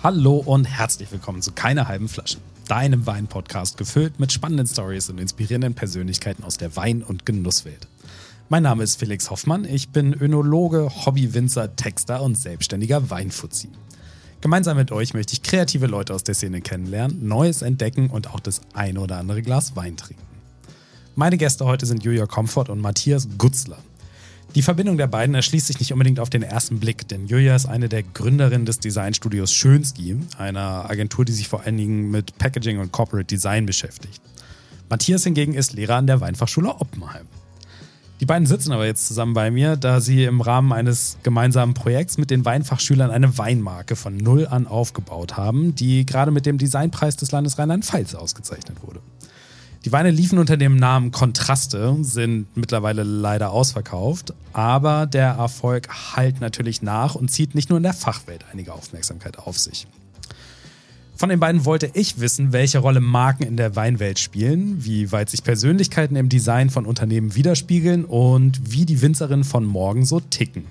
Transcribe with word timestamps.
Hallo 0.00 0.36
und 0.36 0.64
herzlich 0.64 1.10
willkommen 1.10 1.42
zu 1.42 1.50
Keine 1.50 1.88
halben 1.88 2.08
Flaschen, 2.08 2.40
deinem 2.68 3.04
Wein-Podcast 3.04 3.76
gefüllt 3.76 4.20
mit 4.20 4.30
spannenden 4.30 4.68
Stories 4.68 5.10
und 5.10 5.18
inspirierenden 5.18 5.74
Persönlichkeiten 5.74 6.44
aus 6.44 6.56
der 6.56 6.76
Wein- 6.76 7.02
und 7.02 7.26
Genusswelt. 7.26 7.88
Mein 8.48 8.62
Name 8.62 8.84
ist 8.84 8.94
Felix 9.00 9.28
Hoffmann, 9.28 9.64
ich 9.64 9.88
bin 9.88 10.14
Önologe, 10.14 10.88
Hobbywinzer, 11.04 11.74
Texter 11.74 12.22
und 12.22 12.38
selbstständiger 12.38 13.10
Weinfuzzi. 13.10 13.70
Gemeinsam 14.40 14.76
mit 14.76 14.92
euch 14.92 15.14
möchte 15.14 15.32
ich 15.32 15.42
kreative 15.42 15.88
Leute 15.88 16.14
aus 16.14 16.22
der 16.22 16.36
Szene 16.36 16.60
kennenlernen, 16.60 17.26
Neues 17.26 17.62
entdecken 17.62 18.08
und 18.08 18.32
auch 18.32 18.38
das 18.38 18.60
eine 18.74 19.00
oder 19.00 19.16
andere 19.16 19.42
Glas 19.42 19.74
Wein 19.74 19.96
trinken. 19.96 20.22
Meine 21.16 21.38
Gäste 21.38 21.64
heute 21.64 21.86
sind 21.86 22.04
Julia 22.04 22.26
Comfort 22.26 22.70
und 22.70 22.80
Matthias 22.80 23.26
Gutzler. 23.36 23.78
Die 24.54 24.62
Verbindung 24.62 24.96
der 24.96 25.06
beiden 25.06 25.34
erschließt 25.34 25.66
sich 25.66 25.78
nicht 25.78 25.92
unbedingt 25.92 26.20
auf 26.20 26.30
den 26.30 26.42
ersten 26.42 26.80
Blick, 26.80 27.06
denn 27.08 27.26
Julia 27.26 27.54
ist 27.54 27.66
eine 27.66 27.88
der 27.88 28.02
Gründerinnen 28.02 28.64
des 28.64 28.80
Designstudios 28.80 29.52
Schönski, 29.52 30.16
einer 30.38 30.88
Agentur, 30.88 31.24
die 31.24 31.32
sich 31.32 31.48
vor 31.48 31.64
allen 31.64 31.76
Dingen 31.76 32.10
mit 32.10 32.38
Packaging 32.38 32.78
und 32.78 32.90
Corporate 32.90 33.26
Design 33.26 33.66
beschäftigt. 33.66 34.22
Matthias 34.88 35.24
hingegen 35.24 35.52
ist 35.52 35.74
Lehrer 35.74 35.96
an 35.96 36.06
der 36.06 36.20
Weinfachschule 36.20 36.70
Oppenheim. 36.70 37.26
Die 38.20 38.26
beiden 38.26 38.46
sitzen 38.46 38.72
aber 38.72 38.86
jetzt 38.86 39.06
zusammen 39.06 39.34
bei 39.34 39.50
mir, 39.50 39.76
da 39.76 40.00
sie 40.00 40.24
im 40.24 40.40
Rahmen 40.40 40.72
eines 40.72 41.18
gemeinsamen 41.22 41.74
Projekts 41.74 42.18
mit 42.18 42.30
den 42.30 42.44
Weinfachschülern 42.44 43.10
eine 43.10 43.38
Weinmarke 43.38 43.94
von 43.94 44.16
Null 44.16 44.46
an 44.48 44.66
aufgebaut 44.66 45.36
haben, 45.36 45.74
die 45.76 46.04
gerade 46.04 46.32
mit 46.32 46.46
dem 46.46 46.58
Designpreis 46.58 47.16
des 47.16 47.30
Landes 47.30 47.58
Rheinland-Pfalz 47.58 48.16
ausgezeichnet 48.16 48.78
wurde. 48.82 49.00
Die 49.84 49.92
Weine 49.92 50.10
liefen 50.10 50.38
unter 50.38 50.56
dem 50.56 50.76
Namen 50.76 51.12
Kontraste, 51.12 51.96
sind 52.00 52.56
mittlerweile 52.56 53.04
leider 53.04 53.52
ausverkauft, 53.52 54.34
aber 54.52 55.06
der 55.06 55.28
Erfolg 55.30 55.88
halt 56.16 56.40
natürlich 56.40 56.82
nach 56.82 57.14
und 57.14 57.30
zieht 57.30 57.54
nicht 57.54 57.68
nur 57.68 57.76
in 57.76 57.84
der 57.84 57.94
Fachwelt 57.94 58.44
einige 58.52 58.72
Aufmerksamkeit 58.72 59.38
auf 59.38 59.58
sich. 59.58 59.86
Von 61.14 61.30
den 61.30 61.40
beiden 61.40 61.64
wollte 61.64 61.90
ich 61.94 62.20
wissen, 62.20 62.52
welche 62.52 62.78
Rolle 62.78 63.00
Marken 63.00 63.42
in 63.42 63.56
der 63.56 63.74
Weinwelt 63.74 64.18
spielen, 64.20 64.84
wie 64.84 65.10
weit 65.10 65.30
sich 65.30 65.42
Persönlichkeiten 65.42 66.16
im 66.16 66.28
Design 66.28 66.70
von 66.70 66.86
Unternehmen 66.86 67.34
widerspiegeln 67.34 68.04
und 68.04 68.72
wie 68.72 68.84
die 68.84 69.00
Winzerinnen 69.02 69.44
von 69.44 69.64
morgen 69.64 70.04
so 70.04 70.20
ticken. 70.20 70.64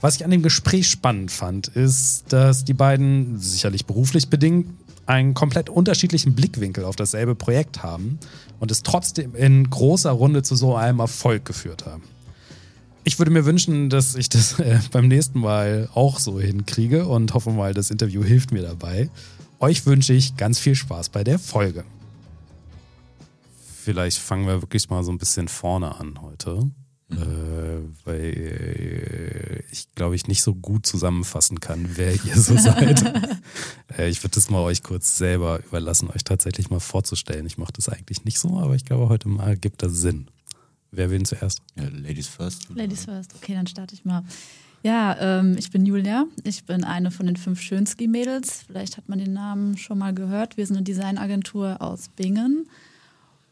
Was 0.00 0.16
ich 0.16 0.24
an 0.24 0.30
dem 0.30 0.42
Gespräch 0.42 0.88
spannend 0.88 1.32
fand, 1.32 1.68
ist, 1.68 2.32
dass 2.32 2.64
die 2.64 2.74
beiden, 2.74 3.38
sicherlich 3.38 3.84
beruflich 3.84 4.28
bedingt, 4.28 4.68
einen 5.06 5.34
komplett 5.34 5.70
unterschiedlichen 5.70 6.34
Blickwinkel 6.34 6.84
auf 6.84 6.94
dasselbe 6.94 7.34
Projekt 7.34 7.82
haben 7.82 8.18
und 8.60 8.70
es 8.70 8.82
trotzdem 8.82 9.34
in 9.34 9.68
großer 9.68 10.10
Runde 10.10 10.42
zu 10.42 10.54
so 10.54 10.76
einem 10.76 11.00
Erfolg 11.00 11.44
geführt 11.44 11.86
haben. 11.86 12.02
Ich 13.04 13.18
würde 13.18 13.30
mir 13.30 13.46
wünschen, 13.46 13.88
dass 13.88 14.14
ich 14.14 14.28
das 14.28 14.58
äh, 14.60 14.78
beim 14.92 15.08
nächsten 15.08 15.40
Mal 15.40 15.88
auch 15.94 16.18
so 16.18 16.38
hinkriege 16.38 17.06
und 17.06 17.32
hoffe 17.32 17.50
mal, 17.50 17.72
das 17.72 17.90
Interview 17.90 18.22
hilft 18.22 18.52
mir 18.52 18.62
dabei. 18.62 19.08
Euch 19.60 19.86
wünsche 19.86 20.12
ich 20.12 20.36
ganz 20.36 20.58
viel 20.58 20.74
Spaß 20.74 21.08
bei 21.08 21.24
der 21.24 21.38
Folge. 21.38 21.84
Vielleicht 23.82 24.18
fangen 24.18 24.46
wir 24.46 24.60
wirklich 24.60 24.90
mal 24.90 25.02
so 25.02 25.10
ein 25.10 25.18
bisschen 25.18 25.48
vorne 25.48 25.96
an 25.96 26.20
heute. 26.20 26.70
Mhm. 27.08 27.18
Äh, 27.18 28.06
weil 28.06 28.20
äh, 28.20 29.62
ich 29.70 29.88
glaube 29.94 30.14
ich 30.14 30.26
nicht 30.28 30.42
so 30.42 30.54
gut 30.54 30.86
zusammenfassen 30.86 31.60
kann, 31.60 31.96
wer 31.96 32.12
ihr 32.12 32.36
so 32.36 32.56
seid. 32.58 33.02
äh, 33.96 34.08
ich 34.08 34.22
würde 34.22 34.34
das 34.34 34.50
mal 34.50 34.60
euch 34.60 34.82
kurz 34.82 35.16
selber 35.16 35.60
überlassen, 35.64 36.10
euch 36.10 36.24
tatsächlich 36.24 36.70
mal 36.70 36.80
vorzustellen. 36.80 37.46
Ich 37.46 37.58
mache 37.58 37.72
das 37.72 37.88
eigentlich 37.88 38.24
nicht 38.24 38.38
so, 38.38 38.58
aber 38.58 38.74
ich 38.74 38.84
glaube, 38.84 39.08
heute 39.08 39.28
mal 39.28 39.56
gibt 39.56 39.82
das 39.82 39.92
Sinn. 39.92 40.28
Wer 40.90 41.10
will 41.10 41.22
zuerst? 41.24 41.60
Ja, 41.76 41.84
Ladies 41.84 42.28
first. 42.28 42.68
Ladies 42.74 43.04
first. 43.04 43.34
Okay, 43.36 43.54
dann 43.54 43.66
starte 43.66 43.94
ich 43.94 44.04
mal. 44.04 44.22
Ja, 44.82 45.16
ähm, 45.40 45.56
ich 45.58 45.70
bin 45.70 45.84
Julia. 45.84 46.24
Ich 46.44 46.64
bin 46.64 46.84
eine 46.84 47.10
von 47.10 47.26
den 47.26 47.36
fünf 47.36 47.60
Schönski-Mädels. 47.60 48.62
Vielleicht 48.66 48.96
hat 48.96 49.08
man 49.08 49.18
den 49.18 49.32
Namen 49.32 49.76
schon 49.76 49.98
mal 49.98 50.14
gehört. 50.14 50.56
Wir 50.56 50.66
sind 50.66 50.76
eine 50.76 50.84
Designagentur 50.84 51.82
aus 51.82 52.08
Bingen. 52.08 52.68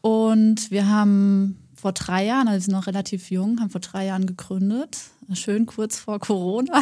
Und 0.01 0.71
wir 0.71 0.87
haben 0.87 1.57
vor 1.79 1.91
drei 1.91 2.25
Jahren, 2.25 2.47
also 2.47 2.55
wir 2.55 2.61
sind 2.61 2.73
noch 2.73 2.87
relativ 2.87 3.29
jung, 3.29 3.59
haben 3.59 3.69
vor 3.69 3.81
drei 3.81 4.05
Jahren 4.07 4.25
gegründet. 4.25 4.97
Schön 5.33 5.65
kurz 5.65 5.99
vor 5.99 6.19
Corona. 6.19 6.81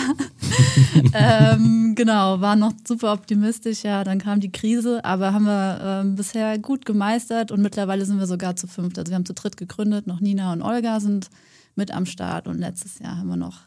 ähm, 1.13 1.93
genau, 1.95 2.39
waren 2.41 2.59
noch 2.59 2.73
super 2.87 3.11
optimistisch. 3.11 3.83
Ja, 3.83 4.03
dann 4.03 4.19
kam 4.19 4.39
die 4.39 4.51
Krise, 4.51 5.03
aber 5.03 5.33
haben 5.33 5.45
wir 5.45 5.79
ähm, 5.83 6.15
bisher 6.15 6.57
gut 6.59 6.85
gemeistert 6.85 7.51
und 7.51 7.61
mittlerweile 7.61 8.05
sind 8.05 8.19
wir 8.19 8.27
sogar 8.27 8.55
zu 8.55 8.67
fünft. 8.67 8.97
Also 8.97 9.09
wir 9.09 9.15
haben 9.15 9.25
zu 9.25 9.33
dritt 9.33 9.57
gegründet, 9.57 10.07
noch 10.07 10.21
Nina 10.21 10.53
und 10.53 10.61
Olga 10.61 10.99
sind 10.99 11.29
mit 11.75 11.91
am 11.91 12.05
Start 12.05 12.47
und 12.47 12.59
letztes 12.59 12.99
Jahr 12.99 13.17
haben 13.17 13.27
wir 13.27 13.35
noch 13.35 13.61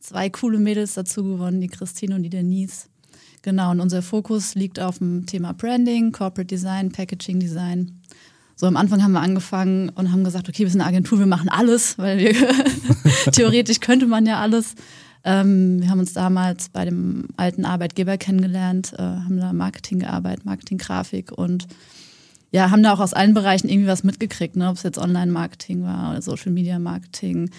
zwei 0.00 0.28
coole 0.28 0.58
Mädels 0.58 0.94
dazu 0.94 1.24
gewonnen, 1.24 1.60
die 1.60 1.68
Christine 1.68 2.16
und 2.16 2.24
die 2.24 2.30
Denise. 2.30 2.88
Genau, 3.40 3.70
und 3.70 3.80
unser 3.80 4.02
Fokus 4.02 4.54
liegt 4.54 4.80
auf 4.80 4.98
dem 4.98 5.26
Thema 5.26 5.52
Branding, 5.52 6.12
Corporate 6.12 6.46
Design, 6.46 6.90
Packaging 6.92 7.40
Design 7.40 8.00
so 8.64 8.68
am 8.68 8.78
Anfang 8.78 9.02
haben 9.02 9.12
wir 9.12 9.20
angefangen 9.20 9.90
und 9.90 10.10
haben 10.10 10.24
gesagt, 10.24 10.48
okay, 10.48 10.62
wir 10.62 10.70
sind 10.70 10.80
eine 10.80 10.88
Agentur, 10.88 11.18
wir 11.18 11.26
machen 11.26 11.50
alles, 11.50 11.98
weil 11.98 12.16
wir 12.16 12.34
theoretisch 13.32 13.80
könnte 13.80 14.06
man 14.06 14.24
ja 14.24 14.40
alles. 14.40 14.74
Ähm, 15.22 15.82
wir 15.82 15.90
haben 15.90 15.98
uns 15.98 16.14
damals 16.14 16.70
bei 16.70 16.86
dem 16.86 17.26
alten 17.36 17.66
Arbeitgeber 17.66 18.16
kennengelernt, 18.16 18.94
äh, 18.94 19.02
haben 19.02 19.38
da 19.38 19.52
Marketing 19.52 19.98
gearbeitet, 19.98 20.46
Marketing, 20.46 20.78
Grafik 20.78 21.30
und 21.30 21.66
ja, 22.52 22.70
haben 22.70 22.82
da 22.82 22.94
auch 22.94 23.00
aus 23.00 23.12
allen 23.12 23.34
Bereichen 23.34 23.68
irgendwie 23.68 23.88
was 23.88 24.02
mitgekriegt, 24.02 24.56
ne? 24.56 24.70
ob 24.70 24.76
es 24.76 24.82
jetzt 24.82 24.96
Online-Marketing 24.96 25.82
war 25.82 26.12
oder 26.12 26.22
Social-Media-Marketing. 26.22 27.50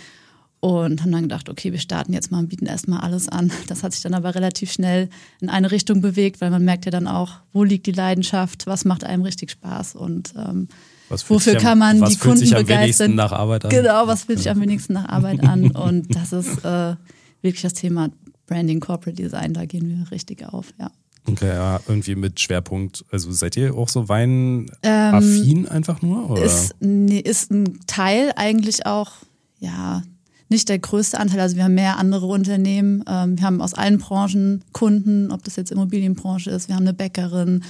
Und 0.59 1.03
haben 1.03 1.11
dann 1.11 1.23
gedacht, 1.23 1.49
okay, 1.49 1.71
wir 1.71 1.77
starten 1.77 2.13
jetzt 2.13 2.31
mal 2.31 2.39
und 2.39 2.49
bieten 2.49 2.65
erstmal 2.65 3.01
alles 3.01 3.29
an. 3.29 3.51
Das 3.67 3.83
hat 3.83 3.93
sich 3.93 4.01
dann 4.01 4.15
aber 4.15 4.33
relativ 4.33 4.71
schnell 4.71 5.09
in 5.39 5.49
eine 5.49 5.69
Richtung 5.69 6.01
bewegt, 6.01 6.41
weil 6.41 6.49
man 6.49 6.65
merkt 6.65 6.85
ja 6.85 6.91
dann 6.91 7.05
auch, 7.05 7.33
wo 7.53 7.63
liegt 7.63 7.85
die 7.85 7.91
Leidenschaft, 7.91 8.65
was 8.65 8.85
macht 8.85 9.03
einem 9.03 9.21
richtig 9.21 9.51
Spaß 9.51 9.93
und 9.93 10.33
ähm, 10.35 10.67
wofür 11.09 11.55
kann 11.55 11.79
man 11.79 12.01
am, 12.01 12.09
die 12.09 12.17
Kunden 12.17 12.49
begeistern. 12.49 13.15
nach 13.15 13.31
Arbeit 13.31 13.65
an? 13.65 13.71
Genau, 13.71 14.07
was 14.07 14.23
fühlt 14.23 14.39
sich 14.39 14.49
am 14.49 14.59
wenigsten 14.61 14.93
nach 14.93 15.09
Arbeit 15.09 15.43
an? 15.43 15.71
Und 15.71 16.15
das 16.15 16.33
ist 16.33 16.63
äh, 16.65 16.95
wirklich 17.41 17.61
das 17.61 17.73
Thema 17.73 18.09
Branding, 18.47 18.79
Corporate 18.79 19.21
Design, 19.21 19.53
da 19.53 19.65
gehen 19.65 19.89
wir 19.89 20.11
richtig 20.11 20.45
auf, 20.45 20.73
ja. 20.79 20.91
Okay, 21.27 21.47
ja, 21.47 21.79
irgendwie 21.87 22.15
mit 22.15 22.39
Schwerpunkt. 22.39 23.03
Also 23.11 23.31
seid 23.31 23.57
ihr 23.57 23.73
auch 23.73 23.89
so 23.89 24.07
weinaffin 24.07 24.69
ähm, 24.83 25.67
einfach 25.69 26.01
nur? 26.03 26.29
Oder? 26.29 26.43
Ist, 26.43 26.75
nee, 26.81 27.19
ist 27.19 27.51
ein 27.51 27.79
Teil 27.87 28.31
eigentlich 28.35 28.85
auch, 28.85 29.11
ja, 29.59 30.03
nicht 30.49 30.69
der 30.69 30.77
größte 30.77 31.19
Anteil. 31.19 31.39
Also 31.39 31.55
wir 31.55 31.63
haben 31.63 31.73
mehr 31.73 31.97
andere 31.97 32.27
Unternehmen. 32.27 33.03
Ähm, 33.07 33.39
wir 33.39 33.45
haben 33.45 33.61
aus 33.61 33.73
allen 33.73 33.97
Branchen 33.97 34.63
Kunden, 34.71 35.31
ob 35.31 35.43
das 35.43 35.55
jetzt 35.55 35.71
Immobilienbranche 35.71 36.51
ist. 36.51 36.67
Wir 36.67 36.75
haben 36.75 36.83
eine 36.83 36.93
Bäckerin. 36.93 37.63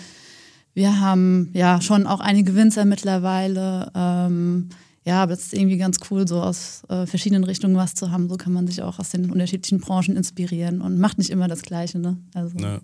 Wir 0.76 1.00
haben 1.00 1.50
ja 1.54 1.80
schon 1.82 2.06
auch 2.06 2.20
einige 2.20 2.54
Winzer 2.54 2.84
mittlerweile. 2.84 3.92
Ähm, 3.96 4.70
ja, 5.06 5.24
aber 5.24 5.32
es 5.32 5.46
ist 5.46 5.54
irgendwie 5.54 5.78
ganz 5.78 6.00
cool, 6.12 6.28
so 6.28 6.42
aus 6.42 6.84
äh, 6.90 7.06
verschiedenen 7.06 7.46
Richtungen 7.46 7.78
was 7.78 7.96
zu 7.96 8.12
haben. 8.12 8.28
So 8.28 8.36
kann 8.36 8.52
man 8.52 8.68
sich 8.68 8.82
auch 8.82 9.00
aus 9.00 9.10
den 9.10 9.32
unterschiedlichen 9.32 9.80
Branchen 9.80 10.18
inspirieren 10.18 10.82
und 10.82 11.00
macht 11.00 11.18
nicht 11.18 11.30
immer 11.30 11.48
das 11.48 11.62
Gleiche. 11.62 11.98
Ne? 11.98 12.18
Also, 12.34 12.58
ja, 12.58 12.82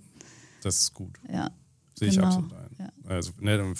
das 0.64 0.84
ist 0.84 0.94
gut. 0.94 1.20
Ja. 1.32 1.52
Sehe 1.96 2.08
ich 2.08 2.16
genau. 2.16 2.28
absolut 2.28 2.54
ein. 2.54 2.61
Ja. 2.82 2.90
Also, 3.10 3.32
ne, 3.40 3.58
dann 3.58 3.74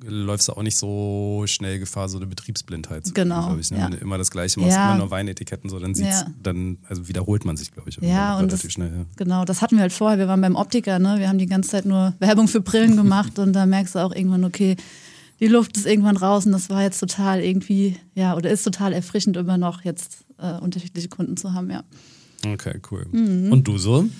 läufst 0.00 0.48
du 0.48 0.52
auch 0.52 0.62
nicht 0.62 0.76
so 0.76 1.44
schnell 1.46 1.78
Gefahr, 1.78 2.08
so 2.08 2.18
eine 2.18 2.26
Betriebsblindheit 2.26 3.06
zu 3.06 3.14
Genau. 3.14 3.48
Kriegen, 3.48 3.60
ich. 3.60 3.70
Ne? 3.70 3.78
Ja. 3.78 3.84
Wenn 3.84 3.92
du 3.92 3.96
immer 3.98 4.18
das 4.18 4.30
Gleiche 4.30 4.60
machst, 4.60 4.72
ja. 4.72 4.90
immer 4.90 4.98
nur 4.98 5.10
Weinetiketten, 5.10 5.70
so, 5.70 5.78
dann 5.78 5.94
sieht's, 5.94 6.24
dann, 6.42 6.78
also 6.88 7.08
wiederholt 7.08 7.44
man 7.44 7.56
sich, 7.56 7.72
glaube 7.72 7.90
ich, 7.90 7.96
ja, 7.96 8.34
und 8.34 8.46
relativ 8.46 8.62
das, 8.62 8.72
schnell. 8.72 9.06
Genau, 9.16 9.44
das 9.44 9.62
hatten 9.62 9.76
wir 9.76 9.82
halt 9.82 9.92
vorher. 9.92 10.18
Wir 10.18 10.28
waren 10.28 10.40
beim 10.40 10.56
Optiker, 10.56 10.98
ne? 10.98 11.18
Wir 11.18 11.28
haben 11.28 11.38
die 11.38 11.46
ganze 11.46 11.70
Zeit 11.70 11.84
nur 11.84 12.14
Werbung 12.18 12.48
für 12.48 12.60
Brillen 12.60 12.96
gemacht 12.96 13.38
und 13.38 13.52
da 13.52 13.66
merkst 13.66 13.94
du 13.94 14.00
auch 14.00 14.14
irgendwann, 14.14 14.44
okay, 14.44 14.76
die 15.40 15.48
Luft 15.48 15.76
ist 15.76 15.86
irgendwann 15.86 16.16
raus 16.16 16.46
und 16.46 16.52
das 16.52 16.70
war 16.70 16.82
jetzt 16.82 16.98
total 16.98 17.40
irgendwie, 17.40 17.96
ja, 18.14 18.36
oder 18.36 18.50
ist 18.50 18.62
total 18.62 18.92
erfrischend, 18.92 19.36
immer 19.36 19.58
noch 19.58 19.84
jetzt 19.84 20.24
äh, 20.38 20.58
unterschiedliche 20.58 21.08
Kunden 21.08 21.36
zu 21.36 21.52
haben, 21.52 21.70
ja. 21.70 21.82
Okay, 22.46 22.80
cool. 22.90 23.06
Mhm. 23.10 23.52
Und 23.52 23.68
du 23.68 23.78
so? 23.78 24.06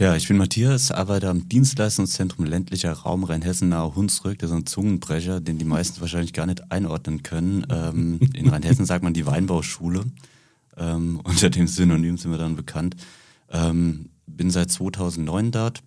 Ja, 0.00 0.16
ich 0.16 0.26
bin 0.26 0.38
Matthias, 0.38 0.90
arbeite 0.90 1.28
am 1.28 1.48
Dienstleistungszentrum 1.48 2.44
ländlicher 2.44 2.92
Raum 2.92 3.22
Rheinhessen 3.22 3.68
nahe 3.68 3.94
Hunsrück. 3.94 4.36
Das 4.40 4.50
ist 4.50 4.56
ein 4.56 4.66
Zungenbrecher, 4.66 5.40
den 5.40 5.58
die 5.58 5.64
meisten 5.64 6.00
wahrscheinlich 6.00 6.32
gar 6.32 6.46
nicht 6.46 6.72
einordnen 6.72 7.22
können. 7.22 7.64
Ähm, 7.70 8.18
in 8.34 8.48
Rheinhessen 8.50 8.86
sagt 8.86 9.04
man 9.04 9.14
die 9.14 9.24
Weinbauschule. 9.24 10.04
Ähm, 10.76 11.20
unter 11.22 11.50
dem 11.50 11.68
Synonym 11.68 12.18
sind 12.18 12.32
wir 12.32 12.38
dann 12.38 12.56
bekannt. 12.56 12.96
Ähm, 13.50 14.10
bin 14.26 14.50
seit 14.50 14.70
2009 14.70 15.52
dort 15.52 15.80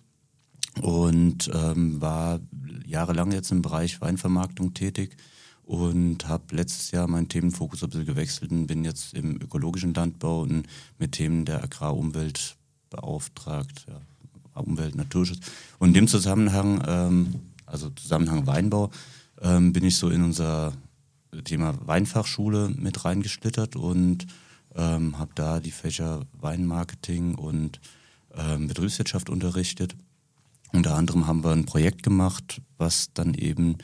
und 0.80 1.50
ähm, 1.52 2.00
war 2.00 2.40
jahrelang 2.86 3.32
jetzt 3.32 3.52
im 3.52 3.62
Bereich 3.62 4.00
Weinvermarktung 4.00 4.74
tätig 4.74 5.16
und 5.64 6.28
habe 6.28 6.54
letztes 6.54 6.90
Jahr 6.90 7.06
meinen 7.06 7.28
Themenfokus 7.28 7.82
ein 7.82 7.90
bisschen 7.90 8.06
gewechselt 8.06 8.50
und 8.50 8.66
bin 8.66 8.84
jetzt 8.84 9.14
im 9.14 9.40
ökologischen 9.40 9.94
Landbau 9.94 10.42
und 10.42 10.66
mit 10.98 11.12
Themen 11.12 11.44
der 11.44 11.62
Agrarumwelt 11.62 12.56
beauftragt, 12.90 13.86
ja, 13.88 14.00
Umwelt, 14.54 14.94
Naturschutz. 14.94 15.40
Und 15.78 15.88
in 15.88 15.94
dem 15.94 16.08
Zusammenhang, 16.08 16.82
ähm, 16.86 17.40
also 17.64 17.90
Zusammenhang 17.90 18.46
Weinbau, 18.46 18.90
ähm, 19.40 19.72
bin 19.72 19.84
ich 19.84 19.96
so 19.96 20.10
in 20.10 20.22
unser 20.22 20.74
Thema 21.44 21.74
Weinfachschule 21.86 22.68
mit 22.76 23.04
reingeschlittert 23.04 23.76
und 23.76 24.26
ähm, 24.74 25.18
habe 25.18 25.32
da 25.34 25.60
die 25.60 25.70
Fächer 25.70 26.26
Weinmarketing 26.38 27.34
und 27.34 27.80
ähm, 28.34 28.68
Betriebswirtschaft 28.68 29.30
unterrichtet 29.30 29.94
Unter 30.72 30.94
anderem 30.94 31.26
haben 31.26 31.44
wir 31.44 31.50
ein 31.52 31.66
Projekt 31.66 32.02
gemacht, 32.02 32.60
was 32.78 33.12
dann 33.14 33.34
eben 33.34 33.78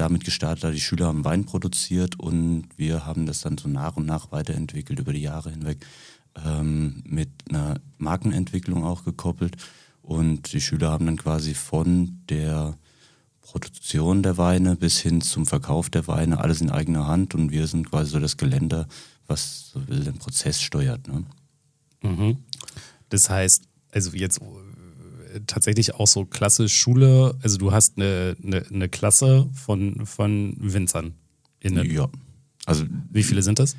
damit 0.00 0.24
gestartet 0.24 0.64
hat, 0.64 0.74
die 0.74 0.80
Schüler 0.80 1.06
haben 1.06 1.24
Wein 1.24 1.44
produziert 1.44 2.18
und 2.18 2.68
wir 2.76 3.06
haben 3.06 3.26
das 3.26 3.42
dann 3.42 3.58
so 3.58 3.68
nach 3.68 3.96
und 3.96 4.06
nach 4.06 4.32
weiterentwickelt 4.32 4.98
über 4.98 5.12
die 5.12 5.22
Jahre 5.22 5.50
hinweg 5.50 5.84
ähm, 6.44 7.02
mit 7.06 7.28
einer 7.48 7.80
Markenentwicklung 7.98 8.84
auch 8.84 9.04
gekoppelt. 9.04 9.56
Und 10.02 10.52
die 10.52 10.60
Schüler 10.60 10.90
haben 10.90 11.06
dann 11.06 11.18
quasi 11.18 11.54
von 11.54 12.20
der 12.28 12.76
Produktion 13.42 14.22
der 14.22 14.38
Weine 14.38 14.76
bis 14.76 14.98
hin 14.98 15.20
zum 15.20 15.46
Verkauf 15.46 15.90
der 15.90 16.06
Weine 16.06 16.38
alles 16.38 16.60
in 16.60 16.70
eigener 16.70 17.06
Hand 17.06 17.34
und 17.34 17.50
wir 17.50 17.66
sind 17.66 17.90
quasi 17.90 18.12
so 18.12 18.20
das 18.20 18.36
Geländer, 18.36 18.86
was 19.26 19.70
so 19.70 19.80
den 19.80 20.18
Prozess 20.18 20.60
steuert. 20.60 21.08
Ne? 21.08 21.24
Mhm. 22.02 22.38
Das 23.08 23.28
heißt, 23.28 23.64
also 23.92 24.12
jetzt 24.12 24.40
tatsächlich 25.46 25.94
auch 25.94 26.06
so 26.06 26.24
klassisch 26.24 26.74
Schule, 26.74 27.36
also 27.42 27.58
du 27.58 27.72
hast 27.72 27.96
eine, 27.96 28.36
eine, 28.42 28.64
eine 28.72 28.88
Klasse 28.88 29.48
von, 29.52 30.06
von 30.06 30.56
Winzern. 30.58 31.14
Innen. 31.60 31.90
Ja. 31.90 32.08
Also 32.66 32.84
wie 33.10 33.22
viele 33.22 33.42
sind 33.42 33.58
das? 33.58 33.76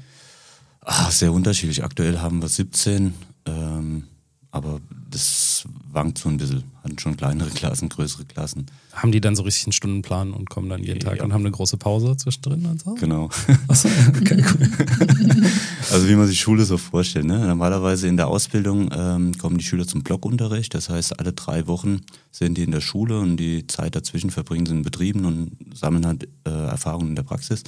Ach, 0.82 1.12
sehr 1.12 1.32
unterschiedlich. 1.32 1.84
Aktuell 1.84 2.20
haben 2.20 2.42
wir 2.42 2.48
17, 2.48 3.14
ähm, 3.46 4.04
aber 4.52 4.82
das 5.12 5.66
wankt 5.92 6.18
so 6.18 6.30
ein 6.30 6.38
bisschen. 6.38 6.64
Hatten 6.84 6.98
schon 6.98 7.16
kleinere 7.18 7.50
Klassen, 7.54 7.90
größere 7.90 8.26
Klassen. 8.26 8.66
Haben 8.94 9.12
die 9.12 9.22
dann 9.22 9.36
so 9.36 9.44
richtig 9.44 9.66
einen 9.68 9.74
Stundenplan 9.74 10.34
und 10.34 10.50
kommen 10.50 10.68
dann 10.70 10.82
jeden 10.84 11.00
Tag 11.00 11.18
Ja. 11.18 11.24
und 11.24 11.34
haben 11.34 11.42
eine 11.42 11.52
große 11.52 11.78
Pause 11.78 12.18
zwischendrin 12.18 12.66
und 12.66 12.82
so? 12.82 12.96
Genau. 12.96 13.30
Achso, 13.68 13.88
okay, 14.10 14.44
cool. 14.54 14.70
Also 15.92 16.08
wie 16.08 16.16
man 16.16 16.26
sich 16.28 16.40
Schule 16.40 16.64
so 16.64 16.78
vorstellt. 16.78 17.26
Ne? 17.26 17.38
Normalerweise 17.46 18.08
in 18.08 18.16
der 18.16 18.28
Ausbildung 18.28 18.90
ähm, 18.94 19.38
kommen 19.38 19.58
die 19.58 19.64
Schüler 19.64 19.86
zum 19.86 20.04
Blockunterricht. 20.04 20.74
Das 20.74 20.90
heißt, 20.90 21.20
alle 21.20 21.34
drei 21.34 21.68
Wochen 21.68 22.02
sind 22.32 22.58
die 22.58 22.64
in 22.64 22.72
der 22.72 22.80
Schule 22.82 23.20
und 23.20 23.36
die 23.38 23.68
Zeit 23.68 23.96
dazwischen 23.96 24.32
verbringen 24.32 24.66
sie 24.66 24.74
in 24.74 24.84
Betrieben 24.84 25.26
und 25.26 25.52
sammeln 25.74 26.06
halt 26.06 26.30
äh, 26.48 26.50
Erfahrungen 26.50 27.10
in 27.10 27.16
der 27.16 27.24
Praxis. 27.24 27.64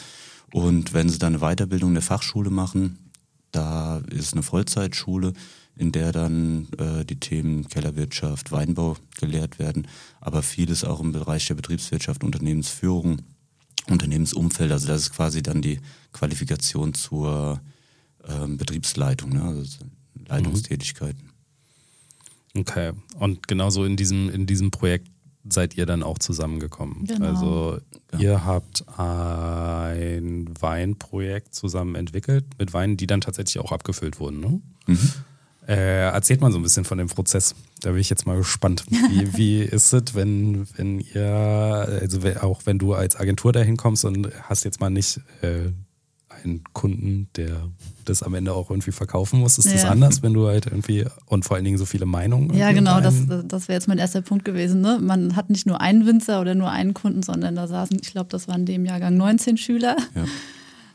Und 0.54 0.94
wenn 0.94 1.10
sie 1.10 1.18
dann 1.20 1.36
eine 1.36 1.40
Weiterbildung 1.56 1.90
in 1.90 1.96
der 1.96 2.04
Fachschule 2.04 2.50
machen, 2.50 2.98
da 3.54 4.02
ist 4.10 4.34
eine 4.34 4.44
Vollzeitschule, 4.44 5.34
in 5.76 5.92
der 5.92 6.12
dann 6.12 6.68
äh, 6.78 7.06
die 7.06 7.20
Themen 7.20 7.68
Kellerwirtschaft, 7.68 8.52
Weinbau 8.52 8.98
gelehrt 9.18 9.60
werden, 9.60 9.88
aber 10.20 10.44
vieles 10.44 10.84
auch 10.84 11.00
im 11.00 11.14
Bereich 11.14 11.48
der 11.48 11.56
Betriebswirtschaft, 11.56 12.24
Unternehmensführung, 12.24 13.22
Unternehmensumfeld. 13.90 14.72
Also 14.72 14.88
das 14.88 15.04
ist 15.04 15.14
quasi 15.14 15.42
dann 15.42 15.62
die 15.62 15.80
Qualifikation 16.12 16.94
zur 16.94 17.62
ähm, 18.28 18.58
Betriebsleitung, 18.58 19.32
ne? 19.32 19.44
also 19.44 19.86
Leitungstätigkeiten. 20.28 21.30
Okay. 22.56 22.94
Und 23.18 23.48
genauso 23.48 23.84
in 23.86 23.96
diesem, 23.96 24.30
in 24.30 24.46
diesem 24.46 24.72
Projekt 24.72 25.08
seid 25.50 25.76
ihr 25.76 25.86
dann 25.86 26.04
auch 26.04 26.20
zusammengekommen. 26.20 27.06
Genau. 27.06 27.26
Also 27.26 27.80
Ja. 28.14 28.20
ihr 28.20 28.46
habt 28.46 28.86
ein 28.98 30.50
Weinprojekt 30.60 31.54
zusammen 31.54 31.96
entwickelt 31.96 32.46
mit 32.60 32.74
Weinen, 32.74 32.98
die 32.98 33.08
dann 33.08 33.22
tatsächlich 33.22 33.60
auch 33.60 33.72
abgefüllt 33.72 34.20
wurden. 34.20 34.40
Ne? 34.40 34.62
Mhm. 34.88 35.10
Äh, 35.68 36.04
erzählt 36.12 36.42
mal 36.42 36.52
so 36.52 36.60
ein 36.60 36.64
bisschen 36.64 36.84
von 36.84 36.98
dem 36.98 37.08
Prozess. 37.08 37.56
Da 37.82 37.92
bin 37.92 38.00
ich 38.00 38.10
jetzt 38.10 38.26
mal 38.26 38.36
gespannt. 38.38 38.86
Wie, 38.90 39.34
wie 39.38 39.60
ist 39.62 39.94
es, 39.94 40.14
wenn, 40.14 40.68
wenn 40.78 41.00
ihr, 41.00 41.26
also 42.02 42.20
auch 42.42 42.62
wenn 42.66 42.80
du 42.80 42.94
als 42.94 43.16
Agentur 43.16 43.54
dahin 43.54 43.78
kommst 43.78 44.04
und 44.06 44.30
hast 44.44 44.66
jetzt 44.66 44.82
mal 44.82 44.90
nicht 44.90 45.22
äh, 45.42 45.72
einen 46.44 46.64
Kunden, 46.74 47.28
der 47.36 47.70
das 48.06 48.22
am 48.24 48.34
Ende 48.34 48.54
auch 48.54 48.70
irgendwie 48.70 48.92
verkaufen 48.92 49.40
muss, 49.40 49.58
ist 49.58 49.74
das 49.74 49.84
Ja. 49.84 49.90
anders, 49.90 50.22
wenn 50.24 50.34
du 50.34 50.48
halt 50.48 50.66
irgendwie 50.68 51.06
und 51.28 51.46
vor 51.46 51.56
allen 51.56 51.66
Dingen 51.66 51.78
so 51.78 51.86
viele 51.86 52.06
Meinungen 52.06 52.54
Ja, 52.54 52.72
genau, 52.72 53.00
das, 53.02 53.16
das 53.46 53.68
wäre 53.68 53.78
jetzt 53.78 53.88
mein 53.88 53.98
erster 53.98 54.22
Punkt 54.22 54.44
gewesen. 54.46 54.82
Ne? 54.82 55.00
Man 55.02 55.36
hat 55.36 55.50
nicht 55.50 55.66
nur 55.66 55.80
einen 55.82 56.06
Winzer 56.06 56.42
oder 56.42 56.56
nur 56.56 56.70
einen 56.70 56.94
Kunden, 56.94 57.24
sondern 57.24 57.56
da 57.56 57.68
saßen, 57.68 57.98
ich 58.02 58.12
glaube, 58.12 58.30
das 58.30 58.48
waren 58.48 58.62
in 58.62 58.66
dem 58.66 58.86
Jahrgang 58.86 59.16
19 59.18 59.58
Schüler. 59.58 59.96
Ja. 60.16 60.26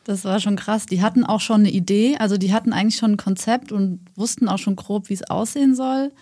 Das 0.05 0.25
war 0.25 0.41
schon 0.41 0.57
krass. 0.57 0.87
Die 0.87 1.03
hatten 1.03 1.25
auch 1.25 1.41
schon 1.41 1.61
eine 1.61 1.71
Idee, 1.71 2.17
also 2.19 2.39
die 2.39 2.53
hatten 2.55 2.73
eigentlich 2.73 2.97
schon 2.97 3.13
ein 3.13 3.17
Konzept 3.19 3.73
und 3.73 4.01
wussten 4.17 4.49
auch 4.49 4.59
schon 4.59 4.75
grob, 4.77 5.09
wie 5.11 5.15
es 5.15 5.23
aussehen 5.29 5.75
soll. 5.75 6.13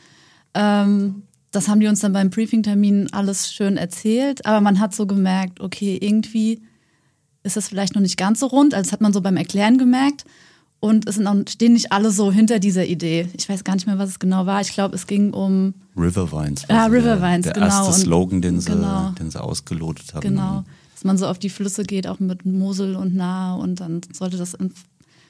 Ähm, 0.54 1.22
das 1.52 1.68
haben 1.68 1.80
die 1.80 1.86
uns 1.86 2.00
dann 2.00 2.12
beim 2.12 2.30
Briefingtermin 2.30 3.08
alles 3.12 3.52
schön 3.52 3.76
erzählt, 3.76 4.44
aber 4.44 4.60
man 4.60 4.80
hat 4.80 4.94
so 4.94 5.06
gemerkt, 5.06 5.60
okay, 5.60 5.96
irgendwie 6.00 6.60
ist 7.46 7.56
das 7.56 7.68
vielleicht 7.68 7.94
noch 7.94 8.02
nicht 8.02 8.16
ganz 8.16 8.40
so 8.40 8.46
rund, 8.46 8.74
als 8.74 8.92
hat 8.92 9.00
man 9.00 9.12
so 9.12 9.20
beim 9.20 9.36
Erklären 9.36 9.78
gemerkt. 9.78 10.24
Und 10.78 11.08
es 11.08 11.18
auch, 11.24 11.36
stehen 11.48 11.72
nicht 11.72 11.90
alle 11.90 12.10
so 12.10 12.30
hinter 12.30 12.58
dieser 12.58 12.84
Idee. 12.84 13.28
Ich 13.36 13.48
weiß 13.48 13.64
gar 13.64 13.74
nicht 13.74 13.86
mehr, 13.86 13.98
was 13.98 14.10
es 14.10 14.18
genau 14.18 14.44
war. 14.44 14.60
Ich 14.60 14.72
glaube, 14.72 14.94
es 14.94 15.06
ging 15.06 15.32
um 15.32 15.72
River 15.96 16.30
Vines. 16.30 16.64
Ja, 16.68 16.84
so 16.86 16.92
River 16.92 17.16
der, 17.16 17.22
Vines, 17.22 17.44
der 17.44 17.54
genau. 17.54 17.66
erste 17.66 17.86
Und- 17.86 17.94
Slogan, 17.94 18.42
den 18.42 18.60
sie, 18.60 18.72
genau. 18.72 19.10
den 19.18 19.30
sie 19.30 19.42
ausgelotet 19.42 20.12
haben. 20.12 20.20
Genau, 20.20 20.64
dass 20.94 21.04
man 21.04 21.16
so 21.16 21.26
auf 21.26 21.38
die 21.38 21.48
Flüsse 21.48 21.82
geht, 21.84 22.06
auch 22.06 22.20
mit 22.20 22.44
Mosel 22.44 22.94
und 22.96 23.14
Nahe 23.14 23.58
und 23.58 23.80
dann 23.80 24.02
sollte 24.12 24.36
das 24.36 24.52
im, 24.52 24.70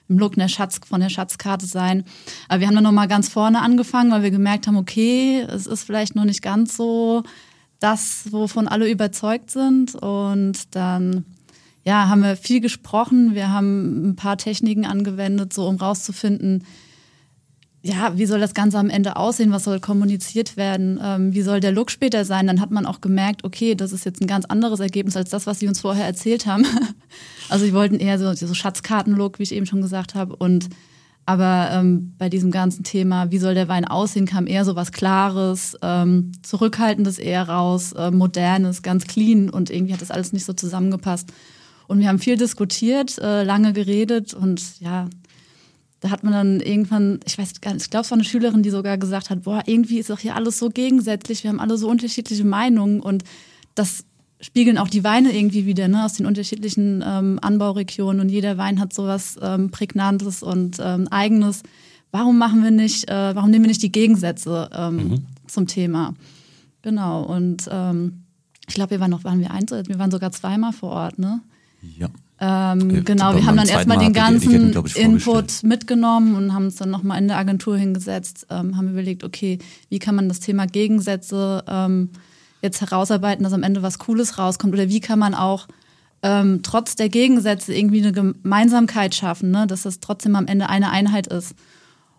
im 0.09 0.19
Look 0.19 0.35
der 0.35 0.49
Schatz, 0.49 0.81
von 0.85 1.01
der 1.01 1.11
Schatzkarte 1.11 1.67
sein. 1.67 2.05
Aber 2.49 2.61
wir 2.61 2.67
haben 2.67 2.75
dann 2.75 2.85
nochmal 2.85 3.09
ganz 3.09 3.29
vorne 3.29 3.63
angefangen, 3.63 4.11
weil 4.11 4.25
wir 4.25 4.33
gemerkt 4.33 4.67
haben, 4.67 4.77
okay, 4.77 5.43
es 5.49 5.67
ist 5.69 5.85
vielleicht 5.85 6.17
noch 6.17 6.25
nicht 6.25 6.43
ganz 6.43 6.77
so 6.77 7.23
das, 7.79 8.25
wovon 8.33 8.67
alle 8.67 8.91
überzeugt 8.91 9.51
sind 9.53 9.95
und 9.95 10.75
dann 10.75 11.25
ja, 11.87 12.09
haben 12.09 12.23
wir 12.23 12.37
viel 12.37 12.61
gesprochen, 12.61 13.35
wir 13.35 13.53
haben 13.53 14.11
ein 14.11 14.17
paar 14.17 14.37
Techniken 14.37 14.85
angewendet, 14.85 15.53
so 15.53 15.67
um 15.69 15.77
rauszufinden, 15.77 16.65
ja, 17.87 18.19
wie 18.19 18.27
soll 18.27 18.41
das 18.41 18.55
Ganze 18.55 18.79
am 18.79 18.91
Ende 18.91 19.15
aussehen? 19.15 19.53
Was 19.53 19.63
soll 19.63 19.79
kommuniziert 19.79 20.57
werden? 20.57 20.99
Ähm, 21.01 21.35
wie 21.35 21.43
soll 21.43 21.61
der 21.61 21.71
Look 21.71 21.93
später 21.93 22.25
sein? 22.25 22.49
Dann 22.49 22.61
hat 22.61 22.73
man 22.73 22.85
auch 22.85 23.01
gemerkt, 23.01 23.45
okay, 23.45 23.77
das 23.77 23.93
ist 23.93 24.05
jetzt 24.05 24.21
ein 24.21 24.27
ganz 24.27 24.45
anderes 24.45 24.81
Ergebnis 24.81 25.17
als 25.17 25.31
das, 25.31 25.47
was 25.47 25.61
sie 25.61 25.69
uns 25.69 25.81
vorher 25.81 26.05
erzählt 26.05 26.47
haben. 26.47 26.67
also 27.49 27.65
sie 27.65 27.73
wollten 27.73 28.01
eher 28.01 28.19
so, 28.19 28.33
so 28.35 28.53
Schatzkarten-Look, 28.53 29.39
wie 29.39 29.45
ich 29.45 29.55
eben 29.55 29.67
schon 29.67 29.83
gesagt 29.83 30.17
habe. 30.17 30.35
Und 30.35 30.69
aber 31.27 31.71
ähm, 31.73 32.15
bei 32.19 32.29
diesem 32.29 32.51
ganzen 32.51 32.83
Thema, 32.83 33.31
wie 33.31 33.39
soll 33.39 33.55
der 33.55 33.69
Wein 33.69 33.85
aussehen, 33.85 34.27
kam 34.27 34.49
eher 34.49 34.65
so 34.65 34.75
was 34.75 34.91
Klares, 34.93 35.77
ähm, 35.83 36.33
Zurückhaltendes 36.43 37.19
eher 37.19 37.49
raus, 37.49 37.93
äh, 37.93 38.11
Modernes, 38.11 38.83
ganz 38.83 39.07
clean 39.07 39.49
und 39.51 39.71
irgendwie 39.71 39.93
hat 39.93 40.03
das 40.03 40.13
alles 40.13 40.33
nicht 40.33 40.45
so 40.45 40.53
zusammengepasst. 40.53 41.33
Und 41.89 42.01
wir 42.01 42.09
haben 42.09 42.19
viel 42.19 42.37
diskutiert, 42.37 43.19
äh, 43.19 43.45
lange 43.45 43.73
geredet 43.73 44.35
und 44.35 44.81
ja, 44.81 45.09
da 46.01 46.11
hat 46.11 46.25
man 46.25 46.33
dann 46.33 46.61
irgendwann, 46.61 47.21
ich 47.27 47.39
weiß 47.39 47.61
gar 47.61 47.73
nicht, 47.73 47.85
ich 47.85 47.91
glaube, 47.91 48.05
es 48.05 48.11
war 48.11 48.17
eine 48.17 48.25
Schülerin, 48.25 48.63
die 48.63 48.71
sogar 48.71 48.99
gesagt 48.99 49.31
hat, 49.31 49.43
boah, 49.45 49.63
irgendwie 49.67 49.99
ist 49.99 50.11
doch 50.11 50.19
hier 50.19 50.37
alles 50.37 50.59
so 50.59 50.69
gegensätzlich, 50.69 51.43
wir 51.43 51.51
haben 51.51 51.61
alle 51.61 51.79
so 51.79 51.89
unterschiedliche 51.89 52.45
Meinungen 52.45 53.01
und 53.01 53.25
das 53.75 54.05
spiegeln 54.41 54.79
auch 54.79 54.89
die 54.89 55.05
Weine 55.05 55.37
irgendwie 55.37 55.67
wieder, 55.67 55.89
ne, 55.89 56.05
aus 56.05 56.15
den 56.15 56.27
unterschiedlichen 56.27 57.03
ähm, 57.07 57.39
Anbauregionen 57.41 58.21
und 58.21 58.29
jeder 58.29 58.59
Wein 58.59 58.81
hat 58.81 58.93
sowas 58.93 59.39
ähm, 59.41 59.71
Prägnantes 59.71 60.43
und 60.43 60.77
ähm, 60.81 61.09
Eigenes. 61.09 61.63
Warum 62.11 62.39
machen 62.39 62.63
wir 62.63 62.71
nicht, 62.71 63.09
äh, 63.11 63.35
warum 63.35 63.51
nehmen 63.51 63.65
wir 63.65 63.69
nicht 63.71 63.83
die 63.83 63.93
Gegensätze 63.93 64.69
ähm, 64.75 65.27
zum 65.47 65.67
Thema? 65.67 66.15
Genau, 66.83 67.23
und 67.23 67.69
ähm, 67.71 68.25
ich 68.69 68.75
glaube, 68.75 68.93
wir 68.93 69.01
waren 69.01 69.11
noch, 69.11 69.25
waren 69.25 69.41
wir 69.41 69.51
eins, 69.51 69.71
wir 69.71 69.99
waren 69.99 70.11
sogar 70.11 70.33
zweimal 70.33 70.73
vor 70.73 70.91
Ort, 70.91 71.19
ne? 71.19 71.41
Ja. 71.83 72.09
Ähm, 72.39 72.91
Okay, 72.91 73.03
genau, 73.03 73.35
wir 73.35 73.47
haben 73.47 73.57
dann 73.57 73.69
erstmal 73.69 73.99
den 73.99 74.13
ganzen 74.13 74.75
ich, 74.85 74.97
Input 74.97 75.63
mitgenommen 75.63 76.35
und 76.37 76.53
haben 76.53 76.67
uns 76.67 76.77
dann 76.77 76.91
nochmal 76.91 77.19
in 77.19 77.29
der 77.29 77.39
Agentur 77.39 77.79
hingesetzt, 77.79 78.47
ähm, 78.51 78.77
haben 78.77 78.91
überlegt, 78.91 79.25
okay, 79.25 79.59
wie 79.89 79.99
kann 79.99 80.15
man 80.15 80.29
das 80.29 80.41
Thema 80.41 80.67
Gegensätze 80.67 81.65
ähm, 81.67 82.11
jetzt 82.61 82.83
herausarbeiten, 82.83 83.43
dass 83.43 83.55
am 83.55 83.63
Ende 83.63 83.83
was 83.83 83.99
Cooles 83.99 84.39
rauskommt 84.39 84.75
oder 84.75 84.89
wie 84.89 85.01
kann 85.01 85.19
man 85.19 85.35
auch 85.35 85.67
ähm, 86.23 86.61
trotz 86.63 86.97
der 86.97 87.09
Gegensätze 87.09 87.73
irgendwie 87.73 88.03
eine 88.03 88.13
Gemeinsamkeit 88.13 89.15
schaffen, 89.15 89.51
ne? 89.51 89.67
dass 89.67 89.83
das 89.83 90.01
trotzdem 90.01 90.37
am 90.37 90.47
Ende 90.47 90.69
eine 90.69 90.91
Einheit 90.91 91.27
ist. 91.29 91.55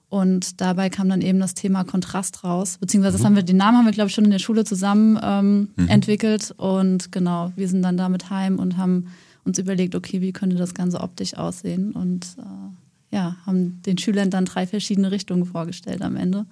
Und 0.09 0.61
dabei 0.61 0.89
kam 0.89 1.09
dann 1.09 1.21
eben 1.21 1.39
das 1.39 1.53
Thema 1.53 1.83
Kontrast 1.83 2.45
raus, 2.45 2.77
beziehungsweise 2.79 3.17
das 3.17 3.25
haben 3.25 3.35
wir, 3.35 3.43
den 3.43 3.57
Namen 3.57 3.77
haben 3.77 3.85
wir, 3.85 3.91
glaube 3.91 4.07
ich, 4.07 4.15
schon 4.15 4.23
in 4.23 4.31
der 4.31 4.39
Schule 4.39 4.63
zusammen 4.63 5.19
ähm, 5.21 5.69
entwickelt. 5.87 6.53
Und 6.55 7.11
genau, 7.11 7.51
wir 7.57 7.67
sind 7.67 7.81
dann 7.81 7.97
damit 7.97 8.29
heim 8.29 8.57
und 8.57 8.77
haben 8.77 9.07
uns 9.47 9.57
überlegt, 9.57 9.95
okay, 9.95 10.21
wie 10.21 10.33
könnte 10.33 10.55
das 10.57 10.73
Ganze 10.73 10.99
optisch 11.01 11.33
aussehen? 11.35 11.93
Und 11.93 12.25
äh, 12.37 13.15
ja, 13.15 13.37
haben 13.45 13.81
den 13.83 13.97
Schülern 13.97 14.29
dann 14.29 14.45
drei 14.45 14.67
verschiedene 14.67 15.11
Richtungen 15.11 15.45
vorgestellt 15.45 16.01
am 16.01 16.15
Ende. 16.17 16.45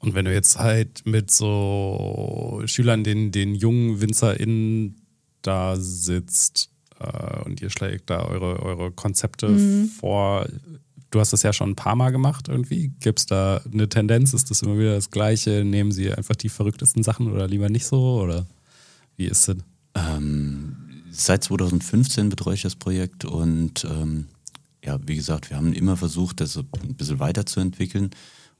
Und 0.00 0.14
wenn 0.14 0.26
du 0.26 0.32
jetzt 0.34 0.58
halt 0.58 1.06
mit 1.06 1.30
so 1.30 2.62
Schülern, 2.66 3.04
den, 3.04 3.32
den 3.32 3.54
jungen 3.54 4.00
WinzerInnen 4.02 4.96
da 5.40 5.76
sitzt 5.76 6.70
äh, 7.00 7.40
und 7.44 7.62
ihr 7.62 7.70
schlägt 7.70 8.10
da 8.10 8.24
eure, 8.26 8.60
eure 8.62 8.92
Konzepte 8.92 9.48
Mhm. 9.48 9.88
vor, 9.88 10.46
du 11.10 11.20
hast 11.20 11.32
das 11.32 11.42
ja 11.42 11.54
schon 11.54 11.70
ein 11.70 11.76
paar 11.76 11.96
Mal 11.96 12.10
gemacht 12.10 12.48
irgendwie. 12.48 12.92
Gibt 13.00 13.20
es 13.20 13.26
da 13.26 13.62
eine 13.72 13.88
Tendenz? 13.88 14.34
Ist 14.34 14.50
das 14.50 14.60
immer 14.60 14.78
wieder 14.78 14.94
das 14.94 15.10
Gleiche? 15.10 15.64
Nehmen 15.64 15.90
sie 15.90 16.12
einfach 16.12 16.36
die 16.36 16.50
verrücktesten 16.50 17.02
Sachen 17.02 17.32
oder 17.32 17.48
lieber 17.48 17.70
nicht 17.70 17.86
so? 17.86 18.20
Oder 18.20 18.46
wie 19.16 19.26
ist 19.26 19.48
es? 19.48 19.56
Ähm, 19.94 20.73
seit 21.14 21.44
2015 21.44 22.28
betreue 22.28 22.54
ich 22.54 22.62
das 22.62 22.76
Projekt 22.76 23.24
und 23.24 23.84
ähm, 23.84 24.26
ja, 24.84 24.98
wie 25.06 25.16
gesagt, 25.16 25.50
wir 25.50 25.56
haben 25.56 25.72
immer 25.72 25.96
versucht, 25.96 26.40
das 26.40 26.56
ein 26.56 26.94
bisschen 26.94 27.18
weiterzuentwickeln 27.18 28.10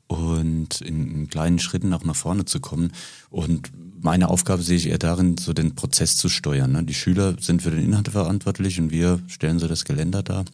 und 0.07 0.81
in, 0.81 1.11
in 1.11 1.29
kleinen 1.29 1.59
Schritten 1.59 1.93
auch 1.93 2.05
nach 2.05 2.17
vorne 2.17 2.45
zu 2.45 2.61
kommen. 2.61 2.93
Und 3.31 3.71
meine 4.01 4.29
Aufgabe 4.29 4.63
sehe 4.63 4.77
ich 4.77 4.87
eher 4.87 4.99
darin, 4.99 5.37
so 5.39 5.53
den 5.53 5.75
Prozess 5.75 6.17
zu 6.17 6.29
steuern. 6.29 6.73
Ne? 6.73 6.85
Die 6.85 6.95
Schüler 6.95 7.37
sind 7.41 7.63
für 7.63 7.71
den 7.71 7.85
Inhalt 7.85 8.09
verantwortlich 8.09 8.81
und 8.81 8.91
wir 8.91 9.23
stellen 9.27 9.59
so 9.59 9.69
das 9.69 9.85
Geländer 9.85 10.23
dar, 10.23 10.45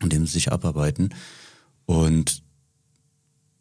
an 0.00 0.08
dem 0.08 0.26
sie 0.26 0.32
sich 0.32 0.52
abarbeiten. 0.52 1.10
Und 1.86 2.42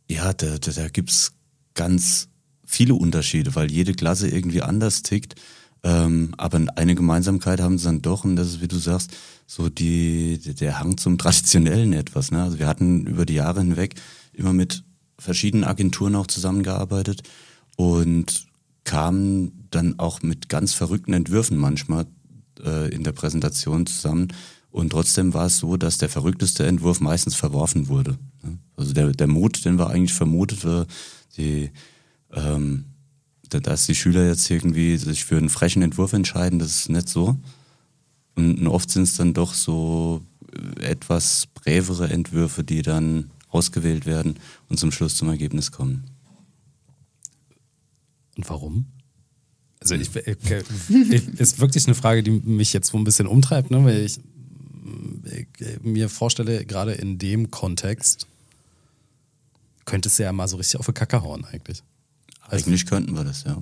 ja, 0.08 0.34
da, 0.34 0.58
da, 0.58 0.72
da 0.72 0.90
gibt's 0.90 1.34
ganz 1.74 2.28
viele 2.66 2.96
Unterschiede, 2.96 3.56
weil 3.56 3.72
jede 3.72 3.94
Klasse 3.94 4.28
irgendwie 4.30 4.62
anders 4.62 5.02
tickt. 5.02 5.36
Ähm, 5.84 6.34
aber 6.38 6.62
eine 6.76 6.96
Gemeinsamkeit 6.96 7.60
haben 7.60 7.78
sie 7.78 7.86
dann 7.86 8.02
doch, 8.02 8.24
und 8.24 8.36
das 8.36 8.50
ist, 8.50 8.62
wie 8.62 8.68
du 8.68 8.78
sagst, 8.78 9.12
so 9.48 9.70
die, 9.70 10.38
der 10.38 10.80
Hang 10.80 10.98
zum 10.98 11.18
Traditionellen 11.18 11.94
etwas. 11.94 12.32
Ne? 12.32 12.44
Also 12.44 12.60
wir 12.60 12.68
hatten 12.68 13.08
über 13.08 13.26
die 13.26 13.34
Jahre 13.34 13.62
hinweg 13.62 13.96
immer 14.34 14.54
mit 14.54 14.84
verschiedenen 15.18 15.64
Agenturen 15.64 16.16
auch 16.16 16.28
zusammengearbeitet 16.28 17.24
und 17.78 18.48
kamen 18.84 19.68
dann 19.72 20.00
auch 20.00 20.22
mit 20.22 20.50
ganz 20.50 20.74
verrückten 20.74 21.14
Entwürfen 21.14 21.58
manchmal 21.58 22.06
äh, 22.64 22.94
in 22.94 23.04
der 23.04 23.12
Präsentation 23.12 23.86
zusammen. 23.86 24.30
Und 24.70 24.92
trotzdem 24.92 25.34
war 25.34 25.48
es 25.48 25.58
so, 25.58 25.78
dass 25.78 25.98
der 25.98 26.10
verrückteste 26.10 26.66
Entwurf 26.66 27.02
meistens 27.02 27.36
verworfen 27.36 27.88
wurde. 27.88 28.18
Ne? 28.44 28.58
Also 28.76 28.94
der, 28.94 29.12
der 29.12 29.28
Mut, 29.28 29.66
den 29.66 29.78
wir 29.78 29.90
eigentlich 29.90 30.14
vermutet, 30.14 30.64
war 30.64 30.86
die 31.38 31.72
ähm, 32.34 32.86
dass 33.60 33.86
die 33.86 33.96
Schüler 33.96 34.28
jetzt 34.28 34.50
irgendwie 34.50 34.98
sich 34.98 35.26
für 35.26 35.38
einen 35.38 35.50
frechen 35.50 35.82
Entwurf 35.82 36.14
entscheiden, 36.14 36.60
das 36.60 36.76
ist 36.76 36.90
nicht 36.90 37.10
so. 37.10 37.38
Und 38.36 38.68
oft 38.68 38.90
sind 38.90 39.04
es 39.04 39.18
dann 39.18 39.34
doch 39.34 39.54
so 39.54 40.22
äh, 40.54 40.86
etwas 40.86 41.48
brävere 41.54 42.10
Entwürfe, 42.10 42.64
die 42.64 42.82
dann 42.82 43.32
ausgewählt 43.50 44.06
werden 44.06 44.38
und 44.70 44.80
zum 44.80 44.92
Schluss 44.92 45.16
zum 45.16 45.30
Ergebnis 45.30 45.72
kommen. 45.72 46.06
Und 48.38 48.50
warum? 48.50 48.86
Also 49.82 49.96
ich, 49.96 50.16
ich, 50.16 50.38
ich, 50.90 51.28
ist 51.40 51.60
wirklich 51.60 51.86
eine 51.88 51.96
Frage, 51.96 52.24
die 52.24 52.32
mich 52.32 52.72
jetzt 52.72 52.92
so 52.92 52.98
ein 52.98 53.04
bisschen 53.04 53.28
umtreibt, 53.28 53.72
ne? 53.72 53.84
weil 53.84 54.06
ich, 54.06 54.20
ich 55.26 55.82
mir 55.82 56.08
vorstelle, 56.08 56.66
gerade 56.66 56.94
in 56.94 57.18
dem 57.18 57.52
Kontext 57.52 58.28
könnte 59.86 60.08
es 60.08 60.18
ja 60.18 60.32
mal 60.32 60.48
so 60.48 60.58
richtig 60.58 60.80
auf 60.80 60.86
die 60.86 60.94
Kacke 60.94 61.24
hauen 61.24 61.46
eigentlich. 61.46 61.84
Eigentlich 62.52 62.86
könnten 62.86 63.16
wir 63.16 63.24
das, 63.24 63.44
ja. 63.44 63.62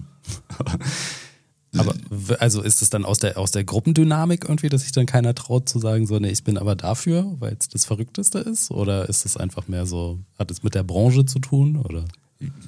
aber 1.77 1.93
also 2.39 2.61
ist 2.61 2.81
es 2.81 2.89
dann 2.89 3.05
aus 3.05 3.19
der, 3.19 3.37
aus 3.37 3.51
der 3.51 3.63
Gruppendynamik 3.63 4.45
irgendwie, 4.45 4.69
dass 4.69 4.81
sich 4.81 4.91
dann 4.91 5.05
keiner 5.05 5.35
traut 5.35 5.69
zu 5.69 5.79
sagen, 5.79 6.07
so, 6.07 6.17
nee, 6.19 6.29
ich 6.29 6.43
bin 6.43 6.57
aber 6.57 6.75
dafür, 6.75 7.35
weil 7.39 7.55
es 7.59 7.69
das 7.69 7.85
Verrückteste 7.85 8.39
ist? 8.39 8.71
Oder 8.71 9.07
ist 9.07 9.25
es 9.25 9.37
einfach 9.37 9.67
mehr 9.67 9.85
so, 9.85 10.19
hat 10.37 10.49
es 10.51 10.63
mit 10.63 10.75
der 10.75 10.83
Branche 10.83 11.25
zu 11.25 11.39
tun? 11.39 11.77
Oder? 11.77 12.05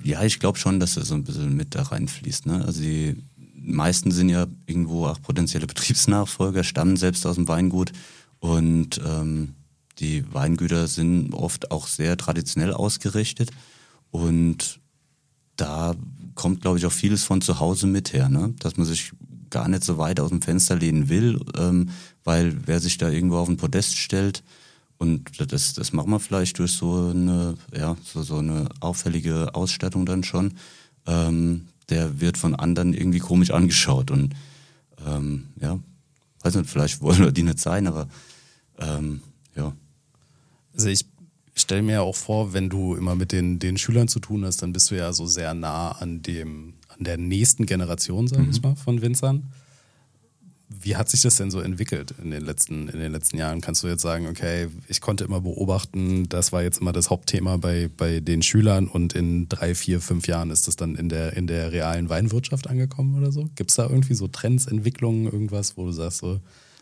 Ja, 0.04 0.24
ich 0.24 0.40
glaube 0.40 0.60
schon, 0.60 0.80
dass 0.80 0.96
das 0.96 1.08
so 1.08 1.16
ein 1.16 1.24
bisschen 1.24 1.56
mit 1.56 1.75
da 1.75 1.84
reinfließt. 1.84 2.46
Ne? 2.46 2.63
Also 2.66 2.82
die 2.82 3.16
meisten 3.56 4.12
sind 4.12 4.30
ja 4.30 4.48
irgendwo 4.66 5.08
auch 5.08 5.22
potenzielle 5.22 5.68
Betriebsnachfolger, 5.68 6.63
stammen 6.63 6.98
selbst 6.98 7.25
aus 7.25 7.36
dem 7.36 7.48
Weingut 7.48 7.92
und 8.40 9.00
ähm, 9.06 9.56
die 10.00 10.25
Weingüter 10.34 10.88
sind 10.88 11.34
oft 11.34 11.72
auch 11.72 11.88
sehr 11.88 12.18
traditionell 12.18 12.74
ausgerichtet 12.74 13.51
und 14.10 14.81
da 15.62 15.96
kommt, 16.36 16.62
glaube 16.62 16.77
ich, 16.77 16.86
auch 16.86 16.91
vieles 16.91 17.24
von 17.24 17.41
zu 17.41 17.60
Hause 17.60 17.88
mit 17.88 18.13
her, 18.13 18.30
ne? 18.30 18.53
dass 18.60 18.77
man 18.77 18.88
sich 18.88 19.12
gar 19.50 19.68
nicht 19.68 19.84
so 19.84 19.98
weit 19.98 20.20
aus 20.20 20.30
dem 20.30 20.41
Fenster 20.41 20.75
lehnen 20.75 21.10
will, 21.10 21.39
ähm, 21.58 21.89
weil 22.24 22.56
wer 22.65 22.80
sich 22.80 22.98
da 22.98 23.10
irgendwo 23.10 23.38
auf 23.38 23.50
ein 23.50 23.58
Podest 23.58 23.98
stellt, 23.98 24.44
und 25.01 25.51
das, 25.51 25.74
das 25.74 25.94
machen 25.94 26.12
wir 26.12 26.20
vielleicht 26.20 26.60
durch 26.60 26.74
so 26.74 27.10
eine, 27.10 27.56
ja, 27.75 27.98
so, 28.03 28.22
so 28.22 28.38
eine 28.38 28.70
auffällige 28.82 29.56
Ausstattung 29.56 30.06
dann 30.06 30.24
schon, 30.24 30.53
ähm, 31.08 31.65
der 31.89 32.22
wird 32.22 32.38
von 32.38 32.53
anderen 32.53 32.94
irgendwie 32.94 33.18
komisch 33.18 33.50
angeschaut. 33.50 34.12
Und 34.12 34.36
ähm, 35.03 35.48
ja, 35.60 35.80
weiß 36.44 36.53
nicht, 36.53 36.70
vielleicht 36.70 37.01
wollen 37.01 37.18
wir 37.18 37.32
die 37.32 37.41
nicht 37.41 37.58
sein, 37.58 37.88
aber 37.88 38.10
ähm, 38.77 39.22
ja. 39.56 39.74
Also 40.75 40.89
ich 40.89 41.11
stelle 41.62 41.82
mir 41.82 41.94
ja 41.94 42.01
auch 42.01 42.15
vor, 42.15 42.53
wenn 42.53 42.70
du 42.70 42.96
immer 42.96 43.15
mit 43.15 43.32
den, 43.32 43.60
den 43.60 43.77
Schülern 43.77 44.08
zu 44.08 44.20
tun 44.20 44.46
hast, 44.46 44.62
dann 44.62 44.74
bist 44.74 44.91
du 44.91 44.96
ja 44.96 45.13
so 45.13 45.25
sehr 45.25 45.53
nah 45.53 45.91
an 45.91 46.22
dem, 46.22 46.74
an 46.98 47.03
der 47.03 47.18
nächsten 47.18 47.65
Generation, 47.65 48.27
sag 48.27 48.48
ich 48.48 48.62
mhm. 48.62 48.70
mal, 48.70 48.75
von 48.75 49.01
Winzern. 49.01 49.51
Wie 50.74 50.96
hat 50.96 51.10
sich 51.10 51.22
das 51.22 51.36
denn 51.36 51.51
so 51.51 51.60
entwickelt 51.60 52.13
in 52.24 52.32
den, 52.32 52.44
letzten, 52.44 52.88
in 52.88 53.00
den 53.00 53.12
letzten 53.12 53.38
Jahren? 53.38 53.60
Kannst 53.60 53.84
du 53.84 53.88
jetzt 53.88 54.01
sagen, 54.01 54.27
okay, 54.27 54.68
ich 54.88 55.01
konnte 55.01 55.25
immer 55.25 55.41
beobachten, 55.41 56.30
das 56.30 56.53
war 56.53 56.63
jetzt 56.63 56.80
immer 56.80 56.94
das 56.94 57.10
Hauptthema 57.10 57.58
bei, 57.58 57.89
bei 57.96 58.22
den 58.22 58.41
Schülern 58.41 58.88
und 58.88 59.13
in 59.13 59.50
drei, 59.50 59.75
vier, 59.75 60.00
fünf 60.00 60.27
Jahren 60.27 60.50
ist 60.50 60.68
das 60.68 60.77
dann 60.77 60.96
in 60.96 61.10
der, 61.10 61.36
in 61.36 61.46
der 61.46 61.72
realen 61.74 62.10
Weinwirtschaft 62.10 62.70
angekommen 62.70 63.18
oder 63.18 63.32
so? 63.32 63.50
Gibt 63.56 63.72
es 63.72 63.75
da 63.75 63.89
irgendwie 63.89 64.13
so 64.13 64.27
Trends, 64.30 64.65
Entwicklungen, 64.65 65.25
irgendwas, 65.25 65.75
wo 65.75 65.86
du 65.86 65.91
sagst 65.91 66.20
so, 66.20 66.39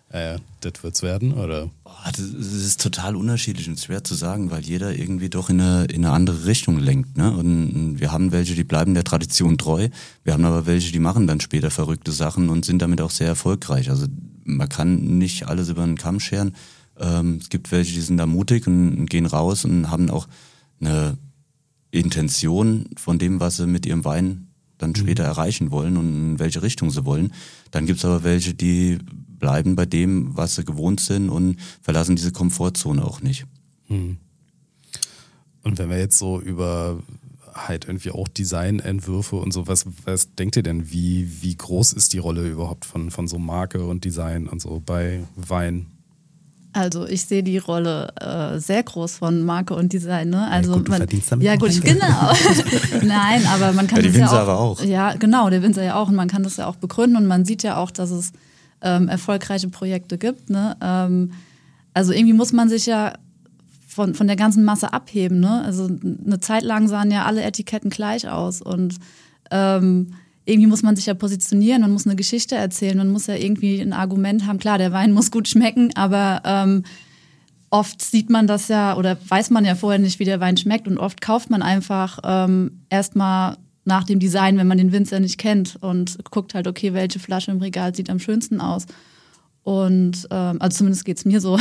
äh, 0.10 0.40
das 0.62 0.74
wird's 0.82 1.04
werden, 1.04 1.34
oder? 1.34 1.70
Das 2.06 2.20
ist 2.20 2.82
total 2.82 3.16
unterschiedlich 3.16 3.68
und 3.68 3.80
schwer 3.80 4.04
zu 4.04 4.16
sagen, 4.16 4.50
weil 4.50 4.64
jeder 4.64 4.96
irgendwie 4.96 5.30
doch 5.30 5.50
in 5.50 5.62
eine, 5.62 5.86
in 5.86 6.04
eine 6.04 6.14
andere 6.14 6.46
Richtung 6.46 6.80
lenkt. 6.80 7.18
Ne? 7.18 7.32
Und 7.32 8.00
wir 8.00 8.12
haben 8.12 8.32
welche, 8.32 8.56
die 8.56 8.64
bleiben 8.64 8.94
der 8.94 9.04
Tradition 9.04 9.58
treu. 9.58 9.90
Wir 10.24 10.34
haben 10.34 10.46
aber 10.46 10.66
welche, 10.66 10.92
die 10.92 11.00
machen 11.00 11.28
dann 11.28 11.42
später 11.42 11.70
verrückte 11.70 12.12
Sachen 12.12 12.50
und 12.50 12.66
sind 12.66 12.82
damit 12.82 13.02
auch 13.02 13.12
sehr 13.12 13.28
erfolgreich. 13.28 13.90
Also 13.90 14.08
man 14.44 14.68
kann 14.68 15.18
nicht 15.18 15.48
alles 15.48 15.70
über 15.70 15.84
einen 15.84 15.98
Kamm 15.98 16.20
scheren. 16.20 16.56
Ähm, 17.00 17.38
es 17.42 17.50
gibt 17.50 17.72
welche, 17.72 17.94
die 17.94 18.02
sind 18.02 18.18
da 18.18 18.26
mutig 18.26 18.66
und 18.66 19.06
gehen 19.06 19.28
raus 19.28 19.64
und 19.64 19.92
haben 19.92 20.10
auch 20.10 20.28
eine 20.82 21.18
Intention 21.92 22.86
von 22.98 23.20
dem, 23.20 23.40
was 23.40 23.58
sie 23.58 23.68
mit 23.68 23.86
ihrem 23.86 24.06
Wein 24.06 24.49
dann 24.80 24.92
mhm. 24.92 24.96
später 24.96 25.24
mhm. 25.24 25.30
erreichen 25.30 25.72
wollen 25.72 25.98
und 25.98 26.08
in 26.08 26.40
welche 26.40 26.64
Richtung 26.64 26.90
sie 26.90 27.06
wollen. 27.06 27.34
Dann 27.70 27.86
gibt's 27.86 28.04
aber 28.04 28.24
welche, 28.24 28.56
die 28.56 28.98
bleiben 29.38 29.76
bei 29.76 29.86
dem, 29.86 30.36
was 30.36 30.56
sie 30.56 30.66
gewohnt 30.66 31.00
sind 31.00 31.30
und 31.30 31.58
verlassen 31.82 32.16
diese 32.16 32.32
Komfortzone 32.32 33.04
auch 33.04 33.22
nicht. 33.22 33.46
Hm. 33.88 34.18
Und 35.64 35.78
wenn 35.78 35.90
wir 35.90 36.00
jetzt 36.00 36.18
so 36.18 36.40
über 36.40 37.02
halt 37.54 37.86
irgendwie 37.86 38.12
auch 38.12 38.28
Designentwürfe 38.28 39.36
und 39.36 39.52
so, 39.52 39.68
was, 39.68 39.86
was 40.06 40.34
denkt 40.36 40.56
ihr 40.56 40.64
denn, 40.64 40.92
wie, 40.92 41.42
wie 41.42 41.56
groß 41.56 41.94
ist 41.94 42.14
die 42.14 42.20
Rolle 42.20 42.48
überhaupt 42.48 42.86
von, 42.86 43.12
von 43.12 43.28
so 43.28 43.38
Marke 43.38 43.86
und 43.86 44.06
Design 44.06 44.48
und 44.48 44.62
so 44.62 44.82
bei 44.86 45.24
Wein? 45.36 45.88
Also 46.72 47.08
ich 47.08 47.26
sehe 47.26 47.42
die 47.42 47.58
Rolle 47.58 48.14
äh, 48.20 48.60
sehr 48.60 48.84
groß 48.84 49.18
von 49.18 49.44
Marke 49.44 49.74
und 49.74 49.92
Design. 49.92 50.30
Ne? 50.30 50.48
Also 50.50 50.72
ja, 50.72 50.78
gut, 50.78 50.88
du 50.88 50.92
man, 50.92 50.98
verdienst 51.00 51.32
damit 51.32 51.46
ja 51.46 51.56
gut, 51.56 51.82
genau. 51.82 52.32
Nein, 53.04 53.46
aber 53.48 53.74
man 53.74 53.88
kann 53.88 53.98
ja, 53.98 54.04
die 54.04 54.10
das 54.10 54.18
Winzer 54.18 54.36
ja 54.36 54.38
auch, 54.38 54.48
aber 54.48 54.60
auch. 54.60 54.84
Ja, 54.84 55.14
genau, 55.16 55.50
der 55.50 55.64
Winzer 55.64 55.84
ja 55.84 55.96
auch 55.96 56.10
und 56.10 56.16
man 56.16 56.28
kann 56.28 56.44
das 56.44 56.58
ja 56.58 56.68
auch 56.68 56.76
begründen 56.76 57.18
und 57.18 57.26
man 57.26 57.44
sieht 57.44 57.64
ja 57.64 57.78
auch, 57.78 57.90
dass 57.90 58.12
es 58.12 58.34
ähm, 58.82 59.08
erfolgreiche 59.08 59.70
Projekte 59.70 60.18
gibt. 60.18 60.50
Ne? 60.52 60.78
Ähm, 60.82 61.32
also 61.94 62.14
irgendwie 62.14 62.34
muss 62.34 62.54
man 62.54 62.70
sich 62.70 62.86
ja 62.86 63.14
von, 63.88 64.14
von 64.14 64.28
der 64.28 64.36
ganzen 64.36 64.64
Masse 64.64 64.94
abheben. 64.94 65.40
Ne? 65.40 65.64
Also 65.64 65.86
eine 65.88 66.40
Zeit 66.40 66.64
lang 66.64 66.88
sahen 66.88 67.10
ja 67.10 67.26
alle 67.26 67.42
Etiketten 67.42 67.90
gleich 67.90 68.30
aus 68.30 68.62
und 68.62 68.96
ähm, 69.50 70.14
irgendwie 70.50 70.68
muss 70.68 70.84
man 70.84 70.96
sich 70.96 71.06
ja 71.06 71.14
positionieren, 71.14 71.82
man 71.82 71.92
muss 71.92 72.06
eine 72.06 72.16
Geschichte 72.16 72.56
erzählen, 72.56 72.98
man 72.98 73.12
muss 73.12 73.28
ja 73.28 73.36
irgendwie 73.36 73.80
ein 73.80 73.94
Argument 73.94 74.46
haben. 74.46 74.60
Klar, 74.60 74.78
der 74.78 74.92
Wein 74.92 75.12
muss 75.14 75.32
gut 75.32 75.48
schmecken, 75.48 75.92
aber 75.96 76.42
ähm, 76.46 76.84
oft 77.70 78.02
sieht 78.02 78.30
man 78.30 78.48
das 78.48 78.68
ja 78.68 78.98
oder 78.98 79.18
weiß 79.28 79.50
man 79.52 79.66
ja 79.66 79.76
vorher 79.76 80.00
nicht, 80.00 80.20
wie 80.20 80.26
der 80.26 80.40
Wein 80.40 80.58
schmeckt 80.58 80.88
und 80.88 80.98
oft 80.98 81.22
kauft 81.22 81.50
man 81.50 81.62
einfach 81.62 82.20
ähm, 82.24 82.82
erstmal 82.90 83.58
nach 83.86 84.04
dem 84.04 84.20
Design, 84.20 84.58
wenn 84.58 84.68
man 84.68 84.78
den 84.78 84.92
Winzer 84.92 85.20
nicht 85.20 85.38
kennt 85.38 85.78
und 85.82 86.18
guckt 86.30 86.54
halt, 86.54 86.68
okay, 86.68 86.94
welche 86.94 87.20
Flasche 87.20 87.52
im 87.52 87.60
Regal 87.60 87.96
sieht 87.96 88.10
am 88.10 88.20
schönsten 88.20 88.62
aus. 88.62 88.86
Und 89.64 90.28
ähm, 90.32 90.58
also 90.60 90.78
zumindest 90.78 91.06
geht 91.06 91.18
es 91.18 91.26
mir 91.26 91.42
so. 91.42 91.58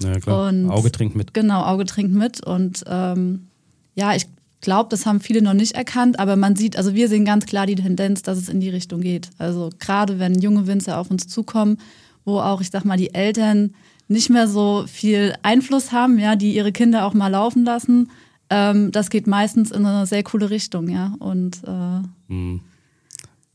Ja, 0.00 0.18
klar. 0.20 0.48
Und, 0.48 0.70
Auge 0.70 0.92
trinkt 0.92 1.16
mit. 1.16 1.34
Genau, 1.34 1.64
Auge 1.64 1.86
trinkt 1.86 2.14
mit. 2.14 2.44
Und 2.44 2.84
ähm, 2.86 3.46
ja, 3.94 4.14
ich 4.14 4.26
glaube, 4.66 4.88
das 4.90 5.06
haben 5.06 5.20
viele 5.20 5.42
noch 5.42 5.54
nicht 5.54 5.76
erkannt, 5.76 6.18
aber 6.18 6.34
man 6.34 6.56
sieht, 6.56 6.76
also 6.76 6.92
wir 6.92 7.08
sehen 7.08 7.24
ganz 7.24 7.46
klar 7.46 7.66
die 7.66 7.76
Tendenz, 7.76 8.22
dass 8.22 8.36
es 8.36 8.48
in 8.48 8.58
die 8.58 8.68
Richtung 8.68 9.00
geht. 9.00 9.30
Also 9.38 9.70
gerade 9.78 10.18
wenn 10.18 10.40
junge 10.40 10.66
Winzer 10.66 10.98
auf 10.98 11.08
uns 11.08 11.28
zukommen, 11.28 11.78
wo 12.24 12.40
auch, 12.40 12.60
ich 12.60 12.70
sag 12.70 12.84
mal, 12.84 12.96
die 12.96 13.14
Eltern 13.14 13.76
nicht 14.08 14.28
mehr 14.28 14.48
so 14.48 14.84
viel 14.88 15.34
Einfluss 15.42 15.92
haben, 15.92 16.18
ja, 16.18 16.34
die 16.34 16.52
ihre 16.52 16.72
Kinder 16.72 17.06
auch 17.06 17.14
mal 17.14 17.28
laufen 17.28 17.64
lassen, 17.64 18.10
ähm, 18.50 18.90
das 18.90 19.08
geht 19.08 19.28
meistens 19.28 19.70
in 19.70 19.86
eine 19.86 20.04
sehr 20.04 20.24
coole 20.24 20.50
Richtung, 20.50 20.88
ja. 20.88 21.14
Und 21.20 21.62
äh, 21.62 22.02
hm. 22.28 22.60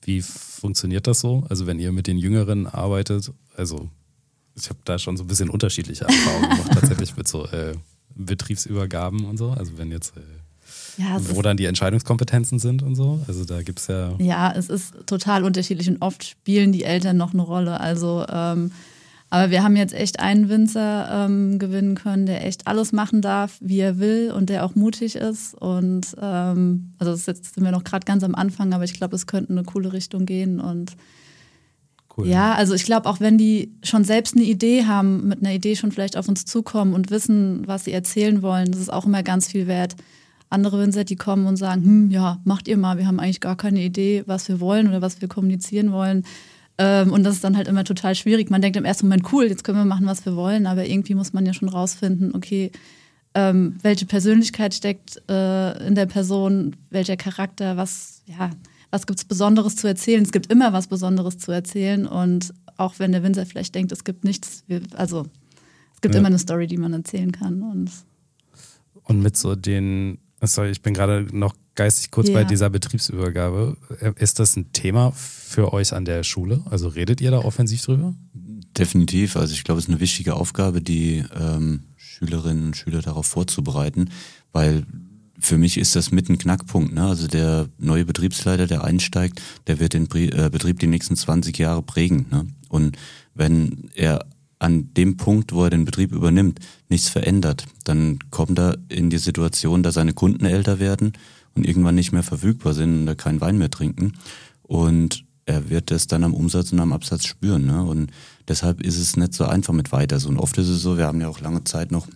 wie 0.03 0.21
funktioniert 0.21 1.07
das 1.07 1.19
so? 1.19 1.43
Also 1.49 1.67
wenn 1.67 1.77
ihr 1.77 1.91
mit 1.91 2.07
den 2.07 2.17
Jüngeren 2.17 2.67
arbeitet, 2.67 3.33
also 3.57 3.89
ich 4.55 4.69
habe 4.69 4.79
da 4.85 4.97
schon 4.97 5.17
so 5.17 5.25
ein 5.25 5.27
bisschen 5.27 5.49
unterschiedliche 5.49 6.05
Erfahrungen 6.05 6.49
gemacht, 6.51 6.71
tatsächlich 6.73 7.17
mit 7.17 7.27
so 7.27 7.45
äh, 7.47 7.73
Betriebsübergaben 8.15 9.25
und 9.25 9.35
so. 9.35 9.51
Also 9.51 9.77
wenn 9.77 9.91
jetzt 9.91 10.15
äh, 10.15 10.21
ja, 10.98 11.17
wo 11.36 11.41
dann 11.41 11.57
die 11.57 11.65
Entscheidungskompetenzen 11.65 12.60
sind 12.60 12.83
und 12.83 12.95
so. 12.95 13.19
Also 13.27 13.45
da 13.45 13.62
gibt 13.62 13.79
es 13.79 13.88
ja. 13.88 14.13
Ja, 14.19 14.53
es 14.55 14.69
ist 14.69 14.93
total 15.05 15.43
unterschiedlich 15.43 15.89
und 15.89 16.01
oft 16.01 16.24
spielen 16.24 16.71
die 16.71 16.83
Eltern 16.83 17.17
noch 17.17 17.33
eine 17.33 17.41
Rolle. 17.41 17.79
Also 17.79 18.25
ähm, 18.31 18.71
Aber 19.33 19.50
wir 19.50 19.63
haben 19.63 19.77
jetzt 19.77 19.93
echt 19.93 20.19
einen 20.19 20.50
Winzer 20.50 21.07
ähm, 21.10 21.57
gewinnen 21.57 21.95
können, 21.95 22.25
der 22.25 22.45
echt 22.45 22.67
alles 22.67 22.91
machen 22.91 23.21
darf, 23.21 23.57
wie 23.62 23.79
er 23.79 23.98
will 23.98 24.33
und 24.36 24.50
der 24.50 24.65
auch 24.65 24.75
mutig 24.75 25.15
ist. 25.15 25.53
Und 25.55 26.05
ähm, 26.21 26.91
also 27.00 27.12
jetzt 27.13 27.55
sind 27.55 27.63
wir 27.63 27.71
noch 27.71 27.86
gerade 27.86 28.05
ganz 28.05 28.25
am 28.25 28.36
Anfang, 28.36 28.74
aber 28.74 28.83
ich 28.83 28.93
glaube, 28.93 29.15
es 29.15 29.27
könnte 29.27 29.51
eine 29.53 29.63
coole 29.63 29.93
Richtung 29.93 30.25
gehen. 30.25 30.60
Und 30.60 30.98
cool. 32.17 32.27
ja, 32.27 32.55
also 32.55 32.74
ich 32.74 32.83
glaube, 32.83 33.07
auch 33.07 33.21
wenn 33.21 33.38
die 33.38 33.71
schon 33.83 34.03
selbst 34.03 34.36
eine 34.36 34.43
Idee 34.43 34.83
haben, 34.83 35.29
mit 35.29 35.39
einer 35.39 35.53
Idee 35.53 35.77
schon 35.77 35.93
vielleicht 35.93 36.17
auf 36.17 36.27
uns 36.27 36.43
zukommen 36.43 36.93
und 36.93 37.10
wissen, 37.10 37.65
was 37.65 37.86
sie 37.86 37.93
erzählen 37.93 38.41
wollen, 38.41 38.69
das 38.74 38.81
ist 38.81 38.91
auch 38.91 39.05
immer 39.05 39.24
ganz 39.24 39.48
viel 39.48 39.65
wert. 39.65 39.95
Andere 40.51 40.79
Winzer, 40.79 41.03
die 41.03 41.15
kommen 41.15 41.48
und 41.48 41.58
sagen, 41.58 41.84
hm, 41.84 42.12
ja, 42.12 42.39
macht 42.43 42.67
ihr 42.67 42.77
mal, 42.77 42.98
wir 42.98 43.08
haben 43.08 43.20
eigentlich 43.20 43.41
gar 43.41 43.58
keine 43.58 43.81
Idee, 43.81 44.24
was 44.27 44.48
wir 44.48 44.60
wollen 44.60 44.88
oder 44.88 45.01
was 45.01 45.22
wir 45.22 45.27
kommunizieren 45.27 45.91
wollen 45.91 46.24
ähm, 46.77 47.12
und 47.12 47.24
das 47.24 47.36
ist 47.36 47.43
dann 47.43 47.58
halt 47.58 47.67
immer 47.67 47.84
total 47.84 48.15
schwierig. 48.15 48.50
Man 48.50 48.62
denkt 48.62 48.75
im 48.75 48.86
ersten 48.86 49.05
Moment, 49.05 49.31
cool, 49.31 49.46
jetzt 49.46 49.63
können 49.63 49.77
wir 49.77 49.86
machen, 49.86 50.08
was 50.08 50.25
wir 50.25 50.36
wollen, 50.36 50.65
aber 50.65 50.88
irgendwie 50.88 51.13
muss 51.13 51.31
man 51.31 51.46
ja 51.46 51.53
schon 51.53 51.70
rausfinden, 51.70 52.34
okay, 52.34 52.72
ähm, 53.36 53.77
welche 53.84 54.08
Persönlichkeit 54.08 54.74
steckt 54.74 55.22
äh, 55.29 55.88
in 55.88 55.93
der 55.93 56.08
Person, 56.08 56.75
welcher 56.89 57.17
Charakter, 57.17 57.77
was, 57.77 58.24
ja, 58.25 58.50
was 58.89 59.05
gibt 59.05 59.20
es 59.20 59.25
Besonderes 59.25 59.75
zu 59.75 59.88
erzählen? 59.88 60.24
Es 60.24 60.31
gibt 60.31 60.51
immer 60.51 60.74
was 60.74 60.88
Besonderes 60.88 61.38
zu 61.38 61.51
erzählen 61.51 62.08
und 62.08 62.51
auch 62.77 62.96
wenn 62.98 63.12
der 63.12 63.22
Winzer 63.22 63.46
vielleicht 63.46 63.75
denkt, 63.75 63.91
es 63.91 64.03
gibt 64.03 64.24
nichts, 64.24 64.63
wir, 64.67 64.81
also 64.96 65.27
es 65.93 66.01
gibt 66.01 66.15
ja. 66.15 66.20
immer 66.20 66.29
eine 66.29 66.39
Story, 66.39 66.65
die 66.65 66.77
man 66.77 66.93
erzählen 66.93 67.31
kann. 67.31 67.62
Und, 67.62 67.91
und 69.03 69.22
mit 69.22 69.38
so 69.38 69.55
den, 69.55 70.17
sorry, 70.48 70.71
ich 70.71 70.81
bin 70.81 70.93
gerade 70.93 71.27
noch 71.31 71.55
geistig 71.75 72.12
kurz 72.12 72.29
ja. 72.29 72.33
bei 72.33 72.43
dieser 72.43 72.69
Betriebsübergabe. 72.69 73.77
Ist 74.17 74.39
das 74.39 74.55
ein 74.55 74.71
Thema 74.74 75.12
für 75.12 75.74
euch 75.74 75.93
an 75.93 76.05
der 76.05 76.24
Schule? 76.24 76.62
Also 76.69 76.88
redet 76.88 77.21
ihr 77.21 77.31
da 77.31 77.39
offensiv 77.39 77.81
drüber? 77.83 78.15
Definitiv. 78.77 79.36
Also 79.38 79.53
ich 79.53 79.63
glaube, 79.63 79.79
es 79.79 79.86
ist 79.86 79.91
eine 79.91 80.00
wichtige 80.00 80.36
Aufgabe, 80.36 80.81
die 80.81 81.24
ähm, 81.39 81.83
Schülerinnen 81.98 82.67
und 82.67 82.77
Schüler 82.77 83.01
darauf 83.01 83.25
vorzubereiten, 83.25 84.10
weil 84.51 84.86
für 85.39 85.57
mich 85.57 85.77
ist 85.77 85.95
das 85.95 86.12
mit 86.12 86.29
ein 86.29 86.38
Knackpunkt. 86.38 86.93
Ne? 86.93 87.03
Also 87.03 87.27
der 87.27 87.67
neue 87.79 88.05
Betriebsleiter, 88.05 88.67
der 88.67 88.83
einsteigt, 88.83 89.41
der 89.67 89.79
wird 89.79 89.93
den 89.93 90.07
äh, 90.13 90.50
Betrieb 90.51 90.79
die 90.79 90.88
nächsten 90.88 91.15
20 91.15 91.57
Jahre 91.57 91.81
prägen. 91.81 92.27
Ne? 92.31 92.48
Und 92.69 92.98
wenn 93.33 93.89
er 93.95 94.25
an 94.61 94.93
dem 94.93 95.17
Punkt, 95.17 95.53
wo 95.53 95.63
er 95.63 95.71
den 95.71 95.85
Betrieb 95.85 96.11
übernimmt, 96.11 96.59
nichts 96.87 97.09
verändert, 97.09 97.65
dann 97.83 98.19
kommt 98.29 98.59
er 98.59 98.77
in 98.89 99.09
die 99.09 99.17
Situation, 99.17 99.81
dass 99.81 99.95
seine 99.95 100.13
Kunden 100.13 100.45
älter 100.45 100.79
werden 100.79 101.13
und 101.55 101.67
irgendwann 101.67 101.95
nicht 101.95 102.11
mehr 102.11 102.21
verfügbar 102.21 102.73
sind 102.73 102.99
und 102.99 103.05
da 103.07 103.15
keinen 103.15 103.41
Wein 103.41 103.57
mehr 103.57 103.71
trinken. 103.71 104.13
Und 104.61 105.25
er 105.45 105.71
wird 105.71 105.89
das 105.89 106.05
dann 106.05 106.23
am 106.23 106.35
Umsatz 106.35 106.71
und 106.71 106.79
am 106.79 106.93
Absatz 106.93 107.25
spüren. 107.25 107.65
Ne? 107.65 107.83
Und 107.83 108.11
deshalb 108.47 108.81
ist 108.81 108.97
es 108.97 109.17
nicht 109.17 109.33
so 109.33 109.45
einfach 109.45 109.73
mit 109.73 109.91
weiter. 109.91 110.19
So, 110.19 110.29
und 110.29 110.37
oft 110.37 110.55
ist 110.59 110.69
es 110.69 110.83
so, 110.83 110.95
wir 110.95 111.07
haben 111.07 111.21
ja 111.21 111.27
auch 111.27 111.39
lange 111.39 111.63
Zeit 111.63 111.91
noch 111.91 112.07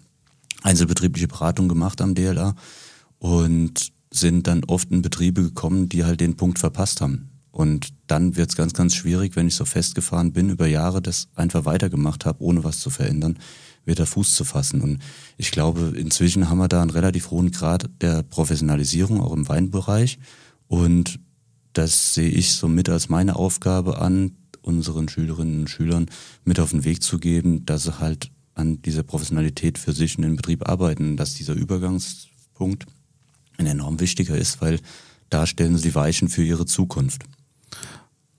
einzelbetriebliche 0.61 1.27
Beratung 1.27 1.67
gemacht 1.67 1.99
am 1.99 2.13
DLA 2.13 2.55
und 3.17 3.91
sind 4.11 4.45
dann 4.45 4.63
oft 4.65 4.91
in 4.91 5.01
Betriebe 5.01 5.41
gekommen, 5.41 5.89
die 5.89 6.05
halt 6.05 6.21
den 6.21 6.37
Punkt 6.37 6.59
verpasst 6.59 7.01
haben. 7.01 7.29
Und 7.55 7.93
dann 8.07 8.35
wird 8.35 8.50
es 8.50 8.57
ganz, 8.57 8.74
ganz 8.74 8.95
schwierig, 8.95 9.38
wenn 9.38 9.47
ich 9.47 9.55
so 9.55 9.63
festgefahren 9.63 10.33
bin, 10.33 10.50
über 10.50 10.67
Jahre 10.67 11.01
das 11.01 11.29
einfach 11.35 11.63
weitergemacht 11.63 12.25
habe, 12.25 12.43
ohne 12.43 12.65
was 12.65 12.81
zu 12.81 12.89
verändern, 12.89 13.39
wieder 13.85 14.05
Fuß 14.05 14.35
zu 14.35 14.43
fassen. 14.43 14.81
Und 14.81 15.00
ich 15.38 15.51
glaube, 15.51 15.93
inzwischen 15.95 16.50
haben 16.50 16.57
wir 16.57 16.67
da 16.67 16.81
einen 16.81 16.89
relativ 16.89 17.31
hohen 17.31 17.51
Grad 17.51 17.89
der 18.01 18.24
Professionalisierung, 18.24 19.21
auch 19.21 19.31
im 19.31 19.47
Weinbereich. 19.47 20.19
Und 20.67 21.21
das 21.71 22.13
sehe 22.13 22.27
ich 22.27 22.51
so 22.51 22.67
mit 22.67 22.89
als 22.89 23.07
meine 23.07 23.38
Aufgabe 23.38 24.01
an, 24.01 24.35
unseren 24.62 25.07
Schülerinnen 25.07 25.62
und 25.62 25.69
Schülern 25.69 26.07
mit 26.43 26.59
auf 26.59 26.71
den 26.71 26.83
Weg 26.83 27.03
zu 27.03 27.19
geben, 27.19 27.65
dass 27.65 27.83
sie 27.83 28.00
halt 28.00 28.31
an 28.53 28.81
dieser 28.81 29.03
Professionalität 29.03 29.77
für 29.77 29.93
sich 29.93 30.17
in 30.17 30.24
den 30.24 30.35
Betrieb 30.35 30.67
arbeiten, 30.67 31.15
dass 31.15 31.35
dieser 31.35 31.53
Übergangspunkt 31.53 32.85
ein 33.57 33.65
enorm 33.65 34.01
wichtiger 34.01 34.38
ist, 34.38 34.59
weil 34.59 34.81
da 35.29 35.47
stellen 35.47 35.77
sie 35.77 35.95
Weichen 35.95 36.27
für 36.27 36.43
ihre 36.43 36.65
Zukunft. 36.65 37.23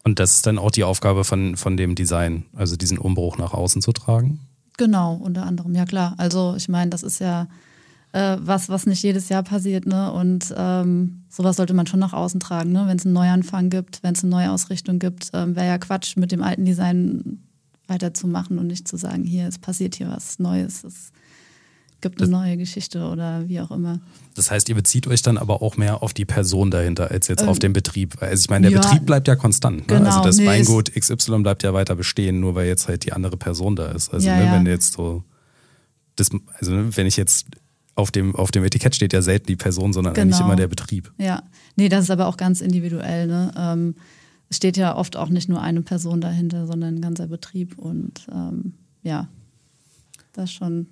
Und 0.05 0.19
das 0.21 0.37
ist 0.37 0.47
dann 0.47 0.59
auch 0.59 0.71
die 0.71 0.85
Aufgabe 0.85 1.25
von, 1.25 1.57
von 1.57 1.77
dem 1.77 1.95
Design, 1.95 2.45
also 2.55 2.77
diesen 2.77 2.99
Umbruch 2.99 3.39
nach 3.39 3.53
außen 3.53 3.83
zu 3.83 3.93
tragen? 3.93 4.41
Genau, 4.77 5.15
unter 5.15 5.45
anderem, 5.45 5.75
ja 5.75 5.85
klar. 5.85 6.15
Also 6.19 6.55
ich 6.57 6.69
meine, 6.69 6.91
das 6.91 7.03
ist 7.03 7.19
ja 7.19 7.49
äh, 8.13 8.37
was, 8.41 8.69
was 8.69 8.87
nicht 8.87 9.03
jedes 9.03 9.29
Jahr 9.29 9.43
passiert, 9.43 9.87
ne? 9.87 10.13
Und 10.13 10.55
ähm, 10.57 11.25
sowas 11.29 11.57
sollte 11.57 11.75
man 11.75 11.87
schon 11.87 12.01
nach 12.01 12.13
außen 12.13 12.41
tragen, 12.41 12.73
ne? 12.73 12.85
Wenn 12.87 12.99
es 12.99 13.05
einen 13.05 13.15
Neuanfang 13.15 13.69
gibt, 13.69 14.03
wenn 14.03 14.15
es 14.15 14.23
eine 14.23 14.31
Neuausrichtung 14.31 14.99
gibt, 14.99 15.31
ähm, 15.33 15.57
wäre 15.57 15.67
ja 15.67 15.79
Quatsch, 15.79 16.17
mit 16.17 16.31
dem 16.31 16.43
alten 16.43 16.65
Design 16.65 17.43
weiterzumachen 17.89 18.59
und 18.59 18.69
nicht 18.69 18.87
zu 18.87 18.97
sagen, 18.97 19.25
hier, 19.25 19.49
es 19.49 19.59
passiert 19.59 19.97
hier 19.97 20.09
was 20.09 20.39
Neues. 20.39 20.85
Es 20.85 21.13
gibt 22.01 22.21
eine 22.21 22.31
neue 22.31 22.57
Geschichte 22.57 23.07
oder 23.07 23.49
wie 23.49 23.61
auch 23.61 23.71
immer. 23.71 24.01
Das 24.35 24.51
heißt, 24.51 24.69
ihr 24.69 24.75
bezieht 24.75 25.07
euch 25.07 25.23
dann 25.23 25.39
aber 25.39 25.63
auch 25.63 25.77
mehr 25.77 26.03
auf 26.03 26.13
die 26.13 26.25
Person 26.25 26.71
dahinter 26.71 27.11
als 27.11 27.29
jetzt 27.29 27.43
ähm, 27.43 27.49
auf 27.49 27.59
den 27.59 27.73
Betrieb. 27.73 28.21
Also 28.21 28.43
ich 28.43 28.51
meine, 28.51 28.69
der 28.69 28.79
ja, 28.79 28.83
Betrieb 28.83 29.07
bleibt 29.07 29.29
ja 29.29 29.37
konstant. 29.37 29.89
Ne? 29.89 29.99
Genau, 29.99 30.07
also 30.07 30.23
das 30.23 30.37
nee, 30.37 30.47
Weingut 30.47 30.93
XY 30.93 31.39
bleibt 31.41 31.63
ja 31.63 31.73
weiter 31.73 31.95
bestehen, 31.97 32.41
nur 32.41 32.55
weil 32.55 32.67
jetzt 32.67 32.89
halt 32.89 33.05
die 33.05 33.13
andere 33.13 33.37
Person 33.37 33.77
da 33.77 33.87
ist. 33.93 34.13
Also 34.13 34.27
ja, 34.27 34.37
ne, 34.37 34.45
ja. 34.45 34.53
wenn 34.53 34.67
jetzt 34.67 34.93
so, 34.93 35.25
das, 36.17 36.31
also 36.59 36.73
ne, 36.73 36.97
wenn 36.97 37.07
ich 37.07 37.17
jetzt 37.17 37.47
auf 37.95 38.11
dem, 38.11 38.37
auf 38.37 38.51
dem 38.51 38.63
Etikett 38.63 38.95
steht 38.95 39.15
ja 39.15 39.23
selten 39.23 39.47
die 39.47 39.57
Person, 39.57 39.95
sondern 39.95 40.13
genau. 40.13 40.25
eigentlich 40.25 40.41
immer 40.41 40.57
der 40.57 40.69
Betrieb. 40.69 41.13
Ja, 41.17 41.43
nee, 41.77 41.89
das 41.89 42.05
ist 42.05 42.11
aber 42.11 42.27
auch 42.27 42.37
ganz 42.37 42.61
individuell. 42.61 43.27
Ne? 43.27 43.53
Ähm, 43.57 43.95
es 44.51 44.59
steht 44.59 44.77
ja 44.77 44.95
oft 44.95 45.17
auch 45.17 45.31
nicht 45.31 45.49
nur 45.49 45.63
eine 45.63 45.81
Person 45.81 46.21
dahinter, 46.21 46.67
sondern 46.67 46.97
ein 46.97 47.01
ganzer 47.01 47.27
Betrieb 47.27 47.79
und 47.79 48.27
ähm, 48.31 48.75
ja, 49.03 49.29
das 50.35 50.53
schon 50.53 50.89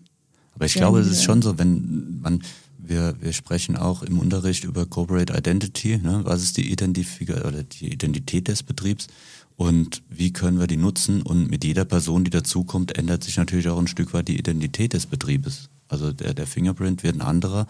aber 0.54 0.66
ich 0.66 0.74
glaube, 0.74 1.00
es 1.00 1.08
ist 1.08 1.24
schon 1.24 1.42
so, 1.42 1.58
wenn 1.58 2.20
man, 2.20 2.42
wir, 2.78 3.14
wir 3.20 3.32
sprechen 3.32 3.76
auch 3.76 4.02
im 4.02 4.18
Unterricht 4.18 4.64
über 4.64 4.86
Corporate 4.86 5.32
Identity, 5.32 5.98
ne? 5.98 6.20
was 6.24 6.42
ist 6.42 6.56
die 6.56 6.70
Identifikation 6.70 7.46
oder 7.46 7.62
die 7.62 7.92
Identität 7.92 8.48
des 8.48 8.62
Betriebs 8.62 9.08
und 9.56 10.02
wie 10.08 10.32
können 10.32 10.58
wir 10.58 10.66
die 10.66 10.76
nutzen 10.76 11.22
und 11.22 11.50
mit 11.50 11.64
jeder 11.64 11.84
Person, 11.84 12.24
die 12.24 12.30
dazukommt, 12.30 12.96
ändert 12.96 13.24
sich 13.24 13.36
natürlich 13.36 13.68
auch 13.68 13.78
ein 13.78 13.86
Stück 13.86 14.12
weit 14.12 14.28
die 14.28 14.38
Identität 14.38 14.92
des 14.92 15.06
Betriebes. 15.06 15.68
Also 15.88 16.12
der, 16.12 16.34
der 16.34 16.46
Fingerprint 16.46 17.02
wird 17.02 17.16
ein 17.16 17.20
anderer 17.20 17.66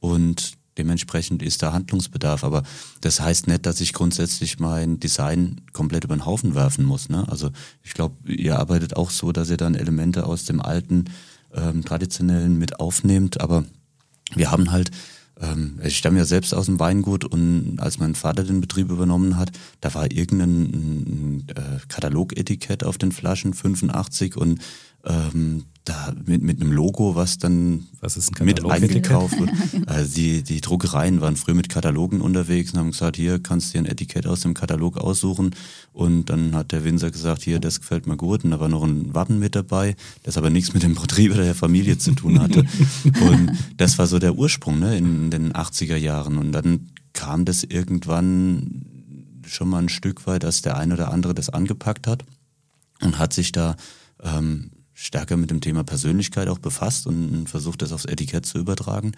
und 0.00 0.52
dementsprechend 0.78 1.42
ist 1.42 1.62
da 1.62 1.72
Handlungsbedarf. 1.72 2.44
Aber 2.44 2.62
das 3.00 3.20
heißt 3.20 3.46
nicht, 3.46 3.66
dass 3.66 3.80
ich 3.80 3.92
grundsätzlich 3.92 4.58
mein 4.58 5.00
Design 5.00 5.60
komplett 5.72 6.04
über 6.04 6.16
den 6.16 6.26
Haufen 6.26 6.54
werfen 6.54 6.84
muss. 6.84 7.08
Ne? 7.08 7.26
Also 7.28 7.50
ich 7.82 7.94
glaube, 7.94 8.16
ihr 8.30 8.58
arbeitet 8.58 8.96
auch 8.96 9.10
so, 9.10 9.32
dass 9.32 9.50
ihr 9.50 9.56
dann 9.56 9.74
Elemente 9.74 10.26
aus 10.26 10.44
dem 10.44 10.60
alten 10.60 11.06
ähm, 11.54 11.84
traditionellen 11.84 12.58
mit 12.58 12.80
aufnehmt. 12.80 13.40
Aber 13.40 13.64
wir 14.34 14.50
haben 14.50 14.70
halt, 14.70 14.90
ähm, 15.40 15.80
ich 15.84 15.98
stamme 15.98 16.18
ja 16.18 16.24
selbst 16.24 16.54
aus 16.54 16.66
dem 16.66 16.78
Weingut 16.80 17.24
und 17.24 17.78
als 17.78 17.98
mein 17.98 18.14
Vater 18.14 18.44
den 18.44 18.60
Betrieb 18.60 18.90
übernommen 18.90 19.36
hat, 19.36 19.50
da 19.80 19.94
war 19.94 20.10
irgendein 20.10 20.62
ein, 20.62 21.46
äh, 21.48 21.78
Katalogetikett 21.88 22.84
auf 22.84 22.98
den 22.98 23.12
Flaschen 23.12 23.54
85 23.54 24.36
und 24.36 24.60
ähm, 25.04 25.64
da 25.84 26.14
mit, 26.26 26.42
mit 26.42 26.60
einem 26.60 26.70
Logo, 26.70 27.16
was 27.16 27.38
dann 27.38 27.88
was 28.00 28.30
mit 28.40 28.64
eingekauft 28.64 29.38
wird. 29.38 29.50
Also 29.86 30.14
die, 30.14 30.42
die 30.42 30.60
Druckereien 30.60 31.20
waren 31.20 31.36
früher 31.36 31.54
mit 31.54 31.68
Katalogen 31.68 32.20
unterwegs 32.20 32.72
und 32.72 32.78
haben 32.78 32.90
gesagt, 32.92 33.16
hier 33.16 33.40
kannst 33.40 33.68
du 33.68 33.72
dir 33.72 33.84
ein 33.84 33.90
Etikett 33.90 34.26
aus 34.26 34.40
dem 34.40 34.54
Katalog 34.54 34.96
aussuchen. 34.96 35.54
Und 35.92 36.26
dann 36.26 36.54
hat 36.54 36.70
der 36.70 36.84
Winzer 36.84 37.10
gesagt, 37.10 37.42
hier, 37.42 37.58
das 37.58 37.80
gefällt 37.80 38.06
mir 38.06 38.16
gut. 38.16 38.44
Und 38.44 38.52
da 38.52 38.60
war 38.60 38.68
noch 38.68 38.84
ein 38.84 39.12
Wappen 39.12 39.40
mit 39.40 39.56
dabei, 39.56 39.96
das 40.22 40.36
aber 40.36 40.50
nichts 40.50 40.72
mit 40.72 40.84
dem 40.84 40.94
Betrieb 40.94 41.32
oder 41.32 41.44
der 41.44 41.56
Familie 41.56 41.98
zu 41.98 42.12
tun 42.12 42.40
hatte. 42.40 42.60
und 43.04 43.52
das 43.76 43.98
war 43.98 44.06
so 44.06 44.20
der 44.20 44.36
Ursprung 44.36 44.78
ne, 44.78 44.96
in 44.96 45.30
den 45.30 45.52
80er 45.52 45.96
Jahren. 45.96 46.38
Und 46.38 46.52
dann 46.52 46.90
kam 47.12 47.44
das 47.44 47.64
irgendwann 47.64 48.86
schon 49.46 49.68
mal 49.68 49.82
ein 49.82 49.88
Stück 49.88 50.28
weit, 50.28 50.44
dass 50.44 50.62
der 50.62 50.76
eine 50.76 50.94
oder 50.94 51.10
andere 51.10 51.34
das 51.34 51.50
angepackt 51.50 52.06
hat 52.06 52.24
und 53.00 53.18
hat 53.18 53.32
sich 53.32 53.50
da 53.50 53.76
ähm, 54.22 54.70
stärker 55.02 55.36
mit 55.36 55.50
dem 55.50 55.60
Thema 55.60 55.84
Persönlichkeit 55.84 56.48
auch 56.48 56.58
befasst 56.58 57.06
und 57.06 57.48
versucht, 57.48 57.82
das 57.82 57.92
aufs 57.92 58.04
Etikett 58.04 58.46
zu 58.46 58.58
übertragen. 58.58 59.12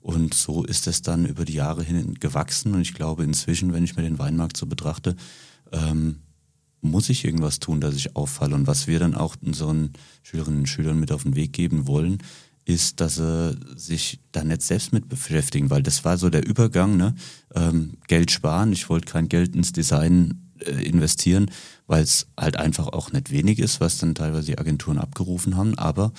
Und 0.00 0.34
so 0.34 0.64
ist 0.64 0.86
es 0.86 1.02
dann 1.02 1.24
über 1.24 1.44
die 1.44 1.54
Jahre 1.54 1.82
hin 1.82 2.14
gewachsen. 2.20 2.74
Und 2.74 2.82
ich 2.82 2.94
glaube, 2.94 3.24
inzwischen, 3.24 3.72
wenn 3.72 3.84
ich 3.84 3.96
mir 3.96 4.02
den 4.02 4.18
Weinmarkt 4.18 4.56
so 4.56 4.66
betrachte, 4.66 5.16
ähm, 5.72 6.20
muss 6.82 7.08
ich 7.08 7.24
irgendwas 7.24 7.58
tun, 7.58 7.80
dass 7.80 7.96
ich 7.96 8.14
auffalle. 8.14 8.54
Und 8.54 8.66
was 8.66 8.86
wir 8.86 8.98
dann 8.98 9.14
auch 9.14 9.36
unseren 9.40 9.94
Schülerinnen 10.22 10.60
und 10.60 10.68
Schülern 10.68 11.00
mit 11.00 11.10
auf 11.10 11.22
den 11.22 11.34
Weg 11.34 11.52
geben 11.52 11.86
wollen, 11.86 12.18
ist, 12.66 13.00
dass 13.00 13.16
sie 13.16 13.58
sich 13.76 14.20
da 14.32 14.44
nicht 14.44 14.62
selbst 14.62 14.92
mit 14.92 15.08
beschäftigen, 15.08 15.70
weil 15.70 15.82
das 15.82 16.04
war 16.04 16.16
so 16.16 16.30
der 16.30 16.46
Übergang, 16.46 16.96
ne? 16.96 17.14
Ähm, 17.54 17.94
Geld 18.06 18.30
sparen, 18.30 18.72
ich 18.72 18.88
wollte 18.88 19.10
kein 19.10 19.28
Geld 19.28 19.54
ins 19.56 19.72
Design 19.72 20.43
investieren, 20.60 21.50
weil 21.86 22.02
es 22.02 22.26
halt 22.38 22.56
einfach 22.56 22.88
auch 22.88 23.12
nicht 23.12 23.30
wenig 23.30 23.58
ist, 23.58 23.80
was 23.80 23.98
dann 23.98 24.14
teilweise 24.14 24.46
die 24.46 24.58
Agenturen 24.58 24.98
abgerufen 24.98 25.56
haben, 25.56 25.76
aber 25.76 26.12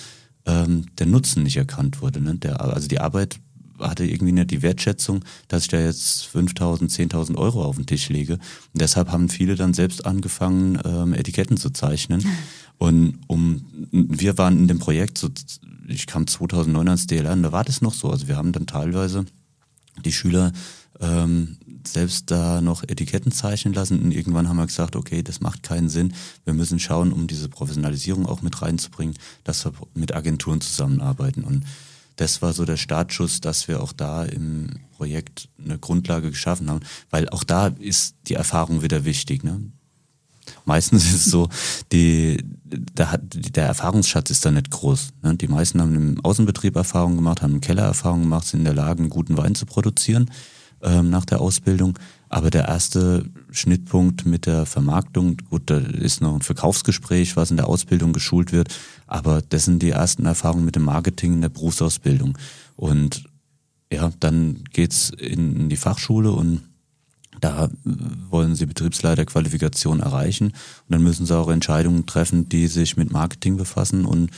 ähm, 0.44 0.86
der 0.98 1.06
Nutzen 1.06 1.42
nicht 1.42 1.56
erkannt 1.56 2.00
wurde. 2.02 2.20
Ne? 2.20 2.36
Der, 2.36 2.60
also 2.60 2.88
die 2.88 3.00
Arbeit 3.00 3.38
hatte 3.78 4.04
irgendwie 4.04 4.32
nicht 4.32 4.50
die 4.50 4.62
Wertschätzung, 4.62 5.22
dass 5.48 5.64
ich 5.64 5.68
da 5.68 5.78
jetzt 5.78 6.28
5.000, 6.34 6.88
10.000 6.90 7.36
Euro 7.36 7.62
auf 7.64 7.76
den 7.76 7.84
Tisch 7.84 8.08
lege. 8.08 8.34
Und 8.34 8.80
deshalb 8.80 9.10
haben 9.10 9.28
viele 9.28 9.54
dann 9.54 9.74
selbst 9.74 10.06
angefangen, 10.06 10.78
ähm, 10.84 11.12
Etiketten 11.12 11.56
zu 11.56 11.70
zeichnen, 11.70 12.24
Und 12.78 13.20
um, 13.26 13.64
wir 13.90 14.36
waren 14.38 14.58
in 14.58 14.68
dem 14.68 14.78
Projekt, 14.78 15.18
so, 15.18 15.28
ich 15.88 16.06
kam 16.06 16.26
2009 16.26 16.88
als 16.88 17.06
DLR 17.06 17.32
und 17.32 17.42
da 17.42 17.52
war 17.52 17.64
das 17.64 17.80
noch 17.80 17.94
so. 17.94 18.10
Also 18.10 18.28
wir 18.28 18.36
haben 18.36 18.52
dann 18.52 18.66
teilweise 18.66 19.24
die 20.04 20.12
Schüler 20.12 20.52
ähm, 21.00 21.56
selbst 21.88 22.30
da 22.30 22.60
noch 22.60 22.82
Etiketten 22.82 23.32
zeichnen 23.32 23.74
lassen 23.74 24.00
und 24.02 24.12
irgendwann 24.12 24.48
haben 24.48 24.56
wir 24.56 24.66
gesagt, 24.66 24.96
okay, 24.96 25.22
das 25.22 25.40
macht 25.40 25.62
keinen 25.62 25.88
Sinn. 25.88 26.14
Wir 26.44 26.54
müssen 26.54 26.78
schauen, 26.78 27.12
um 27.12 27.26
diese 27.26 27.48
Professionalisierung 27.48 28.26
auch 28.26 28.42
mit 28.42 28.60
reinzubringen, 28.62 29.16
dass 29.44 29.64
wir 29.64 29.72
mit 29.94 30.14
Agenturen 30.14 30.60
zusammenarbeiten. 30.60 31.44
Und 31.44 31.64
das 32.16 32.42
war 32.42 32.52
so 32.52 32.64
der 32.64 32.76
Startschuss, 32.76 33.40
dass 33.40 33.68
wir 33.68 33.82
auch 33.82 33.92
da 33.92 34.24
im 34.24 34.70
Projekt 34.96 35.48
eine 35.62 35.78
Grundlage 35.78 36.30
geschaffen 36.30 36.70
haben, 36.70 36.80
weil 37.10 37.28
auch 37.28 37.44
da 37.44 37.68
ist 37.78 38.14
die 38.28 38.34
Erfahrung 38.34 38.82
wieder 38.82 39.04
wichtig. 39.04 39.44
Ne? 39.44 39.60
Meistens 40.64 41.04
ist 41.04 41.26
es 41.26 41.30
so, 41.30 41.48
die, 41.92 42.42
der, 42.64 43.18
der 43.18 43.66
Erfahrungsschatz 43.66 44.30
ist 44.30 44.44
da 44.44 44.50
nicht 44.50 44.70
groß. 44.70 45.10
Ne? 45.22 45.36
Die 45.36 45.48
meisten 45.48 45.80
haben 45.80 45.94
im 45.94 46.24
Außenbetrieb 46.24 46.76
Erfahrung 46.76 47.16
gemacht, 47.16 47.42
haben 47.42 47.54
im 47.54 47.60
Keller 47.60 47.84
Erfahrung 47.84 48.22
gemacht, 48.22 48.46
sind 48.46 48.60
in 48.60 48.64
der 48.64 48.74
Lage, 48.74 49.00
einen 49.00 49.10
guten 49.10 49.36
Wein 49.36 49.54
zu 49.54 49.66
produzieren 49.66 50.30
ähm, 50.86 51.10
nach 51.10 51.24
der 51.26 51.40
Ausbildung. 51.40 51.98
Aber 52.28 52.50
der 52.50 52.66
erste 52.66 53.26
Schnittpunkt 53.50 54.24
mit 54.24 54.46
der 54.46 54.66
Vermarktung, 54.66 55.36
gut, 55.50 55.64
da 55.66 55.78
ist 55.78 56.20
noch 56.20 56.34
ein 56.34 56.42
Verkaufsgespräch, 56.42 57.36
was 57.36 57.50
in 57.50 57.56
der 57.56 57.68
Ausbildung 57.68 58.12
geschult 58.12 58.52
wird, 58.52 58.68
aber 59.06 59.42
das 59.42 59.64
sind 59.64 59.82
die 59.82 59.90
ersten 59.90 60.26
Erfahrungen 60.26 60.64
mit 60.64 60.76
dem 60.76 60.84
Marketing 60.84 61.34
in 61.34 61.40
der 61.42 61.48
Berufsausbildung. 61.50 62.38
Und 62.76 63.24
ja, 63.92 64.10
dann 64.20 64.64
geht's 64.72 65.10
in 65.10 65.68
die 65.68 65.76
Fachschule 65.76 66.32
und 66.32 66.62
da 67.40 67.68
wollen 68.30 68.54
sie 68.54 68.66
Betriebsleiterqualifikation 68.66 70.00
erreichen 70.00 70.46
und 70.46 70.54
dann 70.88 71.02
müssen 71.02 71.26
sie 71.26 71.36
auch 71.36 71.50
Entscheidungen 71.50 72.06
treffen, 72.06 72.48
die 72.48 72.66
sich 72.66 72.96
mit 72.96 73.12
Marketing 73.12 73.56
befassen 73.56 74.06
und 74.06 74.30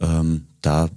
ähm, 0.00 0.46
da 0.62 0.88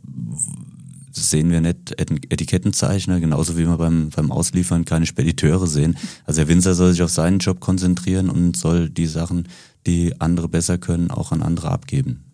sehen 1.19 1.51
wir 1.51 1.61
nicht 1.61 1.99
Etikettenzeichner, 1.99 3.19
genauso 3.19 3.57
wie 3.57 3.67
wir 3.67 3.77
beim, 3.77 4.09
beim 4.09 4.31
Ausliefern 4.31 4.85
keine 4.85 5.05
Spediteure 5.05 5.67
sehen. 5.67 5.97
Also 6.25 6.41
der 6.41 6.47
Winzer 6.47 6.75
soll 6.75 6.91
sich 6.91 7.01
auf 7.01 7.11
seinen 7.11 7.39
Job 7.39 7.59
konzentrieren 7.59 8.29
und 8.29 8.57
soll 8.57 8.89
die 8.89 9.07
Sachen, 9.07 9.47
die 9.85 10.19
andere 10.19 10.49
besser 10.49 10.77
können, 10.77 11.11
auch 11.11 11.31
an 11.31 11.41
andere 11.41 11.71
abgeben. 11.71 12.25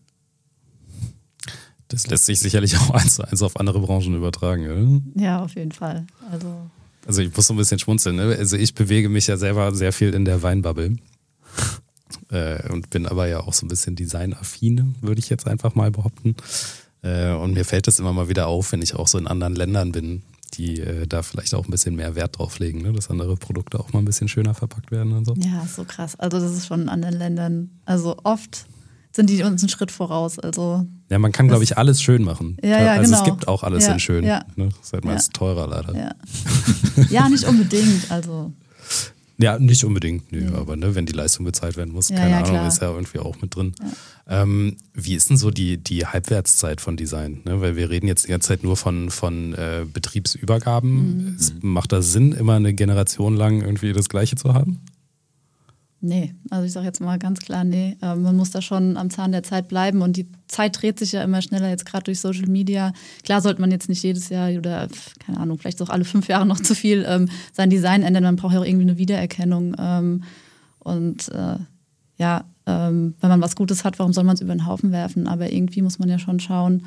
Das 1.87 2.07
lässt 2.07 2.25
sich 2.25 2.39
sicherlich 2.39 2.77
auch 2.77 2.89
eins 2.93 3.15
zu 3.15 3.23
eins 3.23 3.41
auf 3.41 3.59
andere 3.59 3.79
Branchen 3.79 4.15
übertragen, 4.15 4.65
oder? 4.65 5.23
Ja, 5.23 5.43
auf 5.43 5.55
jeden 5.55 5.71
Fall. 5.71 6.05
Also, 6.31 6.69
also 7.05 7.21
ich 7.21 7.35
muss 7.35 7.47
so 7.47 7.53
ein 7.53 7.57
bisschen 7.57 7.79
schmunzeln. 7.79 8.15
Ne? 8.15 8.35
Also 8.37 8.57
ich 8.57 8.73
bewege 8.73 9.09
mich 9.09 9.27
ja 9.27 9.37
selber 9.37 9.73
sehr 9.73 9.93
viel 9.93 10.13
in 10.13 10.25
der 10.25 10.41
Weinbubble. 10.41 10.97
äh, 12.29 12.71
und 12.71 12.89
bin 12.89 13.05
aber 13.05 13.27
ja 13.27 13.41
auch 13.41 13.53
so 13.53 13.65
ein 13.65 13.69
bisschen 13.69 13.95
designaffin, 13.95 14.95
würde 15.01 15.19
ich 15.19 15.29
jetzt 15.29 15.47
einfach 15.47 15.75
mal 15.75 15.91
behaupten. 15.91 16.35
Äh, 17.05 17.33
und 17.33 17.53
mir 17.53 17.65
fällt 17.65 17.87
das 17.87 17.99
immer 17.99 18.13
mal 18.13 18.27
wieder 18.29 18.47
auf, 18.47 18.71
wenn 18.71 18.81
ich 18.81 18.95
auch 18.95 19.07
so 19.07 19.17
in 19.17 19.27
anderen 19.27 19.55
Ländern 19.55 19.91
bin, 19.91 20.23
die 20.55 20.79
äh, 20.79 21.05
da 21.07 21.21
vielleicht 21.21 21.53
auch 21.53 21.65
ein 21.65 21.71
bisschen 21.71 21.95
mehr 21.95 22.15
Wert 22.15 22.39
drauf 22.39 22.59
legen, 22.59 22.81
ne? 22.81 22.93
dass 22.93 23.09
andere 23.09 23.37
Produkte 23.37 23.79
auch 23.79 23.93
mal 23.93 23.99
ein 23.99 24.05
bisschen 24.05 24.27
schöner 24.27 24.55
verpackt 24.55 24.91
werden 24.91 25.13
und 25.13 25.25
so. 25.25 25.35
Ja, 25.37 25.65
so 25.67 25.83
krass. 25.83 26.15
Also 26.19 26.39
das 26.39 26.51
ist 26.51 26.65
schon 26.67 26.81
in 26.81 26.89
anderen 26.89 27.15
Ländern, 27.15 27.69
also 27.85 28.17
oft 28.23 28.65
sind 29.11 29.29
die 29.29 29.43
uns 29.43 29.61
einen 29.61 29.69
Schritt 29.69 29.91
voraus. 29.91 30.39
Also 30.39 30.85
ja, 31.09 31.19
man 31.19 31.31
kann, 31.31 31.47
glaube 31.47 31.63
ich, 31.63 31.77
alles 31.77 32.01
schön 32.01 32.23
machen. 32.23 32.57
Ja, 32.61 32.81
ja, 32.81 32.91
also 32.93 33.11
genau. 33.11 33.17
es 33.17 33.23
gibt 33.23 33.47
auch 33.47 33.63
alles 33.63 33.85
ja, 33.85 33.93
in 33.93 33.99
schön. 33.99 34.25
Ja. 34.25 34.43
Ne? 34.55 34.69
Das 34.69 34.87
ist 34.87 34.93
halt 34.93 35.05
meist 35.05 35.27
Ja. 35.27 35.33
teurer 35.39 35.67
leider. 35.67 35.95
Ja. 35.95 36.11
ja, 37.09 37.29
nicht 37.29 37.45
unbedingt. 37.45 38.11
Also 38.11 38.51
Ja, 39.37 39.59
nicht 39.59 39.83
unbedingt, 39.83 40.31
nö, 40.31 40.55
aber 40.55 40.77
ne, 40.77 40.95
wenn 40.95 41.05
die 41.05 41.13
Leistung 41.13 41.45
bezahlt 41.45 41.75
werden 41.75 41.93
muss, 41.93 42.09
Ja, 42.09 42.15
keine 42.17 42.31
ja, 42.31 42.37
Ahnung, 42.37 42.51
klar. 42.51 42.67
ist 42.67 42.81
ja 42.81 42.89
irgendwie 42.89 43.19
auch 43.19 43.41
mit 43.41 43.55
drin. 43.55 43.73
Ähm, 44.27 44.77
wie 44.93 45.13
ist 45.13 45.29
denn 45.29 45.37
so 45.37 45.51
die, 45.51 45.77
die 45.77 46.05
Halbwertszeit 46.05 46.79
von 46.79 46.95
Design? 46.95 47.41
Ne? 47.43 47.59
Weil 47.59 47.75
wir 47.75 47.89
reden 47.89 48.07
jetzt 48.07 48.25
die 48.25 48.29
ganze 48.31 48.47
Zeit 48.47 48.63
nur 48.63 48.77
von, 48.77 49.09
von 49.11 49.53
äh, 49.53 49.85
Betriebsübergaben. 49.91 51.31
Mhm. 51.31 51.35
Es, 51.37 51.53
macht 51.61 51.91
das 51.91 52.11
Sinn, 52.11 52.31
immer 52.31 52.53
eine 52.55 52.73
Generation 52.73 53.35
lang 53.35 53.61
irgendwie 53.61 53.91
das 53.93 54.09
Gleiche 54.09 54.35
zu 54.35 54.53
haben? 54.53 54.79
Nee, 56.07 56.35
also 56.51 56.65
ich 56.67 56.71
sage 56.71 56.85
jetzt 56.85 57.01
mal 57.01 57.17
ganz 57.17 57.39
klar, 57.39 57.63
nee. 57.63 57.97
Ähm, 58.03 58.21
man 58.21 58.35
muss 58.35 58.51
da 58.51 58.61
schon 58.61 58.95
am 58.95 59.09
Zahn 59.09 59.31
der 59.31 59.41
Zeit 59.41 59.67
bleiben 59.67 60.03
und 60.03 60.15
die 60.17 60.27
Zeit 60.47 60.79
dreht 60.79 60.99
sich 60.99 61.13
ja 61.13 61.23
immer 61.23 61.41
schneller, 61.41 61.67
jetzt 61.67 61.85
gerade 61.87 62.03
durch 62.03 62.19
Social 62.19 62.47
Media. 62.47 62.93
Klar 63.23 63.41
sollte 63.41 63.59
man 63.59 63.71
jetzt 63.71 63.89
nicht 63.89 64.03
jedes 64.03 64.29
Jahr 64.29 64.51
oder, 64.51 64.87
keine 65.17 65.39
Ahnung, 65.39 65.57
vielleicht 65.57 65.81
auch 65.81 65.89
alle 65.89 66.05
fünf 66.05 66.27
Jahre 66.27 66.45
noch 66.45 66.59
zu 66.59 66.75
viel 66.75 67.03
ähm, 67.07 67.27
sein 67.53 67.71
Design 67.71 68.03
ändern, 68.03 68.23
man 68.23 68.35
braucht 68.35 68.53
ja 68.53 68.59
auch 68.59 68.65
irgendwie 68.65 68.87
eine 68.87 68.99
Wiedererkennung. 68.99 69.75
Ähm, 69.79 70.23
und 70.77 71.29
äh, 71.29 71.57
ja, 72.17 72.45
ähm, 72.67 73.15
wenn 73.19 73.29
man 73.29 73.41
was 73.41 73.55
Gutes 73.55 73.83
hat, 73.83 73.97
warum 73.97 74.13
soll 74.13 74.25
man 74.25 74.35
es 74.35 74.41
über 74.41 74.53
den 74.53 74.67
Haufen 74.67 74.91
werfen? 74.91 75.27
Aber 75.27 75.51
irgendwie 75.51 75.81
muss 75.81 75.97
man 75.97 76.07
ja 76.07 76.19
schon 76.19 76.39
schauen, 76.39 76.85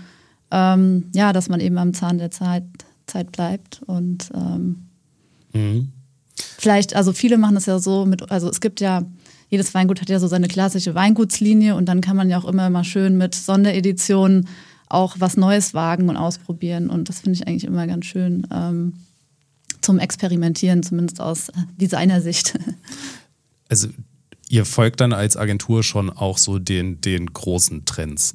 ähm, 0.52 1.06
ja, 1.12 1.32
dass 1.32 1.48
man 1.48 1.58
eben 1.58 1.76
am 1.78 1.92
Zahn 1.92 2.18
der 2.18 2.30
Zeit, 2.30 2.64
Zeit 3.06 3.32
bleibt 3.32 3.82
und 3.84 4.30
ähm, 4.32 4.84
Mhm. 5.52 5.88
Vielleicht, 6.58 6.94
also 6.94 7.12
viele 7.12 7.38
machen 7.38 7.54
das 7.54 7.66
ja 7.66 7.78
so 7.78 8.06
mit, 8.06 8.30
also 8.30 8.48
es 8.48 8.60
gibt 8.60 8.80
ja, 8.80 9.02
jedes 9.48 9.72
Weingut 9.74 10.00
hat 10.00 10.10
ja 10.10 10.18
so 10.18 10.26
seine 10.26 10.48
klassische 10.48 10.94
Weingutslinie 10.94 11.74
und 11.74 11.86
dann 11.86 12.00
kann 12.00 12.16
man 12.16 12.28
ja 12.28 12.38
auch 12.38 12.44
immer 12.44 12.68
mal 12.70 12.84
schön 12.84 13.16
mit 13.16 13.34
Sondereditionen 13.34 14.48
auch 14.88 15.16
was 15.18 15.36
Neues 15.36 15.74
wagen 15.74 16.08
und 16.08 16.16
ausprobieren 16.16 16.90
und 16.90 17.08
das 17.08 17.20
finde 17.20 17.38
ich 17.38 17.46
eigentlich 17.46 17.64
immer 17.64 17.86
ganz 17.86 18.06
schön 18.06 18.46
ähm, 18.52 18.94
zum 19.80 19.98
Experimentieren, 19.98 20.82
zumindest 20.82 21.20
aus 21.20 21.48
äh, 21.50 21.52
Designersicht. 21.80 22.58
Also 23.70 23.88
ihr 24.48 24.64
folgt 24.64 25.02
dann 25.02 25.12
als 25.12 25.36
Agentur 25.36 25.82
schon 25.82 26.08
auch 26.08 26.38
so 26.38 26.58
den, 26.58 27.02
den 27.02 27.26
großen 27.26 27.84
Trends. 27.84 28.34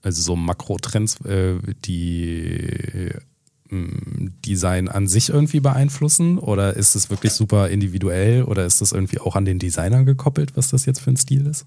Also 0.00 0.22
so 0.22 0.36
Makrotrends, 0.36 1.20
äh, 1.26 1.58
die 1.84 3.10
Design 4.44 4.88
an 4.88 5.06
sich 5.08 5.28
irgendwie 5.30 5.60
beeinflussen? 5.60 6.38
Oder 6.38 6.74
ist 6.74 6.94
es 6.94 7.10
wirklich 7.10 7.32
super 7.32 7.68
individuell? 7.68 8.42
Oder 8.44 8.64
ist 8.66 8.80
das 8.80 8.92
irgendwie 8.92 9.18
auch 9.20 9.36
an 9.36 9.44
den 9.44 9.58
Designer 9.58 10.04
gekoppelt, 10.04 10.56
was 10.56 10.68
das 10.68 10.86
jetzt 10.86 11.00
für 11.00 11.10
ein 11.10 11.16
Stil 11.16 11.46
ist? 11.46 11.66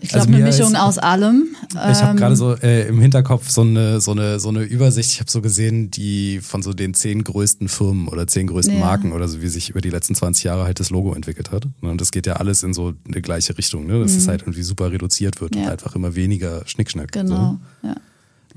Ich 0.00 0.08
glaube, 0.10 0.24
Also 0.24 0.28
eine 0.28 0.44
Mischung 0.44 0.72
ist- 0.72 0.78
aus 0.80 0.98
allem. 0.98 1.48
Ich 1.70 1.76
habe 1.78 2.10
Ähm, 2.12 2.16
gerade 2.16 2.36
so 2.36 2.54
äh, 2.56 2.86
im 2.88 3.00
Hinterkopf 3.00 3.48
so 3.50 3.62
eine, 3.62 4.00
so 4.00 4.12
eine, 4.12 4.40
so 4.40 4.48
eine 4.48 4.62
Übersicht. 4.62 5.12
Ich 5.12 5.20
habe 5.20 5.30
so 5.30 5.40
gesehen, 5.40 5.90
die 5.90 6.40
von 6.42 6.62
so 6.62 6.72
den 6.72 6.94
zehn 6.94 7.24
größten 7.24 7.68
Firmen 7.68 8.08
oder 8.08 8.26
zehn 8.26 8.46
größten 8.46 8.74
Ja. 8.74 8.80
Marken 8.80 9.12
oder 9.12 9.28
so, 9.28 9.40
wie 9.42 9.48
sich 9.48 9.70
über 9.70 9.80
die 9.80 9.90
letzten 9.90 10.14
20 10.14 10.44
Jahre 10.44 10.64
halt 10.64 10.80
das 10.80 10.90
Logo 10.90 11.14
entwickelt 11.14 11.50
hat. 11.52 11.66
Und 11.80 12.00
das 12.00 12.10
geht 12.10 12.26
ja 12.26 12.34
alles 12.34 12.62
in 12.62 12.74
so 12.74 12.94
eine 13.06 13.22
gleiche 13.22 13.56
Richtung, 13.56 13.86
ne? 13.86 14.00
dass 14.00 14.14
es 14.14 14.28
halt 14.28 14.42
irgendwie 14.42 14.62
super 14.62 14.90
reduziert 14.92 15.40
wird 15.40 15.52
und 15.54 15.60
Mhm. 15.60 15.66
Ja. 15.66 15.72
einfach 15.72 15.94
immer 15.96 16.14
weniger 16.14 16.62
Schnickschnack. 16.66 17.12
Genau, 17.12 17.58
So. 17.82 17.88
ja. 17.88 17.94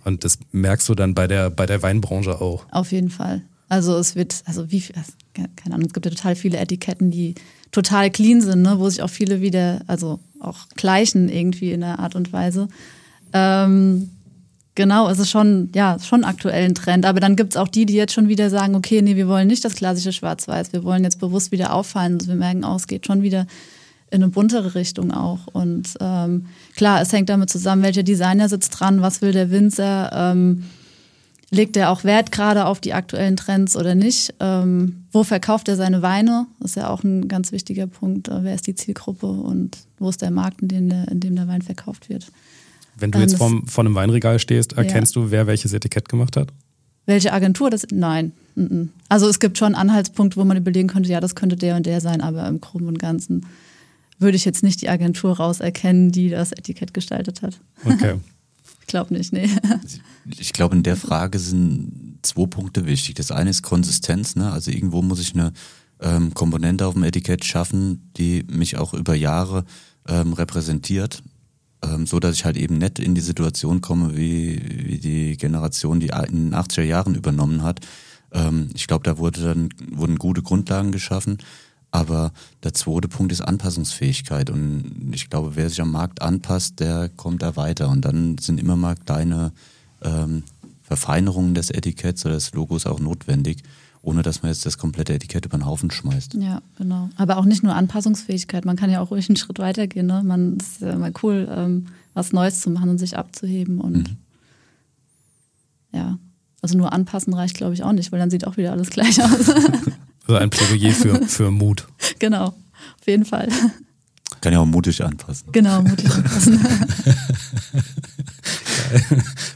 Und 0.08 0.24
das 0.24 0.40
merkst 0.54 0.88
du 0.88 0.96
dann 0.96 1.14
bei 1.14 1.28
der, 1.28 1.50
bei 1.50 1.66
der 1.66 1.84
Weinbranche 1.84 2.40
auch. 2.40 2.66
Auf 2.72 2.94
jeden 2.94 3.10
Fall. 3.10 3.42
Also 3.68 3.98
es 3.98 4.16
wird, 4.16 4.42
also 4.46 4.72
wie 4.72 4.80
viel, 4.80 4.96
keine 5.34 5.76
Ahnung, 5.76 5.88
es 5.88 5.94
gibt 5.94 6.06
ja 6.06 6.12
total 6.12 6.38
viele 6.38 6.60
Etiketten, 6.60 7.12
die 7.12 7.36
total 7.74 8.10
clean 8.10 8.40
sind, 8.40 8.62
ne, 8.62 8.80
wo 8.80 8.90
sich 8.90 9.02
auch 9.02 9.10
viele 9.10 9.42
wieder, 9.42 9.82
also 9.86 10.20
auch 10.40 10.70
gleichen 10.78 11.28
irgendwie 11.28 11.74
in 11.74 11.82
der 11.82 12.00
Art 12.00 12.16
und 12.16 12.32
Weise. 12.32 12.70
Ähm, 13.34 14.12
genau, 14.76 15.10
es 15.10 15.20
ist 15.20 15.30
schon, 15.30 15.72
ja, 15.76 16.00
schon 16.00 16.24
aktuell 16.24 16.64
ein 16.64 16.76
Trend. 16.76 17.06
Aber 17.06 17.20
dann 17.20 17.36
gibt 17.36 17.56
es 17.56 17.58
auch 17.58 17.68
die, 17.68 17.86
die 17.86 17.96
jetzt 17.96 18.14
schon 18.14 18.30
wieder 18.30 18.50
sagen, 18.50 18.76
okay, 18.76 19.02
nee, 19.02 19.18
wir 19.18 19.28
wollen 19.28 19.50
nicht 19.50 19.66
das 19.66 19.76
klassische 19.76 20.14
Schwarz-Weiß, 20.14 20.72
wir 20.72 20.86
wollen 20.86 21.04
jetzt 21.04 21.20
bewusst 21.20 21.52
wieder 21.52 21.74
auffallen. 21.74 22.14
Also 22.14 22.30
wir 22.30 22.36
merken 22.36 22.64
auch, 22.64 22.78
es 22.78 22.88
geht 22.88 23.06
schon 23.06 23.24
wieder 23.24 23.46
in 24.10 24.24
eine 24.24 24.32
buntere 24.32 24.74
Richtung 24.74 25.12
auch. 25.12 25.48
Und 25.48 25.96
ähm, 26.00 26.46
klar, 26.78 27.02
es 27.02 27.12
hängt 27.12 27.28
damit 27.28 27.50
zusammen, 27.50 27.84
welcher 27.84 28.04
Designer 28.04 28.48
sitzt 28.48 28.70
dran, 28.80 29.02
was 29.02 29.22
will 29.22 29.34
der 29.34 29.52
Winzer. 29.52 30.12
Ähm, 30.14 30.64
legt 31.50 31.76
er 31.78 31.92
auch 31.92 32.04
Wert 32.04 32.32
gerade 32.32 32.66
auf 32.66 32.80
die 32.80 32.94
aktuellen 32.94 33.36
Trends 33.36 33.76
oder 33.76 33.96
nicht? 33.96 34.34
Ähm, 34.40 35.04
wo 35.12 35.24
verkauft 35.24 35.68
er 35.68 35.76
seine 35.76 36.02
Weine? 36.02 36.48
Das 36.60 36.72
ist 36.72 36.76
ja 36.76 36.90
auch 36.90 37.04
ein 37.04 37.28
ganz 37.28 37.52
wichtiger 37.52 37.88
Punkt. 37.88 38.28
Äh, 38.30 38.44
Wer 38.44 38.56
ist 38.56 38.68
die 38.68 38.76
Zielgruppe 38.76 39.28
und 39.28 39.78
wo 40.00 40.10
ist 40.10 40.22
der 40.22 40.32
Markt, 40.32 40.62
in 40.62 40.68
dem 40.70 40.90
der, 40.90 41.08
in 41.10 41.20
dem 41.20 41.36
der 41.36 41.48
Wein 41.48 41.62
verkauft 41.62 42.10
wird? 42.10 42.28
Wenn 42.98 43.12
du 43.12 43.18
Ähm, 43.18 43.24
jetzt 43.24 43.38
vorm, 43.38 43.68
vor 43.68 43.84
einem 43.84 43.96
Weinregal 43.96 44.40
stehst, 44.40 44.74
erkennst 44.74 45.16
du, 45.16 45.32
wer 45.32 45.48
welches 45.48 45.74
Etikett 45.74 46.10
gemacht 46.10 46.36
hat? 46.38 46.50
Welche 47.06 47.32
Agentur 47.32 47.70
das? 47.70 47.88
Nein. 47.92 48.34
Also 49.08 49.30
es 49.30 49.40
gibt 49.40 49.58
schon 49.58 49.76
Anhaltspunkte, 49.76 50.38
wo 50.38 50.44
man 50.44 50.58
überlegen 50.58 50.90
könnte, 50.90 51.10
ja, 51.10 51.22
das 51.22 51.36
könnte 51.36 51.56
der 51.56 51.76
und 51.76 51.86
der 51.86 52.02
sein, 52.02 52.22
aber 52.22 52.48
im 52.48 52.60
Groben 52.60 52.88
und 52.88 53.00
Ganzen 53.00 53.46
würde 54.20 54.36
ich 54.38 54.46
jetzt 54.46 54.64
nicht 54.64 54.82
die 54.82 54.90
Agentur 54.90 55.38
rauserkennen, 55.38 56.12
die 56.12 56.30
das 56.30 56.52
Etikett 56.52 56.94
gestaltet 56.94 57.42
hat. 57.42 57.60
Okay. 57.84 58.16
Ich 58.82 58.92
glaube 58.92 59.14
nicht, 59.14 59.34
nee. 59.34 59.50
Ich 60.40 60.54
glaube, 60.54 60.74
in 60.74 60.82
der 60.82 60.96
Frage 60.96 61.40
sind 61.40 62.20
zwei 62.22 62.46
Punkte 62.46 62.86
wichtig. 62.86 63.16
Das 63.16 63.32
eine 63.32 63.50
ist 63.50 63.62
Konsistenz, 63.62 64.38
ne? 64.38 64.50
Also 64.50 64.72
irgendwo 64.72 65.02
muss 65.02 65.20
ich 65.20 65.34
eine 65.34 65.52
ähm, 66.00 66.34
Komponente 66.34 66.86
auf 66.88 66.94
dem 66.94 67.04
Etikett 67.04 67.44
schaffen, 67.44 68.10
die 68.16 68.46
mich 68.50 68.78
auch 68.78 68.94
über 68.94 69.14
Jahre 69.14 69.66
ähm, 70.08 70.32
repräsentiert, 70.32 71.22
ähm, 71.84 72.08
so 72.08 72.22
dass 72.22 72.36
ich 72.36 72.46
halt 72.46 72.56
eben 72.56 72.78
nicht 72.78 73.00
in 73.00 73.14
die 73.14 73.20
Situation 73.20 73.82
komme, 73.82 74.16
wie, 74.16 74.62
wie 74.86 75.00
die 75.00 75.36
Generation, 75.36 76.00
die 76.00 76.12
in 76.30 76.52
den 76.52 76.56
80er 76.56 76.84
Jahren 76.84 77.16
übernommen 77.16 77.64
hat. 77.64 77.82
Ähm, 78.32 78.70
ich 78.74 78.88
glaube, 78.88 79.04
da 79.04 79.18
wurde 79.18 79.42
dann, 79.42 79.70
wurden 79.92 80.18
gute 80.18 80.42
Grundlagen 80.42 80.92
geschaffen. 80.92 81.40
Aber 81.92 82.32
der 82.64 82.74
zweite 82.74 83.08
Punkt 83.08 83.32
ist 83.32 83.42
Anpassungsfähigkeit. 83.42 84.50
Und 84.50 85.12
ich 85.14 85.30
glaube, 85.30 85.56
wer 85.56 85.70
sich 85.70 85.82
am 85.82 85.92
Markt 85.92 86.22
anpasst, 86.22 86.80
der 86.80 87.10
kommt 87.10 87.42
da 87.42 87.56
weiter. 87.56 87.90
Und 87.90 88.04
dann 88.04 88.38
sind 88.38 88.60
immer 88.60 88.76
mal 88.76 88.96
kleine 88.96 89.52
ähm, 90.02 90.44
Verfeinerungen 90.84 91.54
des 91.54 91.70
Etiketts 91.70 92.26
oder 92.26 92.36
des 92.36 92.54
Logos 92.54 92.86
auch 92.86 93.00
notwendig, 93.00 93.64
ohne 94.02 94.22
dass 94.22 94.42
man 94.42 94.52
jetzt 94.52 94.66
das 94.66 94.78
komplette 94.78 95.14
Etikett 95.14 95.46
über 95.46 95.58
den 95.58 95.66
Haufen 95.66 95.92
schmeißt. 95.92 96.36
Ja, 96.36 96.62
genau. 96.78 97.10
Aber 97.18 97.38
auch 97.38 97.46
nicht 97.46 97.64
nur 97.64 97.76
Anpassungsfähigkeit, 97.76 98.66
man 98.66 98.76
kann 98.76 98.90
ja 98.90 99.02
auch 99.02 99.12
ruhig 99.12 99.30
einen 99.30 99.36
Schritt 99.38 99.60
weitergehen. 99.60 100.06
Ne? 100.06 100.24
Man 100.24 100.58
ist 100.58 100.82
ja 100.82 100.98
mal 100.98 101.14
cool, 101.24 101.48
ähm, 101.50 101.88
was 102.14 102.32
Neues 102.32 102.62
zu 102.62 102.70
machen 102.70 102.90
und 102.90 102.98
sich 103.00 103.18
abzuheben. 103.18 103.80
Und 103.80 104.10
mhm. 104.10 104.18
ja, 105.94 106.20
also 106.62 106.78
nur 106.78 106.94
anpassen 106.94 107.34
reicht, 107.34 107.56
glaube 107.56 107.74
ich, 107.74 107.84
auch 107.84 107.92
nicht, 107.92 108.12
weil 108.12 108.20
dann 108.20 108.30
sieht 108.30 108.46
auch 108.46 108.58
wieder 108.58 108.72
alles 108.72 108.90
gleich 108.90 109.22
aus. 109.22 109.52
Also 110.28 110.36
ein 110.36 110.50
Plädoyer 110.50 110.92
für, 110.92 111.22
für 111.28 111.52
Mut. 111.52 111.88
Genau, 112.20 112.48
auf 112.48 113.08
jeden 113.08 113.26
Fall. 113.26 113.48
Kann 114.42 114.54
ja 114.54 114.60
auch 114.60 114.66
mutig 114.66 115.04
anpassen. 115.04 115.52
Genau, 115.52 115.82
mutig 115.82 116.12
anpassen. 116.12 116.64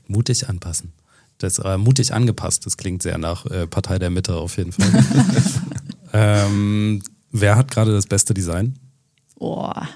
mutig 0.07 0.49
anpassen. 0.49 0.93
Das 1.37 1.59
äh, 1.59 1.77
mutig 1.77 2.13
angepasst, 2.13 2.65
das 2.65 2.77
klingt 2.77 3.03
sehr 3.03 3.17
nach 3.17 3.45
äh, 3.47 3.67
Partei 3.67 3.99
der 3.99 4.09
Mitte 4.09 4.35
auf 4.35 4.57
jeden 4.57 4.71
Fall. 4.71 4.91
ähm, 6.13 7.01
wer 7.31 7.55
hat 7.55 7.69
gerade 7.69 7.91
das 7.91 8.05
beste 8.05 8.33
Design? 8.33 8.75
Boah. 9.37 9.87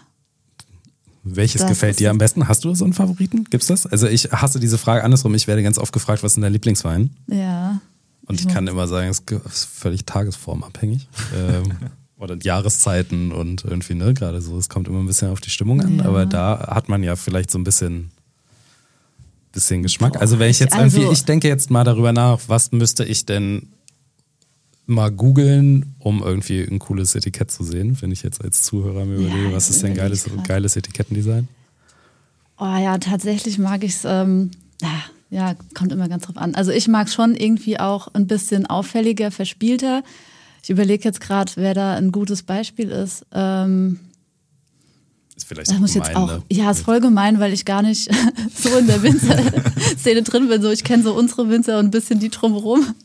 Welches 1.24 1.62
das 1.62 1.70
gefällt 1.70 2.00
dir 2.00 2.12
am 2.12 2.20
besten? 2.20 2.48
Hast 2.48 2.66
du 2.66 2.76
so 2.76 2.86
einen 2.86 2.94
Favoriten? 2.94 3.46
Gibt's 3.46 3.66
das? 3.66 3.88
Also 3.88 4.08
ich 4.08 4.32
hasse 4.32 4.60
diese 4.60 4.78
Frage 4.78 5.04
andersrum. 5.04 5.34
Ich 5.34 5.48
werde 5.48 5.64
ganz 5.64 5.80
oft 5.80 5.92
gefragt, 5.92 6.22
was 6.22 6.38
ist 6.38 6.42
dein 6.42 6.54
Lieblingswein? 6.54 7.16
Ja. 7.28 7.65
Und 8.28 8.40
ich, 8.40 8.48
kann 8.48 8.68
immer 8.68 8.88
sagen, 8.88 9.10
es 9.10 9.20
ist 9.20 9.66
völlig 9.66 10.06
tagesformabhängig. 10.06 11.08
ähm, 11.36 11.74
oder 12.18 12.38
Jahreszeiten 12.42 13.32
und 13.32 13.66
irgendwie, 13.66 13.94
ne, 13.94 14.14
gerade 14.14 14.42
so, 14.42 14.58
es 14.58 14.70
kommt 14.70 14.88
immer 14.88 15.00
ein 15.00 15.06
bisschen 15.06 15.30
auf 15.30 15.42
die 15.42 15.50
Stimmung 15.50 15.82
an, 15.82 15.98
ja. 15.98 16.06
aber 16.06 16.26
da 16.26 16.68
hat 16.70 16.88
man 16.88 17.04
ja 17.04 17.16
vielleicht 17.16 17.52
so 17.52 17.60
ein 17.60 17.64
bisschen 17.64 18.12
bisschen 19.56 19.84
Geschmack. 19.84 20.22
Also 20.22 20.38
wenn 20.38 20.52
ich 20.52 20.60
jetzt 20.60 20.74
also, 20.74 20.98
irgendwie, 20.98 21.14
ich 21.14 21.26
denke 21.26 21.48
jetzt 21.48 21.72
mal 21.72 21.84
darüber 21.84 22.14
nach, 22.14 22.40
was 22.48 22.72
müsste 22.72 23.04
ich 23.06 23.26
denn 23.26 23.70
mal 24.86 25.12
googeln, 25.12 25.96
um 25.98 26.22
irgendwie 26.22 26.62
ein 26.62 26.78
cooles 26.78 27.16
Etikett 27.16 27.50
zu 27.50 27.64
sehen, 27.64 27.98
wenn 28.02 28.12
ich 28.12 28.22
jetzt 28.22 28.44
als 28.44 28.62
Zuhörer 28.62 29.06
mir 29.06 29.16
überlege, 29.16 29.50
ja, 29.50 29.54
was 29.54 29.70
ist 29.70 29.82
denn 29.82 29.96
geiles, 29.96 30.30
geiles 30.48 30.76
Etikettendesign? 30.76 31.48
Oh 32.60 32.66
ja, 32.66 32.98
tatsächlich 33.00 33.58
mag 33.58 33.84
ich 33.84 33.94
es, 33.94 34.06
ähm, 34.06 34.52
ja, 35.36 35.54
kommt 35.74 35.92
immer 35.92 36.08
ganz 36.08 36.24
drauf 36.24 36.38
an. 36.38 36.56
Also 36.56 36.72
ich 36.72 36.88
mag 36.88 37.10
schon 37.10 37.36
irgendwie 37.36 37.78
auch 37.78 38.08
ein 38.14 38.26
bisschen 38.26 38.66
auffälliger, 38.68 39.32
verspielter. 39.32 40.02
Ich 40.64 40.70
überlege 40.70 41.04
jetzt 41.04 41.20
gerade, 41.20 41.52
wer 41.56 41.74
da 41.74 41.96
ein 41.96 42.14
gutes 42.14 42.42
Beispiel 42.42 42.90
ist. 42.90 43.26
Ähm, 43.34 44.00
ist 45.36 45.46
vielleicht 45.46 45.70
das 45.70 45.80
muss 45.80 45.92
gemein, 45.92 46.08
jetzt 46.08 46.16
auch, 46.16 46.28
ne? 46.28 46.44
Ja, 46.50 46.72
ist 46.72 46.84
voll 46.84 47.02
gemein, 47.02 47.42
weil 47.42 47.52
ich 47.52 47.66
gar 47.66 47.82
nicht 47.82 48.10
so 48.56 48.78
in 48.78 48.88
der 48.88 49.04
Winzer-Szene 49.04 50.24
drin 50.24 50.48
bin. 50.48 50.62
So, 50.62 50.72
ich 50.72 50.86
kenne 50.86 51.04
so 51.04 51.14
unsere 51.14 51.50
Winzer 51.50 51.80
und 51.80 51.88
ein 51.88 51.92
bisschen 51.92 52.22
die 52.22 52.30
drumherum. 52.30 52.96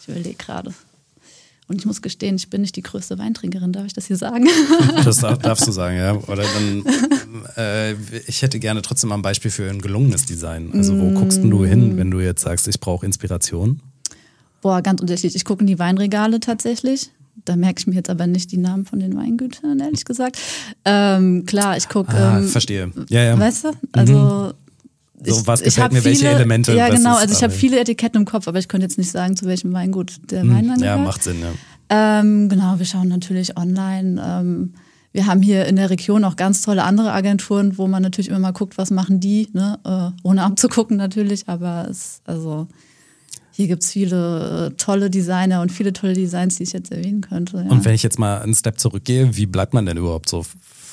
Ich 0.00 0.06
überlege 0.06 0.36
gerade. 0.36 0.72
Und 1.66 1.80
ich 1.80 1.86
muss 1.86 2.02
gestehen, 2.02 2.36
ich 2.36 2.50
bin 2.50 2.60
nicht 2.60 2.76
die 2.76 2.82
größte 2.82 3.18
Weintrinkerin, 3.18 3.72
darf 3.72 3.86
ich 3.86 3.94
das 3.94 4.06
hier 4.06 4.16
sagen? 4.16 4.46
Das 5.04 5.18
darfst 5.18 5.66
du 5.66 5.72
sagen, 5.72 5.96
ja. 5.96 6.14
Oder 6.14 6.44
dann, 6.44 6.84
äh, 7.56 7.92
ich 8.26 8.42
hätte 8.42 8.58
gerne 8.58 8.82
trotzdem 8.82 9.08
mal 9.08 9.16
ein 9.16 9.22
Beispiel 9.22 9.50
für 9.50 9.68
ein 9.70 9.80
gelungenes 9.80 10.26
Design. 10.26 10.70
Also 10.72 10.98
wo 10.98 11.10
guckst 11.18 11.42
du 11.42 11.64
hin, 11.64 11.96
wenn 11.96 12.10
du 12.10 12.20
jetzt 12.20 12.42
sagst, 12.42 12.68
ich 12.68 12.80
brauche 12.80 13.06
Inspiration? 13.06 13.80
Boah, 14.60 14.82
ganz 14.82 15.00
unterschiedlich. 15.00 15.36
Ich 15.36 15.44
gucke 15.44 15.62
in 15.62 15.66
die 15.66 15.78
Weinregale 15.78 16.40
tatsächlich. 16.40 17.10
Da 17.44 17.56
merke 17.56 17.80
ich 17.80 17.86
mir 17.86 17.94
jetzt 17.94 18.10
aber 18.10 18.26
nicht 18.26 18.52
die 18.52 18.56
Namen 18.56 18.86
von 18.86 19.00
den 19.00 19.16
Weingütern, 19.16 19.80
ehrlich 19.80 20.04
gesagt. 20.04 20.38
Ähm, 20.84 21.44
klar, 21.46 21.76
ich 21.76 21.88
gucke. 21.88 22.14
Ah, 22.14 22.38
ähm, 22.38 22.48
verstehe. 22.48 22.90
Ja, 23.08 23.22
ja. 23.22 23.38
Weißt 23.38 23.64
du? 23.64 23.72
Also. 23.92 24.14
Mhm. 24.14 24.63
So, 25.22 25.46
was 25.46 25.62
gefällt 25.62 25.92
mir, 25.92 26.02
viele, 26.02 26.12
welche 26.12 26.28
Elemente? 26.28 26.74
Ja, 26.74 26.88
genau. 26.88 27.16
Also, 27.16 27.34
ich 27.34 27.42
habe 27.42 27.52
viele 27.52 27.78
Etiketten 27.78 28.20
im 28.20 28.24
Kopf, 28.26 28.48
aber 28.48 28.58
ich 28.58 28.68
könnte 28.68 28.84
jetzt 28.84 28.98
nicht 28.98 29.10
sagen, 29.10 29.36
zu 29.36 29.46
welchem 29.46 29.72
Weingut 29.72 30.20
der 30.30 30.42
hm, 30.42 30.54
Wein 30.54 30.68
dann 30.68 30.80
Ja, 30.80 30.96
macht 30.96 31.22
Sinn, 31.22 31.36
ja. 31.40 31.52
Ähm, 31.88 32.48
genau, 32.48 32.78
wir 32.78 32.86
schauen 32.86 33.08
natürlich 33.08 33.56
online. 33.56 34.20
Ähm, 34.24 34.74
wir 35.12 35.26
haben 35.26 35.42
hier 35.42 35.66
in 35.66 35.76
der 35.76 35.90
Region 35.90 36.24
auch 36.24 36.34
ganz 36.34 36.62
tolle 36.62 36.82
andere 36.82 37.12
Agenturen, 37.12 37.78
wo 37.78 37.86
man 37.86 38.02
natürlich 38.02 38.28
immer 38.28 38.40
mal 38.40 38.52
guckt, 38.52 38.76
was 38.76 38.90
machen 38.90 39.20
die, 39.20 39.48
ne? 39.52 39.78
Äh, 39.84 40.26
ohne 40.26 40.42
abzugucken 40.42 40.96
natürlich, 40.96 41.48
aber 41.48 41.86
es, 41.88 42.20
also 42.24 42.66
hier 43.52 43.68
gibt 43.68 43.84
es 43.84 43.92
viele 43.92 44.72
äh, 44.72 44.76
tolle 44.76 45.10
Designer 45.10 45.60
und 45.60 45.70
viele 45.70 45.92
tolle 45.92 46.14
Designs, 46.14 46.56
die 46.56 46.64
ich 46.64 46.72
jetzt 46.72 46.90
erwähnen 46.90 47.20
könnte. 47.20 47.58
Ja. 47.58 47.70
Und 47.70 47.84
wenn 47.84 47.94
ich 47.94 48.02
jetzt 48.02 48.18
mal 48.18 48.42
einen 48.42 48.54
Step 48.54 48.80
zurückgehe, 48.80 49.36
wie 49.36 49.46
bleibt 49.46 49.72
man 49.74 49.86
denn 49.86 49.96
überhaupt 49.96 50.28
so 50.28 50.44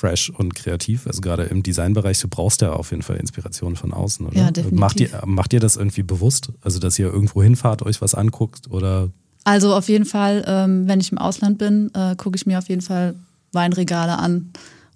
fresh 0.02 0.30
und 0.30 0.54
kreativ? 0.56 1.06
Also 1.06 1.20
gerade 1.20 1.44
im 1.44 1.62
Designbereich, 1.62 2.18
du 2.20 2.26
brauchst 2.26 2.60
ja 2.60 2.72
auf 2.72 2.90
jeden 2.90 3.02
Fall 3.02 3.16
Inspiration 3.16 3.76
von 3.76 3.92
außen, 3.92 4.26
oder? 4.26 4.36
Ja, 4.36 4.50
definitiv. 4.50 4.80
Macht 4.80 5.00
ihr, 5.00 5.08
macht 5.24 5.52
ihr 5.52 5.60
das 5.60 5.76
irgendwie 5.76 6.02
bewusst? 6.02 6.48
Also, 6.60 6.80
dass 6.80 6.98
ihr 6.98 7.06
irgendwo 7.06 7.40
hinfahrt, 7.42 7.82
euch 7.82 8.02
was 8.02 8.14
anguckt 8.14 8.68
oder? 8.68 9.10
Also 9.44 9.74
auf 9.74 9.88
jeden 9.88 10.04
Fall, 10.04 10.44
ähm, 10.46 10.88
wenn 10.88 11.00
ich 11.00 11.12
im 11.12 11.18
Ausland 11.18 11.58
bin, 11.58 11.90
äh, 11.94 12.16
gucke 12.16 12.36
ich 12.36 12.46
mir 12.46 12.58
auf 12.58 12.68
jeden 12.68 12.82
Fall 12.82 13.14
Weinregale 13.52 14.18
an 14.18 14.50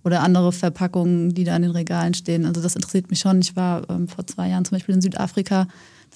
oder 0.07 0.23
andere 0.23 0.53
Verpackungen, 0.53 1.35
die 1.35 1.45
da 1.45 1.57
in 1.57 1.62
den 1.62 1.73
Regalen 1.73 2.14
stehen. 2.14 2.47
Also 2.47 2.62
das 2.62 2.77
interessiert 2.77 3.11
mich 3.11 3.21
schon. 3.21 3.40
Ich 3.40 3.57
war 3.57 3.88
ähm, 3.90 4.09
vor 4.09 4.27
zwei 4.27 4.49
Jahren 4.49 4.64
zum 4.64 4.77
Beispiel 4.77 4.95
in 4.95 5.03
Südafrika 5.03 5.66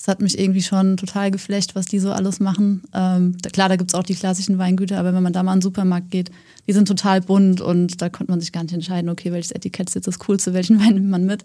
das 0.00 0.08
hat 0.08 0.22
mich 0.22 0.38
irgendwie 0.38 0.62
schon 0.62 0.96
total 0.96 1.30
geflecht, 1.30 1.74
was 1.74 1.84
die 1.84 1.98
so 1.98 2.10
alles 2.10 2.40
machen. 2.40 2.82
Ähm, 2.94 3.36
da, 3.42 3.50
klar, 3.50 3.68
da 3.68 3.76
gibt 3.76 3.90
es 3.90 3.94
auch 3.94 4.02
die 4.02 4.14
klassischen 4.14 4.56
Weingüter, 4.56 4.98
aber 4.98 5.12
wenn 5.12 5.22
man 5.22 5.34
da 5.34 5.42
mal 5.42 5.52
in 5.52 5.58
den 5.58 5.62
Supermarkt 5.62 6.10
geht, 6.10 6.30
die 6.66 6.72
sind 6.72 6.88
total 6.88 7.20
bunt 7.20 7.60
und 7.60 8.00
da 8.00 8.08
konnte 8.08 8.32
man 8.32 8.40
sich 8.40 8.50
gar 8.50 8.62
nicht 8.62 8.72
entscheiden, 8.72 9.10
okay, 9.10 9.30
welches 9.30 9.52
Etikett 9.52 9.90
ist 9.90 9.94
jetzt 9.94 10.06
das 10.06 10.18
coolste, 10.20 10.54
welchen 10.54 10.80
Wein 10.84 10.94
nimmt 10.94 11.10
man 11.10 11.26
mit. 11.26 11.44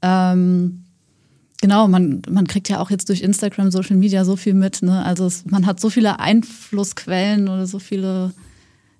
Ähm, 0.00 0.84
genau, 1.60 1.88
man, 1.88 2.22
man 2.30 2.46
kriegt 2.46 2.68
ja 2.68 2.78
auch 2.78 2.88
jetzt 2.88 3.08
durch 3.08 3.20
Instagram, 3.20 3.72
Social 3.72 3.96
Media 3.96 4.24
so 4.24 4.36
viel 4.36 4.54
mit. 4.54 4.82
Ne? 4.82 5.04
Also 5.04 5.26
es, 5.26 5.44
man 5.46 5.66
hat 5.66 5.80
so 5.80 5.90
viele 5.90 6.20
Einflussquellen 6.20 7.48
oder 7.48 7.66
so 7.66 7.80
viele 7.80 8.32